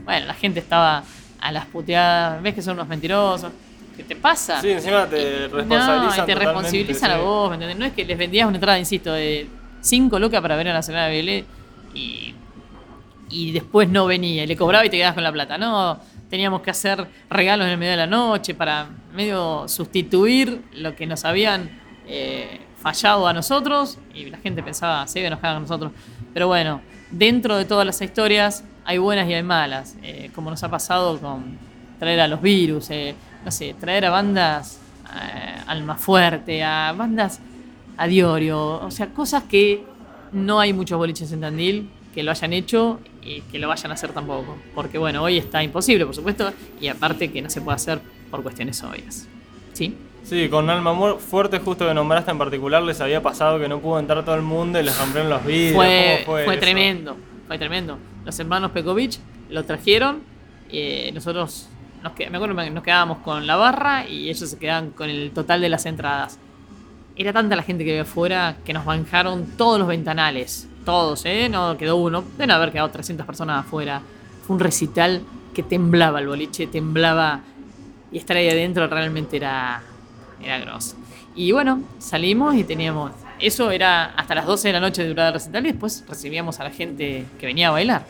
bueno, 0.05 0.25
la 0.25 0.33
gente 0.33 0.59
estaba 0.59 1.03
a 1.39 1.51
las 1.51 1.67
puteadas, 1.67 2.41
ves 2.41 2.55
que 2.55 2.63
son 2.63 2.73
unos 2.73 2.87
mentirosos. 2.87 3.51
¿Qué 3.95 4.03
te 4.03 4.15
pasa? 4.15 4.59
Sí, 4.59 4.71
encima 4.71 5.05
te 5.05 5.49
responsabilizan 5.49 6.19
No, 6.19 6.25
te 6.25 6.35
responsabilizan 6.35 7.11
a 7.11 7.17
vos, 7.17 7.49
¿me 7.49 7.55
entendés? 7.55 7.77
No 7.77 7.85
es 7.85 7.93
que 7.93 8.05
les 8.05 8.17
vendías 8.17 8.47
una 8.47 8.57
entrada, 8.57 8.79
insisto, 8.79 9.13
de 9.13 9.47
5 9.81 10.17
lucas 10.19 10.41
para 10.41 10.55
ver 10.55 10.69
a 10.69 10.81
de 10.81 10.93
Vélez 11.09 11.45
y, 11.93 12.33
y 13.29 13.51
después 13.51 13.89
no 13.89 14.05
venía, 14.05 14.45
le 14.45 14.55
cobraba 14.55 14.85
y 14.85 14.89
te 14.89 14.97
quedabas 14.97 15.15
con 15.15 15.23
la 15.23 15.31
plata. 15.31 15.57
No, 15.57 15.99
teníamos 16.29 16.61
que 16.61 16.71
hacer 16.71 17.07
regalos 17.29 17.65
en 17.65 17.73
el 17.73 17.77
medio 17.77 17.91
de 17.91 17.97
la 17.97 18.07
noche 18.07 18.53
para 18.53 18.89
medio 19.13 19.67
sustituir 19.67 20.63
lo 20.73 20.95
que 20.95 21.05
nos 21.05 21.25
habían 21.25 21.69
eh, 22.05 22.61
fallado 22.77 23.27
a 23.27 23.33
nosotros 23.33 23.97
y 24.13 24.29
la 24.29 24.37
gente 24.37 24.63
pensaba, 24.63 25.07
se 25.07 25.19
iba 25.19 25.27
a 25.27 25.31
enojar 25.31 25.53
con 25.53 25.63
nosotros. 25.63 25.91
Pero 26.33 26.47
bueno, 26.47 26.81
dentro 27.11 27.57
de 27.57 27.65
todas 27.65 27.85
las 27.85 28.01
historias 28.01 28.63
hay 28.85 28.97
buenas 28.97 29.29
y 29.29 29.33
hay 29.33 29.43
malas, 29.43 29.95
eh, 30.03 30.29
como 30.33 30.49
nos 30.49 30.63
ha 30.63 30.69
pasado 30.69 31.19
con 31.19 31.57
traer 31.99 32.19
a 32.21 32.27
los 32.27 32.41
virus, 32.41 32.89
eh, 32.91 33.15
no 33.43 33.51
sé, 33.51 33.75
traer 33.79 34.05
a 34.05 34.09
bandas 34.09 34.81
Alma 35.67 35.95
Fuerte, 35.95 36.63
a 36.63 36.91
bandas 36.91 37.39
a 37.95 38.07
Diorio, 38.07 38.81
o 38.81 38.91
sea, 38.91 39.07
cosas 39.07 39.43
que 39.43 39.83
no 40.33 40.59
hay 40.59 40.73
muchos 40.73 40.97
boliches 40.97 41.31
en 41.31 41.41
Tandil 41.41 41.89
que 42.13 42.23
lo 42.23 42.31
hayan 42.31 42.51
hecho 42.51 42.99
y 43.27 43.41
que 43.41 43.59
lo 43.59 43.67
vayan 43.67 43.91
a 43.91 43.95
hacer 43.95 44.11
tampoco. 44.11 44.57
Porque 44.73 44.97
bueno, 44.97 45.21
hoy 45.23 45.37
está 45.37 45.61
imposible, 45.61 46.05
por 46.05 46.15
supuesto, 46.15 46.51
y 46.79 46.87
aparte 46.87 47.31
que 47.31 47.41
no 47.41 47.49
se 47.49 47.61
puede 47.61 47.75
hacer 47.75 47.99
por 48.31 48.41
cuestiones 48.43 48.81
obvias. 48.83 49.27
¿Sí? 49.73 49.95
Sí, 50.23 50.49
con 50.49 50.69
Alma 50.69 50.93
Fuerte, 51.19 51.59
justo 51.59 51.87
que 51.87 51.93
nombraste 51.93 52.31
en 52.31 52.37
particular, 52.37 52.83
les 52.83 52.99
había 52.99 53.21
pasado 53.21 53.59
que 53.59 53.67
no 53.67 53.79
pudo 53.79 53.99
entrar 53.99 54.23
todo 54.25 54.35
el 54.35 54.41
mundo 54.41 54.79
y 54.79 54.83
les 54.83 54.97
rompieron 54.97 55.29
los 55.29 55.45
vidrios. 55.45 55.73
Fue, 56.25 56.57
tremendo, 56.57 57.17
fue 57.47 57.57
tremendo. 57.57 57.97
Los 58.25 58.37
hermanos 58.39 58.71
Pekovic 58.71 59.19
lo 59.49 59.63
trajeron, 59.63 60.19
eh, 60.69 61.11
nosotros 61.13 61.69
nos 62.03 62.11
que- 62.13 62.29
me 62.29 62.37
acuerdo 62.37 62.55
que 62.57 62.69
nos 62.69 62.83
quedábamos 62.83 63.19
con 63.19 63.47
la 63.47 63.55
barra 63.55 64.05
y 64.07 64.29
ellos 64.29 64.49
se 64.49 64.57
quedaban 64.59 64.89
con 64.91 65.09
el 65.09 65.31
total 65.31 65.61
de 65.61 65.69
las 65.69 65.85
entradas. 65.85 66.39
Era 67.15 67.31
tanta 67.31 67.55
la 67.55 67.63
gente 67.63 67.85
que 67.85 67.91
había 67.91 68.01
afuera 68.03 68.57
que 68.65 68.73
nos 68.73 68.83
banjaron 68.85 69.45
todos 69.57 69.79
los 69.79 69.87
ventanales. 69.87 70.67
Todos, 70.87 71.25
¿eh? 71.25 71.49
No 71.49 71.75
quedó 71.75 71.97
uno. 71.97 72.23
Deben 72.37 72.51
haber 72.51 72.71
quedado 72.71 72.89
300 72.89 73.25
personas 73.25 73.65
afuera. 73.65 74.01
Fue 74.45 74.55
un 74.55 74.61
recital 74.61 75.21
que 75.53 75.61
temblaba 75.61 76.21
el 76.21 76.27
boliche, 76.27 76.65
temblaba. 76.65 77.41
Y 78.09 78.17
estar 78.17 78.37
ahí 78.37 78.47
adentro 78.47 78.87
realmente 78.87 79.35
era, 79.35 79.83
era 80.41 80.59
grosso. 80.59 80.95
Y 81.35 81.51
bueno, 81.51 81.83
salimos 81.99 82.55
y 82.55 82.63
teníamos. 82.63 83.11
Eso 83.37 83.69
era 83.69 84.13
hasta 84.15 84.33
las 84.33 84.45
12 84.45 84.69
de 84.69 84.73
la 84.75 84.79
noche 84.79 85.03
de 85.03 85.09
durada 85.09 85.27
el 85.27 85.33
recital 85.33 85.65
y 85.65 85.71
después 85.71 86.05
recibíamos 86.07 86.61
a 86.61 86.63
la 86.63 86.71
gente 86.71 87.25
que 87.37 87.47
venía 87.47 87.67
a 87.67 87.71
bailar. 87.71 88.05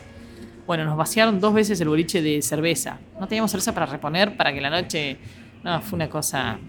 Bueno, 0.64 0.84
nos 0.84 0.96
vaciaron 0.96 1.40
dos 1.40 1.52
veces 1.52 1.80
el 1.80 1.88
boliche 1.88 2.22
de 2.22 2.40
cerveza. 2.42 3.00
No 3.18 3.26
teníamos 3.26 3.50
cerveza 3.50 3.74
para 3.74 3.86
reponer 3.86 4.36
para 4.36 4.52
que 4.52 4.60
la 4.60 4.70
noche. 4.70 5.16
No, 5.64 5.80
fue 5.82 5.96
una 5.96 6.08
cosa 6.08 6.60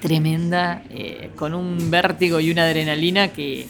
tremenda, 0.00 0.84
eh, 0.88 1.32
con 1.34 1.52
un 1.52 1.90
vértigo 1.90 2.38
y 2.38 2.52
una 2.52 2.62
adrenalina 2.62 3.32
que, 3.32 3.66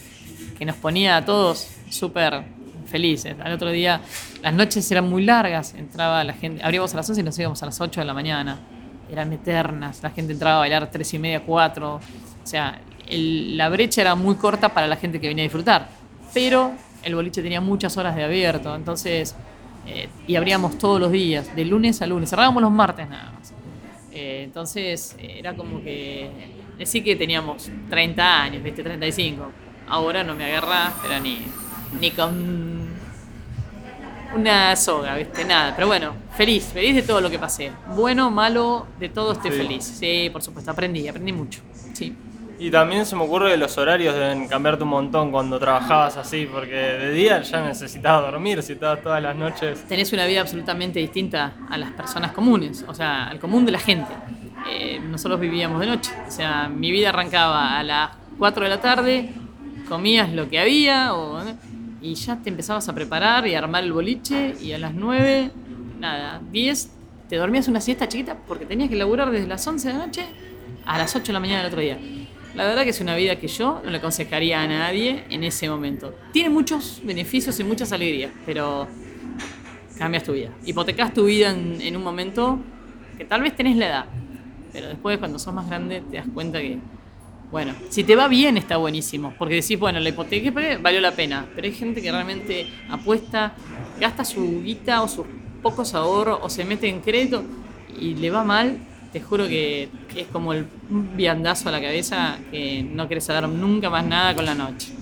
que 0.58 0.66
nos 0.66 0.76
ponía 0.76 1.16
a 1.16 1.24
todos 1.24 1.77
súper 1.90 2.44
felices. 2.88 3.36
Al 3.42 3.52
otro 3.52 3.70
día, 3.70 4.00
las 4.42 4.54
noches 4.54 4.90
eran 4.90 5.08
muy 5.08 5.24
largas, 5.24 5.74
entraba 5.74 6.24
la 6.24 6.32
gente, 6.32 6.62
abríamos 6.62 6.92
a 6.94 6.96
las 6.96 7.08
11 7.08 7.20
y 7.20 7.24
nos 7.24 7.38
íbamos 7.38 7.62
a 7.62 7.66
las 7.66 7.80
8 7.80 8.00
de 8.00 8.06
la 8.06 8.14
mañana. 8.14 8.58
Eran 9.10 9.32
eternas, 9.32 10.02
la 10.02 10.10
gente 10.10 10.32
entraba 10.32 10.56
a 10.56 10.60
bailar 10.60 10.90
3 10.90 11.14
y 11.14 11.18
media, 11.18 11.40
4. 11.40 11.94
O 11.94 12.00
sea, 12.44 12.80
la 13.10 13.68
brecha 13.68 14.00
era 14.00 14.14
muy 14.14 14.34
corta 14.34 14.70
para 14.70 14.86
la 14.86 14.96
gente 14.96 15.20
que 15.20 15.28
venía 15.28 15.42
a 15.42 15.46
disfrutar. 15.46 15.88
Pero 16.34 16.72
el 17.02 17.14
boliche 17.14 17.42
tenía 17.42 17.60
muchas 17.60 17.96
horas 17.96 18.16
de 18.16 18.24
abierto, 18.24 18.74
entonces, 18.74 19.34
eh, 19.86 20.08
y 20.26 20.36
abríamos 20.36 20.78
todos 20.78 21.00
los 21.00 21.10
días, 21.10 21.54
de 21.54 21.64
lunes 21.64 22.02
a 22.02 22.06
lunes, 22.06 22.28
cerrábamos 22.28 22.62
los 22.62 22.72
martes 22.72 23.08
nada 23.08 23.32
más. 23.32 23.52
Eh, 24.12 24.42
entonces, 24.44 25.16
era 25.18 25.54
como 25.54 25.82
que 25.82 26.30
decir 26.76 27.02
que 27.02 27.16
teníamos 27.16 27.70
30 27.88 28.42
años, 28.42 28.62
¿viste? 28.62 28.82
35. 28.82 29.52
Ahora 29.88 30.22
no 30.22 30.34
me 30.34 30.44
agarra, 30.44 30.92
pero 31.02 31.18
ni, 31.20 31.46
ni 32.00 32.10
con 32.10 32.88
una 34.34 34.76
soga, 34.76 35.14
¿viste? 35.16 35.44
Nada. 35.44 35.72
Pero 35.74 35.86
bueno, 35.88 36.12
feliz, 36.36 36.64
feliz 36.72 36.94
de 36.94 37.02
todo 37.02 37.20
lo 37.20 37.30
que 37.30 37.38
pasé. 37.38 37.72
Bueno, 37.96 38.30
malo, 38.30 38.86
de 38.98 39.08
todo 39.08 39.32
estoy 39.32 39.50
Sí. 39.52 39.56
feliz. 39.56 39.84
Sí, 39.84 40.28
por 40.32 40.42
supuesto, 40.42 40.70
aprendí, 40.70 41.08
aprendí 41.08 41.32
mucho. 41.32 41.60
Sí. 41.94 42.14
Y 42.60 42.70
también 42.72 43.06
se 43.06 43.14
me 43.14 43.22
ocurre 43.22 43.52
que 43.52 43.56
los 43.56 43.78
horarios 43.78 44.14
deben 44.14 44.48
cambiarte 44.48 44.82
un 44.82 44.90
montón 44.90 45.30
cuando 45.30 45.58
trabajabas 45.60 46.16
así, 46.16 46.44
porque 46.52 46.74
de 46.74 47.12
día 47.12 47.40
ya 47.42 47.62
necesitabas 47.64 48.30
dormir, 48.32 48.62
si 48.64 48.72
estabas 48.72 49.00
todas 49.02 49.22
las 49.22 49.36
noches. 49.36 49.84
tenés 49.88 50.12
una 50.12 50.26
vida 50.26 50.40
absolutamente 50.40 50.98
distinta 50.98 51.52
a 51.70 51.78
las 51.78 51.92
personas 51.92 52.32
comunes, 52.32 52.84
o 52.88 52.94
sea, 52.94 53.28
al 53.28 53.38
común 53.38 53.64
de 53.64 53.72
la 53.72 53.78
gente. 53.78 54.12
Eh, 54.68 55.00
nosotros 55.00 55.38
vivíamos 55.38 55.80
de 55.80 55.86
noche, 55.86 56.10
o 56.26 56.30
sea, 56.30 56.68
mi 56.68 56.90
vida 56.90 57.10
arrancaba 57.10 57.78
a 57.78 57.82
las 57.84 58.10
4 58.38 58.64
de 58.64 58.70
la 58.70 58.80
tarde, 58.80 59.30
comías 59.88 60.30
lo 60.32 60.48
que 60.50 60.58
había 60.58 61.14
o- 61.14 61.40
y 62.00 62.14
ya 62.14 62.36
te 62.36 62.50
empezabas 62.50 62.88
a 62.88 62.94
preparar 62.94 63.46
y 63.46 63.54
a 63.54 63.58
armar 63.58 63.84
el 63.84 63.92
boliche 63.92 64.54
y 64.60 64.72
a 64.72 64.78
las 64.78 64.94
9, 64.94 65.50
nada, 65.98 66.40
10, 66.50 66.90
te 67.28 67.36
dormías 67.36 67.68
una 67.68 67.80
siesta 67.80 68.08
chiquita 68.08 68.36
porque 68.46 68.66
tenías 68.66 68.88
que 68.88 68.96
laburar 68.96 69.30
desde 69.30 69.46
las 69.46 69.66
11 69.66 69.88
de 69.88 69.94
la 69.94 70.06
noche 70.06 70.26
a 70.84 70.98
las 70.98 71.14
8 71.14 71.26
de 71.26 71.32
la 71.32 71.40
mañana 71.40 71.58
del 71.58 71.68
otro 71.68 71.80
día. 71.80 71.98
La 72.54 72.64
verdad 72.64 72.84
que 72.84 72.90
es 72.90 73.00
una 73.00 73.14
vida 73.14 73.36
que 73.36 73.46
yo 73.46 73.80
no 73.84 73.90
le 73.90 73.98
aconsejaría 73.98 74.62
a 74.62 74.66
nadie 74.66 75.24
en 75.28 75.44
ese 75.44 75.68
momento. 75.68 76.14
Tiene 76.32 76.48
muchos 76.48 77.00
beneficios 77.04 77.60
y 77.60 77.64
muchas 77.64 77.92
alegrías, 77.92 78.32
pero 78.46 78.88
cambias 79.98 80.24
tu 80.24 80.32
vida. 80.32 80.50
Hipotecas 80.64 81.12
tu 81.12 81.26
vida 81.26 81.50
en, 81.50 81.80
en 81.80 81.96
un 81.96 82.02
momento 82.02 82.58
que 83.16 83.24
tal 83.24 83.42
vez 83.42 83.54
tenés 83.54 83.76
la 83.76 83.86
edad, 83.86 84.04
pero 84.72 84.88
después 84.88 85.18
cuando 85.18 85.38
sos 85.38 85.52
más 85.52 85.68
grande 85.68 86.02
te 86.10 86.16
das 86.16 86.26
cuenta 86.32 86.60
que, 86.60 86.78
bueno, 87.50 87.72
si 87.88 88.04
te 88.04 88.14
va 88.14 88.28
bien 88.28 88.58
está 88.58 88.76
buenísimo, 88.76 89.32
porque 89.38 89.54
decís, 89.54 89.78
bueno, 89.78 90.00
la 90.00 90.08
hipoteca 90.10 90.52
valió 90.80 91.00
la 91.00 91.12
pena, 91.12 91.46
pero 91.54 91.66
hay 91.66 91.72
gente 91.72 92.02
que 92.02 92.12
realmente 92.12 92.66
apuesta, 92.90 93.54
gasta 93.98 94.24
su 94.24 94.62
guita 94.62 95.02
o 95.02 95.08
sus 95.08 95.26
pocos 95.62 95.94
ahorros 95.94 96.40
o 96.42 96.50
se 96.50 96.64
mete 96.64 96.88
en 96.88 97.00
crédito 97.00 97.42
y 97.98 98.14
le 98.14 98.30
va 98.30 98.44
mal, 98.44 98.78
te 99.12 99.20
juro 99.20 99.48
que 99.48 99.88
es 100.14 100.26
como 100.26 100.52
el 100.52 100.66
viandazo 101.16 101.70
a 101.70 101.72
la 101.72 101.80
cabeza 101.80 102.38
que 102.50 102.82
no 102.82 103.08
querés 103.08 103.24
saber 103.24 103.48
nunca 103.48 103.88
más 103.88 104.04
nada 104.04 104.34
con 104.34 104.44
la 104.44 104.54
noche. 104.54 104.92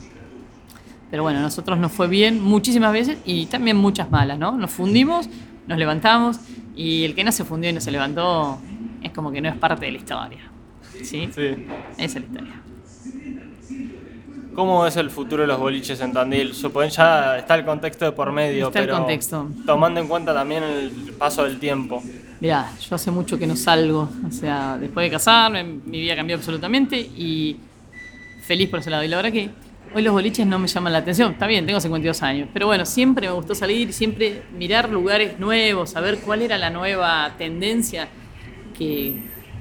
Pero 1.10 1.24
bueno, 1.24 1.40
nosotros 1.40 1.78
nos 1.78 1.92
fue 1.92 2.08
bien 2.08 2.40
muchísimas 2.40 2.92
veces 2.92 3.18
y 3.24 3.46
también 3.46 3.76
muchas 3.76 4.10
malas, 4.10 4.38
¿no? 4.38 4.52
Nos 4.52 4.70
fundimos, 4.70 5.28
nos 5.66 5.78
levantamos 5.78 6.38
y 6.76 7.04
el 7.04 7.14
que 7.14 7.24
no 7.24 7.32
se 7.32 7.44
fundió 7.44 7.70
y 7.70 7.72
no 7.72 7.80
se 7.80 7.90
levantó 7.90 8.58
es 9.02 9.10
como 9.12 9.32
que 9.32 9.40
no 9.40 9.48
es 9.48 9.56
parte 9.56 9.86
de 9.86 9.92
la 9.92 9.98
historia. 9.98 10.55
¿Sí? 11.02 11.28
Sí. 11.34 11.66
Esa 11.98 12.04
es 12.04 12.14
la 12.14 12.20
historia. 12.20 12.62
¿Cómo 14.54 14.86
es 14.86 14.96
el 14.96 15.10
futuro 15.10 15.42
de 15.42 15.48
los 15.48 15.58
boliches 15.58 16.00
en 16.00 16.14
Tandil? 16.14 16.54
Suponen 16.54 16.88
ya 16.88 17.36
está 17.36 17.56
el 17.56 17.64
contexto 17.66 18.06
de 18.06 18.12
por 18.12 18.32
medio, 18.32 18.68
Está 18.68 18.78
el 18.78 18.86
pero 18.86 18.98
contexto. 18.98 19.48
tomando 19.66 20.00
en 20.00 20.08
cuenta 20.08 20.32
también 20.32 20.62
el 20.62 20.90
paso 21.18 21.44
del 21.44 21.58
tiempo. 21.58 22.02
Mirá, 22.40 22.72
yo 22.88 22.94
hace 22.94 23.10
mucho 23.10 23.38
que 23.38 23.46
no 23.46 23.54
salgo, 23.54 24.08
o 24.26 24.30
sea, 24.30 24.78
después 24.78 25.04
de 25.04 25.10
casarme, 25.10 25.62
mi 25.62 26.00
vida 26.00 26.16
cambió 26.16 26.36
absolutamente 26.36 26.98
y 26.98 27.58
feliz 28.44 28.70
por 28.70 28.80
ese 28.80 28.88
lado. 28.88 29.04
Y 29.04 29.08
la 29.08 29.16
verdad 29.16 29.32
que 29.32 29.50
hoy 29.94 30.02
los 30.02 30.12
boliches 30.14 30.46
no 30.46 30.58
me 30.58 30.68
llaman 30.68 30.92
la 30.92 31.00
atención, 31.00 31.32
está 31.32 31.46
bien, 31.46 31.66
tengo 31.66 31.78
52 31.80 32.22
años, 32.22 32.48
pero 32.52 32.66
bueno, 32.66 32.86
siempre 32.86 33.26
me 33.28 33.34
gustó 33.34 33.54
salir, 33.54 33.92
siempre 33.92 34.42
mirar 34.56 34.88
lugares 34.88 35.38
nuevos, 35.38 35.90
saber 35.90 36.18
cuál 36.18 36.40
era 36.40 36.56
la 36.56 36.70
nueva 36.70 37.32
tendencia 37.36 38.08
que, 38.76 39.16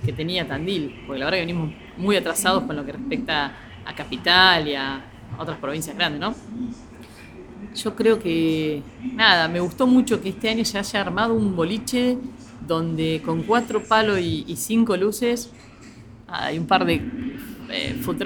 que 0.06 0.14
tenía 0.14 0.47
Tandil, 0.47 1.03
porque 1.06 1.20
la 1.20 1.26
verdad 1.26 1.39
que 1.39 1.45
venimos 1.45 1.72
muy 1.97 2.16
atrasados 2.16 2.64
con 2.64 2.76
lo 2.76 2.86
que 2.86 2.93
respecta 2.93 3.53
a 3.86 3.95
Capital 3.95 4.68
y 4.68 4.76
a 4.76 5.03
otras 5.38 5.58
provincias 5.58 5.95
grandes, 5.95 6.20
¿no? 6.20 6.36
Yo 7.76 7.95
creo 7.95 8.20
que, 8.20 8.82
nada, 9.14 9.47
me 9.47 9.60
gustó 9.60 9.86
mucho 9.86 10.22
que 10.22 10.30
este 10.30 10.49
año 10.49 10.64
se 10.64 10.78
haya 10.78 11.01
armado 11.01 11.34
un 11.34 11.56
boliche 11.56 12.18
donde 12.66 13.22
con 13.26 13.43
cuatro 13.43 13.84
palos 13.84 14.20
y, 14.20 14.45
y 14.47 14.56
cinco 14.56 14.95
luces 14.95 15.51
ah, 16.28 16.53
y 16.53 16.58
un 16.58 16.68
par 16.68 16.86
de 16.86 17.01
eh, 17.70 17.99
food 18.01 18.22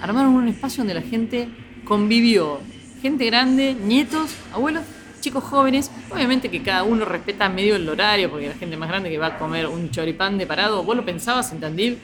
armaron 0.00 0.34
un 0.34 0.48
espacio 0.48 0.82
donde 0.82 0.94
la 0.94 1.02
gente 1.02 1.48
convivió. 1.84 2.60
Gente 3.00 3.26
grande, 3.26 3.74
nietos, 3.74 4.34
abuelos, 4.52 4.84
chicos 5.22 5.42
jóvenes. 5.42 5.90
Obviamente 6.10 6.50
que 6.50 6.62
cada 6.62 6.82
uno 6.82 7.06
respeta 7.06 7.48
medio 7.48 7.76
el 7.76 7.88
horario, 7.88 8.30
porque 8.30 8.48
la 8.48 8.54
gente 8.54 8.76
más 8.76 8.90
grande 8.90 9.08
que 9.08 9.16
va 9.16 9.28
a 9.28 9.38
comer 9.38 9.66
un 9.66 9.90
choripán 9.90 10.36
de 10.36 10.46
parado, 10.46 10.82
vos 10.82 10.94
lo 10.94 11.04
pensabas 11.06 11.50
en 11.52 11.60
Tandil, 11.60 11.98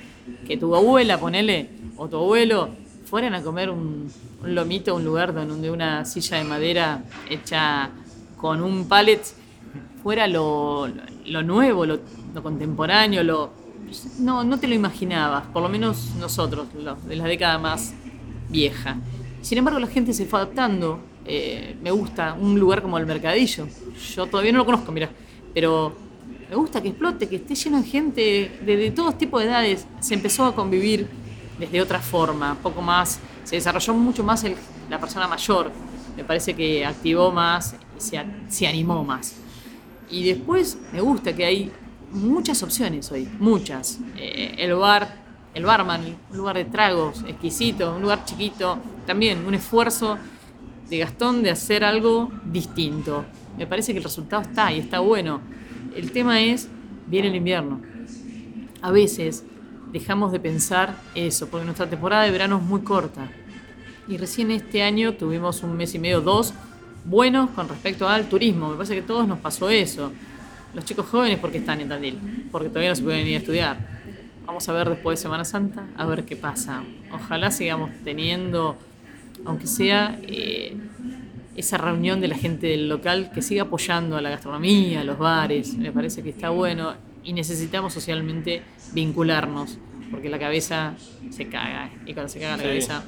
que 0.46 0.56
tu 0.56 0.74
abuela, 0.74 1.18
ponele, 1.18 1.68
o 1.98 2.08
tu 2.08 2.16
abuelo, 2.16 2.70
fueran 3.04 3.34
a 3.34 3.42
comer 3.42 3.68
un, 3.68 4.10
un 4.42 4.54
lomito 4.54 4.94
un 4.94 5.04
lugar 5.04 5.34
donde 5.34 5.70
una 5.70 6.04
silla 6.04 6.38
de 6.38 6.44
madera 6.44 7.02
hecha 7.28 7.90
con 8.36 8.62
un 8.62 8.86
pallet 8.88 9.20
fuera 10.02 10.26
lo, 10.26 10.88
lo 11.26 11.42
nuevo, 11.42 11.84
lo, 11.84 12.00
contemporáneo, 12.42 13.24
lo, 13.24 13.50
no, 14.20 14.44
no 14.44 14.60
te 14.60 14.68
lo 14.68 14.74
imaginabas, 14.74 15.46
por 15.46 15.60
lo 15.62 15.68
menos 15.68 16.14
nosotros, 16.20 16.68
de 17.08 17.16
la 17.16 17.24
década 17.24 17.58
más 17.58 17.94
vieja. 18.48 18.96
Sin 19.42 19.58
embargo, 19.58 19.80
la 19.80 19.88
gente 19.88 20.12
se 20.12 20.24
fue 20.24 20.38
adaptando. 20.40 21.00
Eh, 21.28 21.76
me 21.82 21.90
gusta 21.90 22.34
un 22.34 22.58
lugar 22.58 22.82
como 22.82 22.98
el 22.98 23.06
Mercadillo. 23.06 23.68
Yo 24.14 24.26
todavía 24.26 24.52
no 24.52 24.58
lo 24.58 24.64
conozco, 24.64 24.90
mira, 24.90 25.10
pero 25.54 25.94
me 26.48 26.56
gusta 26.56 26.80
que 26.80 26.88
explote, 26.88 27.28
que 27.28 27.36
esté 27.36 27.54
lleno 27.54 27.80
de 27.82 27.86
gente 27.86 28.60
de, 28.64 28.76
de 28.76 28.90
todos 28.90 29.16
tipos 29.18 29.42
de 29.42 29.48
edades. 29.48 29.86
Se 30.00 30.14
empezó 30.14 30.44
a 30.46 30.54
convivir 30.54 31.06
desde 31.58 31.80
otra 31.80 32.00
forma, 32.00 32.56
poco 32.62 32.80
más, 32.80 33.20
se 33.44 33.56
desarrolló 33.56 33.94
mucho 33.94 34.24
más 34.24 34.44
la 34.88 34.98
persona 34.98 35.28
mayor. 35.28 35.70
Me 36.16 36.24
parece 36.24 36.54
que 36.54 36.84
activó 36.84 37.30
más 37.30 37.76
se 38.48 38.66
animó 38.66 39.04
más. 39.04 39.34
Y 40.10 40.24
después 40.24 40.78
me 40.92 41.00
gusta 41.00 41.34
que 41.34 41.44
hay 41.44 41.72
muchas 42.12 42.62
opciones 42.62 43.10
hoy, 43.12 43.28
muchas. 43.38 43.98
Eh, 44.16 44.54
el 44.58 44.74
bar, 44.74 45.16
el 45.54 45.64
barman, 45.64 46.16
un 46.30 46.36
lugar 46.36 46.56
de 46.56 46.64
tragos 46.64 47.22
exquisito, 47.26 47.94
un 47.94 48.02
lugar 48.02 48.24
chiquito, 48.24 48.78
también 49.06 49.44
un 49.46 49.54
esfuerzo 49.54 50.18
de 50.88 50.98
Gastón 50.98 51.42
de 51.42 51.50
hacer 51.50 51.84
algo 51.84 52.30
distinto. 52.44 53.24
Me 53.56 53.66
parece 53.66 53.92
que 53.92 53.98
el 53.98 54.04
resultado 54.04 54.42
está 54.42 54.72
y 54.72 54.78
está 54.78 55.00
bueno. 55.00 55.40
El 55.94 56.12
tema 56.12 56.40
es, 56.40 56.68
viene 57.06 57.28
el 57.28 57.36
invierno. 57.36 57.80
A 58.80 58.90
veces 58.90 59.44
dejamos 59.92 60.32
de 60.32 60.40
pensar 60.40 60.94
eso, 61.14 61.48
porque 61.48 61.64
nuestra 61.64 61.88
temporada 61.88 62.24
de 62.24 62.30
verano 62.30 62.58
es 62.58 62.62
muy 62.62 62.82
corta. 62.82 63.28
Y 64.06 64.16
recién 64.16 64.50
este 64.50 64.82
año 64.82 65.14
tuvimos 65.14 65.62
un 65.62 65.76
mes 65.76 65.94
y 65.94 65.98
medio, 65.98 66.20
dos, 66.20 66.54
buenos 67.04 67.50
con 67.50 67.68
respecto 67.68 68.08
al 68.08 68.28
turismo. 68.28 68.70
Me 68.70 68.76
parece 68.76 68.94
que 68.94 69.00
a 69.00 69.06
todos 69.06 69.26
nos 69.26 69.38
pasó 69.38 69.68
eso. 69.68 70.12
Los 70.74 70.84
chicos 70.84 71.06
jóvenes, 71.06 71.38
porque 71.38 71.58
están 71.58 71.80
en 71.80 71.88
Tandil? 71.88 72.48
Porque 72.50 72.68
todavía 72.68 72.90
no 72.90 72.96
se 72.96 73.02
pueden 73.02 73.26
ir 73.26 73.34
a 73.34 73.38
estudiar. 73.38 73.76
Vamos 74.46 74.66
a 74.68 74.72
ver 74.72 74.88
después 74.88 75.18
de 75.18 75.22
Semana 75.22 75.44
Santa, 75.44 75.86
a 75.96 76.06
ver 76.06 76.24
qué 76.24 76.36
pasa. 76.36 76.82
Ojalá 77.12 77.50
sigamos 77.50 77.90
teniendo, 78.04 78.78
aunque 79.48 79.66
sea 79.66 80.18
eh, 80.22 80.76
esa 81.56 81.76
reunión 81.78 82.20
de 82.20 82.28
la 82.28 82.36
gente 82.36 82.68
del 82.68 82.88
local 82.88 83.30
que 83.34 83.42
siga 83.42 83.62
apoyando 83.62 84.16
a 84.16 84.22
la 84.22 84.30
gastronomía, 84.30 85.00
a 85.00 85.04
los 85.04 85.18
bares. 85.18 85.74
Me 85.76 85.90
parece 85.90 86.22
que 86.22 86.30
está 86.30 86.50
bueno 86.50 86.94
y 87.24 87.32
necesitamos 87.32 87.92
socialmente 87.92 88.62
vincularnos, 88.92 89.78
porque 90.10 90.28
la 90.28 90.38
cabeza 90.38 90.94
se 91.30 91.48
caga 91.48 91.90
y 92.06 92.14
cuando 92.14 92.28
se 92.28 92.38
caga 92.38 92.52
la 92.56 92.62
Sí. 92.62 92.68
cabeza 92.68 93.04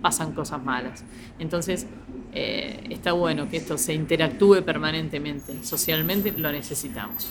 pasan 0.00 0.32
cosas 0.32 0.62
malas. 0.62 1.04
Entonces, 1.38 1.86
eh, 2.32 2.84
está 2.90 3.12
bueno 3.12 3.48
que 3.50 3.56
esto 3.56 3.76
se 3.76 3.92
interactúe 3.92 4.62
permanentemente. 4.64 5.62
Socialmente 5.64 6.32
lo 6.36 6.52
necesitamos. 6.52 7.28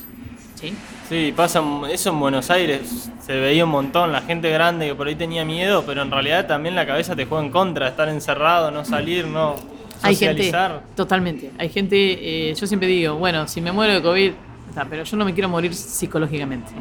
¿Sí? 0.60 0.74
Sí, 1.08 1.34
pasa 1.36 1.64
eso 1.90 2.10
en 2.10 2.20
Buenos 2.20 2.50
Aires, 2.50 3.10
se 3.26 3.40
veía 3.40 3.64
un 3.64 3.72
montón, 3.72 4.12
la 4.12 4.22
gente 4.22 4.50
grande 4.50 4.88
que 4.88 4.96
por 4.96 5.08
ahí 5.08 5.16
tenía 5.16 5.46
miedo, 5.46 5.84
pero 5.86 6.02
en 6.02 6.12
realidad 6.12 6.48
también 6.48 6.76
la 6.76 6.86
cabeza 6.86 7.16
te 7.16 7.26
juega 7.26 7.46
en 7.46 7.52
contra, 7.52 7.88
estar 7.88 8.10
encerrado, 8.10 8.70
no 8.70 8.84
salir, 8.84 9.26
no 9.26 9.56
Hay 10.02 10.16
gente, 10.16 10.44
socializar. 10.44 10.84
totalmente. 10.96 11.52
Hay 11.58 11.70
gente, 11.70 12.50
eh, 12.50 12.54
yo 12.54 12.68
siempre 12.68 12.90
digo, 12.90 13.16
bueno, 13.16 13.48
si 13.48 13.62
me 13.62 13.72
muero 13.72 13.94
de 13.94 14.02
COVID, 14.02 14.32
está, 14.68 14.86
pero 14.86 15.04
yo 15.04 15.16
no 15.16 15.24
me 15.24 15.34
quiero 15.34 15.48
morir 15.48 15.74
psicológicamente. 15.74 16.72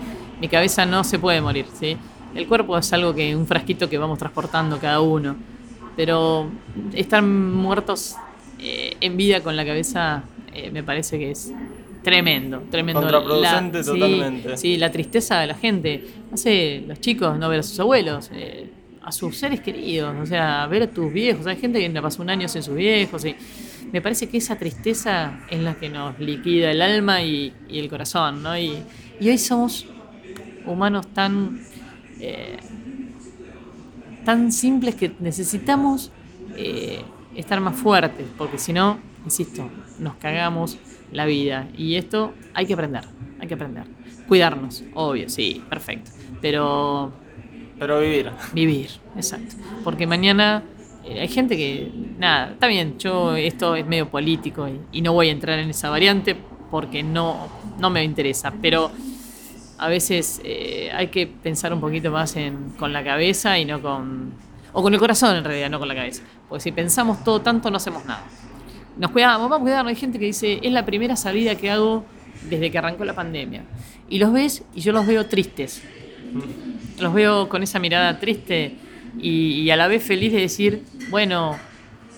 Mi 0.41 0.49
cabeza 0.49 0.85
no 0.85 1.05
se 1.05 1.21
puede 1.21 1.41
morir, 1.41 1.67
¿sí? 1.79 1.97
El 2.35 2.47
cuerpo 2.47 2.77
es 2.77 2.93
algo 2.93 3.15
que, 3.15 3.35
un 3.35 3.47
frasquito 3.47 3.89
que 3.89 3.97
vamos 3.97 4.19
transportando 4.19 4.79
cada 4.79 5.01
uno. 5.01 5.37
Pero 5.97 6.49
estar 6.95 7.23
muertos 7.23 8.17
eh, 8.59 8.97
en 9.01 9.17
vida 9.17 9.41
con 9.41 9.57
la 9.57 9.65
cabeza 9.65 10.23
eh, 10.53 10.71
me 10.71 10.83
parece 10.83 11.19
que 11.19 11.31
es 11.31 11.53
tremendo, 12.09 12.63
tremendo. 12.71 13.01
Contraproducente 13.01 13.85
totalmente. 13.85 14.57
Sí, 14.57 14.77
la 14.77 14.91
tristeza 14.91 15.41
de 15.41 15.47
la 15.47 15.55
gente. 15.55 16.05
Sé, 16.35 16.85
los 16.87 17.01
chicos 17.01 17.39
no 17.39 17.49
ver 17.49 17.61
a 17.61 17.63
sus 17.63 17.79
abuelos. 17.81 18.31
eh, 18.33 18.71
a 19.09 19.13
sus 19.13 19.39
seres 19.39 19.61
queridos, 19.61 20.15
o 20.23 20.27
sea, 20.27 20.67
ver 20.67 20.83
a 20.83 20.87
tus 20.87 21.11
viejos. 21.11 21.47
Hay 21.47 21.57
gente 21.57 21.81
que 21.81 22.03
pasó 22.03 22.21
un 22.21 22.29
año 22.29 22.47
sin 22.47 22.63
sus 22.63 22.75
viejos 22.75 23.25
y 23.25 23.35
me 23.91 24.03
parece 24.03 24.29
que 24.29 24.37
esa 24.37 24.57
tristeza 24.57 25.41
es 25.51 25.61
la 25.61 25.75
que 25.77 25.89
nos 25.89 26.19
liquida 26.19 26.71
el 26.71 26.83
alma 26.83 27.23
y, 27.23 27.55
y 27.71 27.79
el 27.79 27.89
corazón, 27.89 28.43
¿no? 28.43 28.57
Y, 28.59 28.83
y, 29.19 29.31
hoy 29.31 29.39
somos 29.39 29.87
humanos 30.67 31.07
tan, 31.15 31.63
eh, 32.21 32.59
tan 34.27 34.53
simples 34.53 34.95
que 34.95 35.13
necesitamos 35.21 36.13
eh, 36.55 37.03
estar 37.35 37.61
más 37.63 37.77
fuertes, 37.77 38.27
porque 38.37 38.59
si 38.59 38.75
no, 38.75 38.99
insisto, 39.25 39.71
nos 39.99 40.17
cagamos 40.17 40.79
la 41.13 41.27
vida. 41.27 41.69
Y 41.77 41.97
esto 41.97 42.35
hay 42.55 42.67
que 42.67 42.75
aprender, 42.75 43.05
hay 43.41 43.49
que 43.49 43.55
aprender. 43.55 43.85
Cuidarnos, 44.27 44.85
obvio, 44.95 45.29
sí, 45.29 45.63
perfecto. 45.69 46.11
Pero... 46.41 47.13
Pero 47.79 48.01
vivir. 48.01 48.31
Vivir, 48.53 48.91
exacto. 49.17 49.55
Porque 49.85 50.07
mañana 50.07 50.65
eh, 51.05 51.21
hay 51.21 51.29
gente 51.29 51.57
que, 51.57 51.91
nada, 52.19 52.53
está 52.53 52.67
bien, 52.67 52.99
yo 52.99 53.37
esto 53.37 53.77
es 53.77 53.87
medio 53.87 54.11
político 54.11 54.69
y, 54.93 55.01
no 55.01 55.13
voy 55.13 55.29
a 55.29 55.33
entrar 55.33 55.59
en 55.59 55.71
esa 55.71 55.89
variante 55.89 56.37
porque 56.71 57.03
no, 57.03 57.49
no 57.79 57.89
me 57.89 58.05
interesa, 58.05 58.53
pero 58.61 58.91
a 59.79 59.89
veces 59.89 60.41
eh, 60.45 60.91
hay 60.93 61.07
que 61.07 61.27
pensar 61.27 61.73
un 61.73 61.81
poquito 61.81 62.11
más 62.11 62.37
en, 62.37 62.71
con 62.71 62.93
la 62.93 63.03
cabeza 63.05 63.59
y 63.59 63.65
no 63.65 63.81
con... 63.81 64.33
o 64.73 64.83
con 64.83 64.93
el 64.93 64.99
corazón 64.99 65.37
en 65.37 65.45
realidad, 65.45 65.71
no 65.71 65.79
con 65.79 65.89
la 65.89 65.95
cabeza. 65.95 66.23
Porque 66.49 66.63
si 66.65 66.73
pensamos 66.73 67.23
todo 67.25 67.41
tanto 67.41 67.71
no 67.71 67.77
hacemos 67.77 68.05
nada. 68.05 68.25
Nos 68.99 69.13
cuidamos, 69.13 69.49
vamos 69.49 69.59
a 69.59 69.63
cuidarnos. 69.63 69.91
Hay 69.91 69.97
gente 69.97 70.19
que 70.19 70.27
dice, 70.27 70.59
es 70.61 70.73
la 70.73 70.85
primera 70.85 71.15
salida 71.15 71.55
que 71.55 71.71
hago 71.71 72.05
desde 72.49 72.71
que 72.71 72.79
arrancó 72.79 73.05
la 73.05 73.15
pandemia. 73.15 73.63
Y 74.11 74.19
los 74.19 74.33
ves 74.33 74.65
y 74.75 74.81
yo 74.81 74.93
los 74.93 75.07
veo 75.07 75.27
tristes. 75.27 75.83
Los 76.99 77.15
veo 77.15 77.49
con 77.49 77.63
esa 77.63 77.79
mirada 77.79 78.19
triste 78.19 78.75
y, 79.21 79.71
a 79.71 79.77
la 79.77 79.87
vez 79.87 80.03
feliz 80.03 80.33
de 80.33 80.41
decir, 80.41 80.83
bueno, 81.11 81.57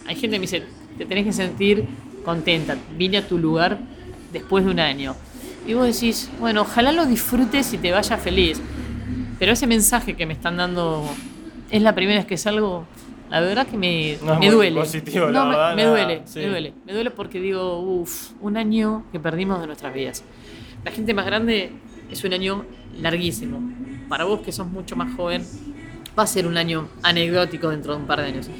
hay 0.06 0.14
gente 0.14 0.36
que 0.36 0.38
me 0.38 0.46
dice, 0.46 0.62
te 0.96 1.04
tenés 1.04 1.24
que 1.24 1.32
sentir 1.32 1.84
contenta, 2.24 2.76
vine 2.96 3.18
a 3.18 3.28
tu 3.28 3.38
lugar 3.38 3.78
después 4.32 4.64
de 4.64 4.70
un 4.70 4.80
año. 4.80 5.14
Y 5.66 5.74
vos 5.74 5.86
decís, 5.86 6.30
bueno, 6.40 6.62
ojalá 6.62 6.92
lo 6.92 7.04
disfrutes 7.04 7.72
y 7.74 7.78
te 7.78 7.92
vayas 7.92 8.20
feliz. 8.22 8.60
Pero 9.38 9.52
ese 9.52 9.66
mensaje 9.66 10.14
que 10.16 10.24
me 10.26 10.32
están 10.32 10.56
dando 10.56 11.04
es 11.70 11.82
la 11.82 11.94
primera 11.94 12.20
vez 12.20 12.26
que 12.26 12.36
salgo, 12.36 12.86
la 13.30 13.40
verdad 13.40 13.66
que 13.66 13.76
me, 13.76 14.18
me 14.40 14.50
duele. 14.50 14.80
no, 15.30 15.46
me, 15.76 15.84
duele, 15.84 16.22
me 16.34 16.46
duele. 16.48 16.74
Me 16.84 16.92
duele 16.92 17.10
porque 17.12 17.40
digo, 17.40 17.78
uff, 17.78 18.32
un 18.40 18.56
año 18.56 19.04
que 19.12 19.20
perdimos 19.20 19.60
de 19.60 19.68
nuestras 19.68 19.94
vidas. 19.94 20.24
La 20.84 20.90
gente 20.90 21.14
más 21.14 21.26
grande 21.26 21.72
es 22.10 22.24
un 22.24 22.32
año 22.32 22.64
larguísimo. 23.00 23.60
Para 24.08 24.24
vos 24.24 24.40
que 24.40 24.50
sos 24.50 24.66
mucho 24.66 24.96
más 24.96 25.14
joven, 25.14 25.46
va 26.18 26.24
a 26.24 26.26
ser 26.26 26.46
un 26.46 26.56
año 26.56 26.88
anecdótico 27.04 27.68
dentro 27.68 27.94
de 27.94 28.00
un 28.00 28.06
par 28.08 28.20
de 28.20 28.26
años. 28.26 28.50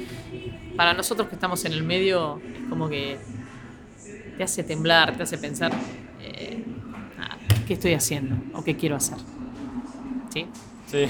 Para 0.77 0.93
nosotros 0.93 1.27
que 1.27 1.35
estamos 1.35 1.65
en 1.65 1.73
el 1.73 1.83
medio, 1.83 2.39
es 2.55 2.69
como 2.69 2.87
que 2.87 3.17
te 4.37 4.43
hace 4.43 4.63
temblar, 4.63 5.17
te 5.17 5.23
hace 5.23 5.37
pensar 5.37 5.73
eh, 6.21 6.63
ah, 7.19 7.35
qué 7.67 7.73
estoy 7.73 7.93
haciendo 7.93 8.37
o 8.53 8.63
qué 8.63 8.77
quiero 8.77 8.95
hacer. 8.95 9.17
¿Sí? 10.33 10.45
Sí. 10.87 11.07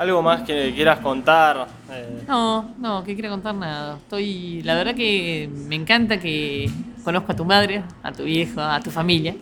¿Algo 0.00 0.22
más 0.22 0.40
que 0.44 0.72
quieras 0.74 1.00
contar? 1.00 1.68
Eh. 1.90 2.22
No, 2.26 2.74
no, 2.78 3.04
que 3.04 3.12
quiera 3.12 3.28
contar 3.28 3.54
nada. 3.54 3.98
Estoy, 3.98 4.62
la 4.62 4.74
verdad 4.74 4.94
que 4.94 5.46
me 5.68 5.76
encanta 5.76 6.18
que 6.18 6.70
conozco 7.04 7.32
a 7.32 7.36
tu 7.36 7.44
madre, 7.44 7.82
a 8.02 8.10
tu 8.10 8.22
viejo, 8.22 8.62
a 8.62 8.80
tu 8.80 8.90
familia, 8.90 9.36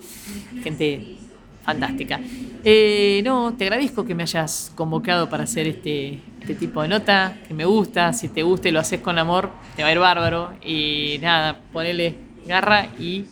gente 0.61 1.15
fantástica. 1.63 2.19
Eh, 2.65 3.23
no, 3.25 3.55
te 3.55 3.67
agradezco 3.67 4.05
que 4.05 4.17
me 4.17 4.25
hayas 4.25 4.73
convocado 4.75 5.31
para 5.31 5.45
hacer 5.45 5.69
este, 5.69 6.21
este 6.41 6.57
tipo 6.57 6.83
de 6.83 6.89
nota, 6.89 7.39
que 7.47 7.55
me 7.55 7.65
gusta, 7.65 8.13
si 8.13 8.29
te 8.29 8.43
gusta 8.43 8.69
y 8.69 8.73
lo 8.73 8.81
haces 8.81 9.01
con 9.01 9.17
amor, 9.17 9.53
te 9.77 9.85
va 9.85 9.91
a 9.91 9.93
ir 9.93 10.01
bárbaro. 10.01 10.55
Y 10.65 11.21
nada, 11.23 11.57
ponele 11.73 12.17
garra 12.49 12.89
y 12.99 13.27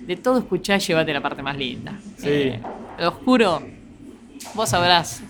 de 0.00 0.16
todo 0.16 0.38
escuchar 0.38 0.80
llévate 0.80 1.12
la 1.12 1.20
parte 1.20 1.42
más 1.42 1.58
linda. 1.58 1.92
Sí. 2.16 2.26
Eh, 2.26 2.62
lo 2.98 3.08
oscuro, 3.08 3.60
vos 4.54 4.66
sabrás 4.66 5.22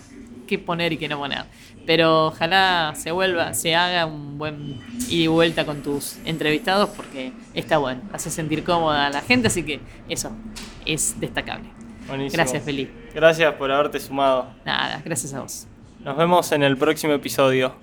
qué 0.51 0.59
poner 0.59 0.91
y 0.91 0.97
qué 0.97 1.07
no 1.07 1.17
poner. 1.17 1.45
Pero 1.85 2.27
ojalá 2.27 2.93
se 2.95 3.11
vuelva, 3.11 3.53
se 3.53 3.73
haga 3.73 4.05
un 4.05 4.37
buen 4.37 4.79
ida 5.09 5.23
y 5.23 5.27
vuelta 5.27 5.65
con 5.65 5.81
tus 5.81 6.17
entrevistados 6.25 6.89
porque 6.89 7.31
está 7.53 7.77
bueno, 7.77 8.01
hace 8.11 8.29
sentir 8.29 8.63
cómoda 8.63 9.07
a 9.07 9.09
la 9.09 9.21
gente, 9.21 9.47
así 9.47 9.63
que 9.63 9.79
eso 10.09 10.31
es 10.85 11.19
destacable. 11.19 11.69
Gracias, 12.33 12.63
Felipe. 12.63 12.91
Gracias 13.15 13.53
por 13.53 13.71
haberte 13.71 13.99
sumado. 13.99 14.53
Nada, 14.65 15.01
gracias 15.05 15.33
a 15.33 15.41
vos. 15.41 15.67
Nos 16.01 16.17
vemos 16.17 16.51
en 16.51 16.63
el 16.63 16.75
próximo 16.75 17.13
episodio. 17.13 17.73